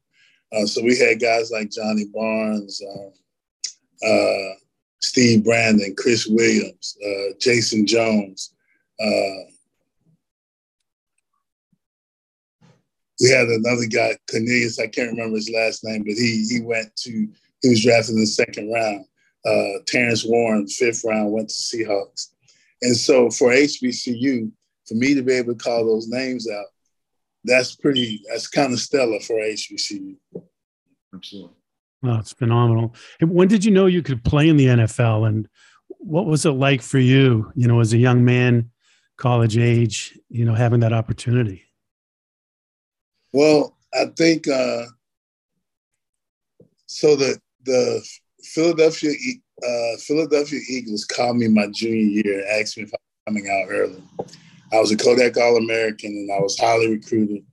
Uh, 0.53 0.67
so 0.67 0.83
we 0.83 0.99
had 0.99 1.21
guys 1.21 1.51
like 1.51 1.71
Johnny 1.71 2.07
Barnes, 2.13 2.81
uh, 2.83 4.07
uh, 4.07 4.55
Steve 5.01 5.45
Brandon, 5.45 5.95
Chris 5.97 6.27
Williams, 6.27 6.97
uh, 7.05 7.35
Jason 7.39 7.87
Jones. 7.87 8.55
Uh, 9.01 9.49
we 13.21 13.31
had 13.31 13.49
another 13.49 13.87
guy, 13.87 14.17
Cornelius. 14.31 14.79
I 14.79 14.87
can't 14.87 15.11
remember 15.11 15.37
his 15.37 15.51
last 15.51 15.85
name, 15.85 16.05
but 16.05 16.15
he 16.15 16.47
he 16.49 16.61
went 16.61 16.95
to 16.97 17.29
he 17.63 17.69
was 17.69 17.83
drafted 17.83 18.15
in 18.15 18.21
the 18.21 18.27
second 18.27 18.71
round. 18.73 19.05
Uh, 19.45 19.81
Terrence 19.87 20.25
Warren, 20.25 20.67
fifth 20.67 21.05
round, 21.05 21.33
went 21.33 21.49
to 21.49 21.55
Seahawks. 21.55 22.29
And 22.83 22.97
so 22.97 23.31
for 23.31 23.51
HBCU, 23.51 24.51
for 24.87 24.95
me 24.95 25.15
to 25.15 25.23
be 25.23 25.33
able 25.33 25.55
to 25.55 25.59
call 25.59 25.85
those 25.85 26.09
names 26.09 26.49
out, 26.49 26.67
that's 27.45 27.75
pretty. 27.75 28.23
That's 28.29 28.47
kind 28.47 28.73
of 28.73 28.79
stellar 28.79 29.21
for 29.21 29.37
HBCU. 29.37 30.17
Absolutely. 31.15 31.55
Oh, 32.05 32.19
it's 32.19 32.33
phenomenal. 32.33 32.95
And 33.21 33.31
when 33.31 33.49
did 33.49 33.65
you 33.65 33.73
know 33.73 33.87
you 33.87 34.03
could 34.03 34.23
play 34.23 34.49
in 34.49 34.57
the 34.57 34.67
NFL? 34.67 35.27
And 35.27 35.49
what 35.89 36.27
was 36.27 36.47
it 36.47 36.51
like 36.51 36.81
for 36.81 36.99
you, 36.99 37.51
you 37.57 37.67
know, 37.67 37.81
as 37.81 37.93
a 37.93 37.99
young 37.99 38.25
man, 38.25 38.71
college 39.19 39.59
age, 39.59 40.19
you 40.31 40.45
know, 40.45 40.55
having 40.55 40.81
that 40.81 40.93
opportunity? 40.93 41.65
Well, 43.33 43.77
I 43.93 44.07
think 44.17 44.49
uh, 44.49 44.85
so. 46.87 47.15
The 47.15 47.39
the 47.65 48.03
Philadelphia 48.43 49.13
uh, 49.67 49.97
Philadelphia 49.99 50.61
Eagles 50.71 51.05
called 51.05 51.37
me 51.37 51.49
my 51.49 51.67
junior 51.67 52.23
year 52.23 52.41
and 52.41 52.61
asked 52.61 52.79
me 52.79 52.85
if 52.85 52.91
I 52.95 52.97
was 52.97 53.35
coming 53.35 53.51
out 53.51 53.71
early. 53.71 54.03
I 54.73 54.81
was 54.81 54.93
a 54.93 54.97
Kodak 54.97 55.37
All 55.37 55.57
American 55.57 56.11
and 56.11 56.33
I 56.33 56.41
was 56.41 56.59
highly 56.59 56.89
recruited. 56.89 57.45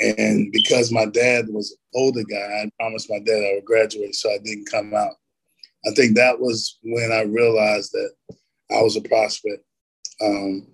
And 0.00 0.50
because 0.52 0.92
my 0.92 1.06
dad 1.06 1.46
was 1.48 1.76
older 1.94 2.24
guy, 2.24 2.36
I 2.36 2.70
promised 2.78 3.10
my 3.10 3.18
dad 3.18 3.42
I 3.44 3.54
would 3.54 3.64
graduate, 3.64 4.14
so 4.14 4.30
I 4.30 4.38
didn't 4.38 4.70
come 4.70 4.94
out. 4.94 5.14
I 5.86 5.90
think 5.94 6.16
that 6.16 6.40
was 6.40 6.78
when 6.82 7.12
I 7.12 7.22
realized 7.22 7.92
that 7.92 8.10
I 8.70 8.82
was 8.82 8.96
a 8.96 9.02
prospect. 9.02 9.62
Um, 10.22 10.66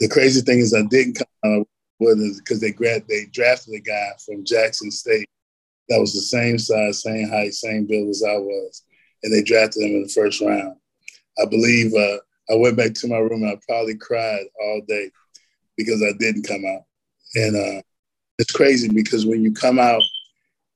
the 0.00 0.08
crazy 0.08 0.40
thing 0.40 0.58
is, 0.60 0.74
I 0.74 0.82
didn't 0.82 1.18
come 1.18 1.26
out 1.58 1.66
because 1.98 2.60
they 2.60 2.72
they 3.08 3.26
drafted 3.32 3.74
a 3.74 3.80
guy 3.80 4.10
from 4.24 4.44
Jackson 4.44 4.90
State 4.90 5.28
that 5.88 6.00
was 6.00 6.12
the 6.12 6.20
same 6.20 6.58
size, 6.58 7.02
same 7.02 7.28
height, 7.28 7.54
same 7.54 7.86
build 7.86 8.08
as 8.08 8.22
I 8.26 8.36
was, 8.36 8.84
and 9.22 9.32
they 9.32 9.42
drafted 9.42 9.82
him 9.82 9.96
in 9.96 10.02
the 10.02 10.08
first 10.08 10.40
round. 10.40 10.76
I 11.40 11.46
believe 11.46 11.92
uh, 11.94 12.18
I 12.50 12.56
went 12.56 12.76
back 12.76 12.94
to 12.94 13.08
my 13.08 13.18
room 13.18 13.42
and 13.42 13.50
I 13.50 13.58
probably 13.66 13.96
cried 13.96 14.44
all 14.60 14.82
day 14.86 15.10
because 15.76 16.02
I 16.02 16.12
didn't 16.18 16.46
come 16.46 16.64
out. 16.64 16.82
And 17.34 17.56
uh, 17.56 17.82
it's 18.38 18.52
crazy 18.52 18.88
because 18.88 19.26
when 19.26 19.42
you 19.42 19.52
come 19.52 19.78
out, 19.78 20.02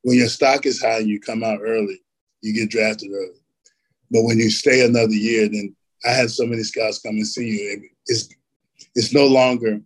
when 0.02 0.16
your 0.16 0.28
stock 0.28 0.66
is 0.66 0.80
high 0.80 0.98
and 0.98 1.08
you 1.08 1.20
come 1.20 1.42
out 1.42 1.60
early, 1.62 2.00
you 2.40 2.52
get 2.52 2.70
drafted 2.70 3.10
early. 3.12 3.40
But 4.10 4.24
when 4.24 4.38
you 4.38 4.50
stay 4.50 4.84
another 4.84 5.12
year, 5.12 5.48
then 5.48 5.74
I 6.04 6.10
had 6.10 6.30
so 6.30 6.46
many 6.46 6.62
scouts 6.62 7.00
come 7.00 7.16
and 7.16 7.26
see 7.26 7.46
you. 7.46 7.88
It's 8.06 8.28
it's 8.94 9.14
no 9.14 9.26
longer 9.26 9.80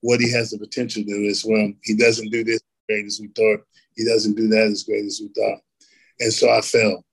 what 0.00 0.20
he 0.20 0.30
has 0.32 0.50
the 0.50 0.58
potential 0.58 1.02
to 1.02 1.08
do. 1.08 1.28
It's 1.28 1.44
well, 1.44 1.72
he 1.82 1.96
doesn't 1.96 2.30
do 2.30 2.44
this 2.44 2.56
as 2.56 2.86
great 2.88 3.06
as 3.06 3.20
we 3.20 3.28
thought. 3.28 3.64
He 3.96 4.04
doesn't 4.04 4.36
do 4.36 4.48
that 4.48 4.68
as 4.68 4.84
great 4.84 5.04
as 5.04 5.20
we 5.20 5.28
thought. 5.28 5.60
And 6.20 6.32
so 6.32 6.50
I 6.50 6.60
fell. 6.60 7.04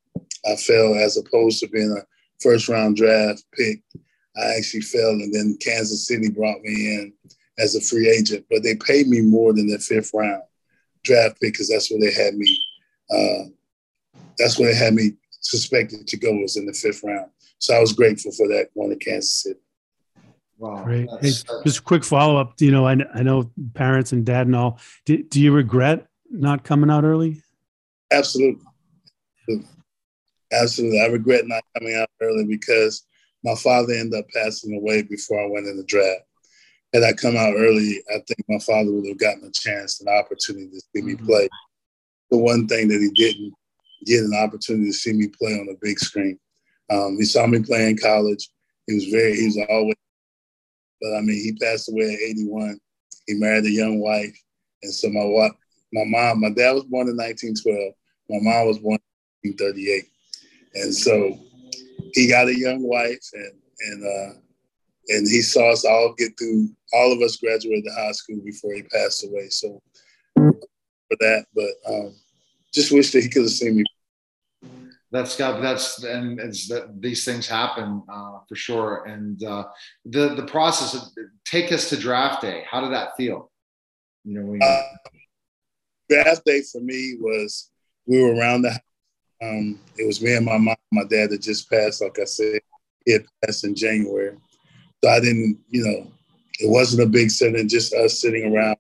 I 0.45 0.55
fell 0.55 0.95
as 0.95 1.17
opposed 1.17 1.59
to 1.59 1.69
being 1.69 1.91
a 1.91 2.05
first 2.41 2.69
round 2.69 2.95
draft 2.95 3.43
pick. 3.53 3.81
I 4.37 4.55
actually 4.57 4.81
fell, 4.81 5.11
and 5.11 5.33
then 5.33 5.57
Kansas 5.59 6.07
City 6.07 6.29
brought 6.29 6.61
me 6.61 6.73
in 6.73 7.13
as 7.59 7.75
a 7.75 7.81
free 7.81 8.07
agent, 8.07 8.45
but 8.49 8.61
they 8.61 8.75
paid 8.75 9.07
me 9.07 9.21
more 9.21 9.51
than 9.51 9.67
the 9.67 9.79
fifth 9.79 10.11
round 10.13 10.43
draft 11.03 11.41
pick 11.41 11.53
because 11.53 11.69
that's 11.69 11.89
where 11.89 11.99
they 11.99 12.13
had 12.13 12.35
me. 12.35 12.57
Uh, 13.09 13.49
that's 14.37 14.59
where 14.59 14.71
they 14.71 14.77
had 14.77 14.93
me 14.93 15.13
suspected 15.41 16.05
to 16.07 16.17
go 16.17 16.31
was 16.33 16.57
in 16.57 16.65
the 16.65 16.73
fifth 16.73 17.03
round. 17.03 17.31
So 17.59 17.73
I 17.73 17.79
was 17.79 17.93
grateful 17.93 18.31
for 18.31 18.47
that 18.49 18.69
going 18.75 18.89
to 18.89 19.03
Kansas 19.03 19.43
City. 19.43 19.59
Wow. 20.57 20.83
Great. 20.83 21.01
Hey, 21.01 21.05
That's- 21.11 21.43
that's- 21.43 21.63
just 21.65 21.79
a 21.79 21.83
quick 21.83 22.03
follow 22.03 22.37
up. 22.37 22.59
You 22.59 22.71
know, 22.71 22.87
I, 22.87 22.97
I 23.13 23.23
know 23.23 23.51
parents 23.73 24.11
and 24.11 24.25
dad 24.25 24.47
and 24.47 24.55
all. 24.55 24.79
Do, 25.05 25.21
do 25.23 25.39
you 25.41 25.51
regret 25.51 26.07
not 26.29 26.63
coming 26.63 26.89
out 26.89 27.03
early? 27.03 27.41
Absolutely. 28.11 28.63
Absolutely. 30.51 31.01
I 31.01 31.07
regret 31.07 31.47
not 31.47 31.63
coming 31.77 31.95
out 31.95 32.09
early 32.21 32.45
because 32.45 33.05
my 33.43 33.55
father 33.55 33.93
ended 33.93 34.19
up 34.19 34.25
passing 34.33 34.75
away 34.75 35.01
before 35.03 35.41
I 35.43 35.47
went 35.47 35.67
in 35.67 35.77
the 35.77 35.83
draft. 35.83 36.21
Had 36.93 37.03
I 37.03 37.11
come 37.13 37.35
out 37.35 37.53
early, 37.55 38.01
I 38.09 38.19
think 38.27 38.39
my 38.47 38.59
father 38.59 38.91
would 38.91 39.07
have 39.07 39.17
gotten 39.19 39.43
a 39.43 39.51
chance, 39.51 39.99
an 39.99 40.07
opportunity 40.07 40.69
to 40.69 40.81
see 40.95 41.01
me 41.01 41.15
Mhm. 41.15 41.25
play. 41.25 41.49
The 42.31 42.37
one 42.37 42.67
thing 42.67 42.87
that 42.87 43.01
he 43.01 43.09
didn't 43.09 43.53
get 44.05 44.23
an 44.23 44.33
opportunity 44.33 44.87
to 44.87 44.93
see 44.93 45.11
me 45.13 45.27
play 45.27 45.53
on 45.53 45.67
a 45.69 45.77
big 45.81 45.99
screen. 45.99 46.39
Um, 46.89 47.17
he 47.17 47.25
saw 47.25 47.45
me 47.45 47.59
play 47.61 47.89
in 47.89 47.97
college. 47.97 48.49
He 48.87 48.95
was 48.95 49.05
very, 49.05 49.35
he 49.35 49.45
was 49.47 49.57
always, 49.69 49.95
but 51.01 51.15
I 51.15 51.21
mean, 51.21 51.41
he 51.41 51.53
passed 51.53 51.89
away 51.89 52.13
at 52.13 52.19
81. 52.19 52.79
He 53.27 53.33
married 53.35 53.65
a 53.65 53.71
young 53.71 53.99
wife. 53.99 54.35
And 54.83 54.93
so 54.93 55.09
my 55.09 55.23
wife, 55.23 55.51
my 55.93 56.03
mom, 56.05 56.41
my 56.41 56.49
dad 56.49 56.73
was 56.73 56.85
born 56.85 57.09
in 57.09 57.17
1912. 57.17 57.93
My 58.29 58.39
mom 58.41 58.67
was 58.67 58.79
born 58.79 58.99
in 59.43 59.51
1938. 59.51 60.05
And 60.75 60.93
so 60.93 61.39
he 62.13 62.27
got 62.27 62.47
a 62.47 62.57
young 62.57 62.83
wife 62.83 63.23
and, 63.33 63.51
and, 63.79 64.05
uh, 64.05 64.33
and 65.09 65.27
he 65.27 65.41
saw 65.41 65.71
us 65.71 65.85
all 65.85 66.13
get 66.17 66.37
through, 66.37 66.69
all 66.93 67.11
of 67.13 67.21
us 67.21 67.37
graduated 67.37 67.91
high 67.95 68.11
school 68.11 68.39
before 68.43 68.73
he 68.73 68.83
passed 68.83 69.23
away. 69.25 69.49
So 69.49 69.81
for 70.35 71.17
that, 71.19 71.45
but 71.55 71.71
um, 71.87 72.15
just 72.73 72.91
wish 72.91 73.11
that 73.11 73.23
he 73.23 73.29
could 73.29 73.43
have 73.43 73.51
seen 73.51 73.77
me. 73.77 73.83
That's 75.11 75.37
got 75.37 75.61
that's 75.61 76.03
and 76.03 76.39
it's 76.39 76.67
that 76.67 77.01
these 77.01 77.23
things 77.23 77.47
happen 77.47 78.03
uh, 78.09 78.39
for 78.47 78.55
sure. 78.55 79.05
And 79.05 79.41
uh, 79.43 79.65
the 80.05 80.35
the 80.35 80.45
process 80.45 80.93
of 80.95 81.01
take 81.45 81.71
us 81.71 81.89
to 81.89 81.97
draft 81.97 82.41
day. 82.41 82.65
How 82.69 82.81
did 82.81 82.91
that 82.91 83.15
feel? 83.15 83.51
You 84.25 84.39
know, 84.39 84.45
when 84.45 84.61
Uh, 84.61 84.81
draft 86.09 86.43
day 86.45 86.61
for 86.71 86.81
me 86.81 87.17
was 87.19 87.71
we 88.05 88.21
were 88.21 88.35
around 88.35 88.63
the 88.63 88.71
house. 88.71 88.81
Um, 89.41 89.79
it 89.97 90.07
was 90.07 90.21
me 90.21 90.35
and 90.35 90.45
my 90.45 90.57
mom, 90.57 90.75
my 90.91 91.03
dad 91.03 91.29
that 91.29 91.41
just 91.41 91.69
passed. 91.69 92.01
Like 92.01 92.17
I 92.19 92.25
said, 92.25 92.59
had 93.07 93.25
passed 93.45 93.63
in 93.63 93.75
January. 93.75 94.35
So 95.03 95.09
I 95.09 95.19
didn't, 95.19 95.59
you 95.69 95.83
know, 95.83 96.11
it 96.59 96.69
wasn't 96.69 97.03
a 97.03 97.09
big 97.09 97.29
setting, 97.29 97.67
just 97.67 97.93
us 97.93 98.19
sitting 98.19 98.51
around 98.51 98.77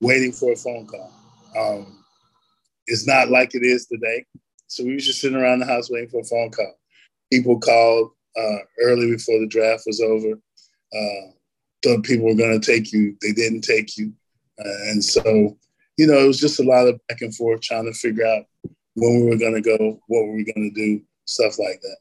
waiting 0.00 0.32
for 0.32 0.52
a 0.52 0.56
phone 0.56 0.86
call. 0.86 1.12
Um, 1.56 2.04
it's 2.86 3.06
not 3.06 3.30
like 3.30 3.54
it 3.54 3.62
is 3.62 3.86
today. 3.86 4.24
So 4.68 4.84
we 4.84 4.94
was 4.94 5.04
just 5.06 5.20
sitting 5.20 5.36
around 5.36 5.58
the 5.60 5.66
house 5.66 5.90
waiting 5.90 6.08
for 6.10 6.20
a 6.20 6.24
phone 6.24 6.50
call. 6.50 6.74
People 7.32 7.58
called 7.58 8.10
uh, 8.38 8.58
early 8.82 9.10
before 9.10 9.40
the 9.40 9.46
draft 9.46 9.82
was 9.86 10.00
over. 10.00 10.32
Uh, 10.94 11.30
thought 11.82 12.04
people 12.04 12.26
were 12.26 12.34
going 12.34 12.58
to 12.60 12.64
take 12.72 12.92
you. 12.92 13.16
They 13.20 13.32
didn't 13.32 13.62
take 13.62 13.96
you. 13.96 14.12
Uh, 14.58 14.90
and 14.90 15.02
so, 15.04 15.56
you 15.96 16.06
know, 16.06 16.18
it 16.18 16.26
was 16.26 16.40
just 16.40 16.60
a 16.60 16.64
lot 16.64 16.86
of 16.86 17.00
back 17.08 17.20
and 17.22 17.34
forth 17.34 17.60
trying 17.60 17.84
to 17.86 17.92
figure 17.92 18.26
out 18.26 18.44
when 18.94 19.20
we 19.24 19.30
were 19.30 19.36
going 19.36 19.54
to 19.54 19.60
go, 19.60 20.00
what 20.08 20.26
were 20.26 20.34
we 20.34 20.44
going 20.44 20.72
to 20.72 20.74
do, 20.74 21.02
stuff 21.26 21.58
like 21.58 21.80
that. 21.80 21.96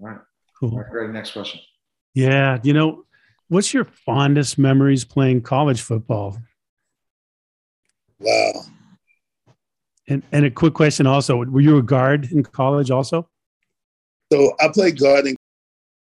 all 0.00 0.08
right, 0.08 0.18
Cool. 0.58 0.70
right, 0.78 0.90
great. 0.90 1.10
Next 1.10 1.32
question. 1.32 1.60
Yeah. 2.14 2.58
You 2.62 2.72
know, 2.72 3.04
what's 3.48 3.72
your 3.72 3.84
fondest 3.84 4.58
memories 4.58 5.04
playing 5.04 5.42
college 5.42 5.80
football? 5.80 6.38
Wow. 8.18 8.52
And, 10.12 10.22
and 10.30 10.44
a 10.44 10.50
quick 10.50 10.74
question 10.74 11.06
also 11.06 11.38
were 11.38 11.62
you 11.62 11.78
a 11.78 11.82
guard 11.82 12.30
in 12.30 12.42
college 12.42 12.90
also? 12.90 13.30
So 14.30 14.54
I 14.60 14.68
played 14.68 14.98
guard 14.98 15.26
in 15.26 15.36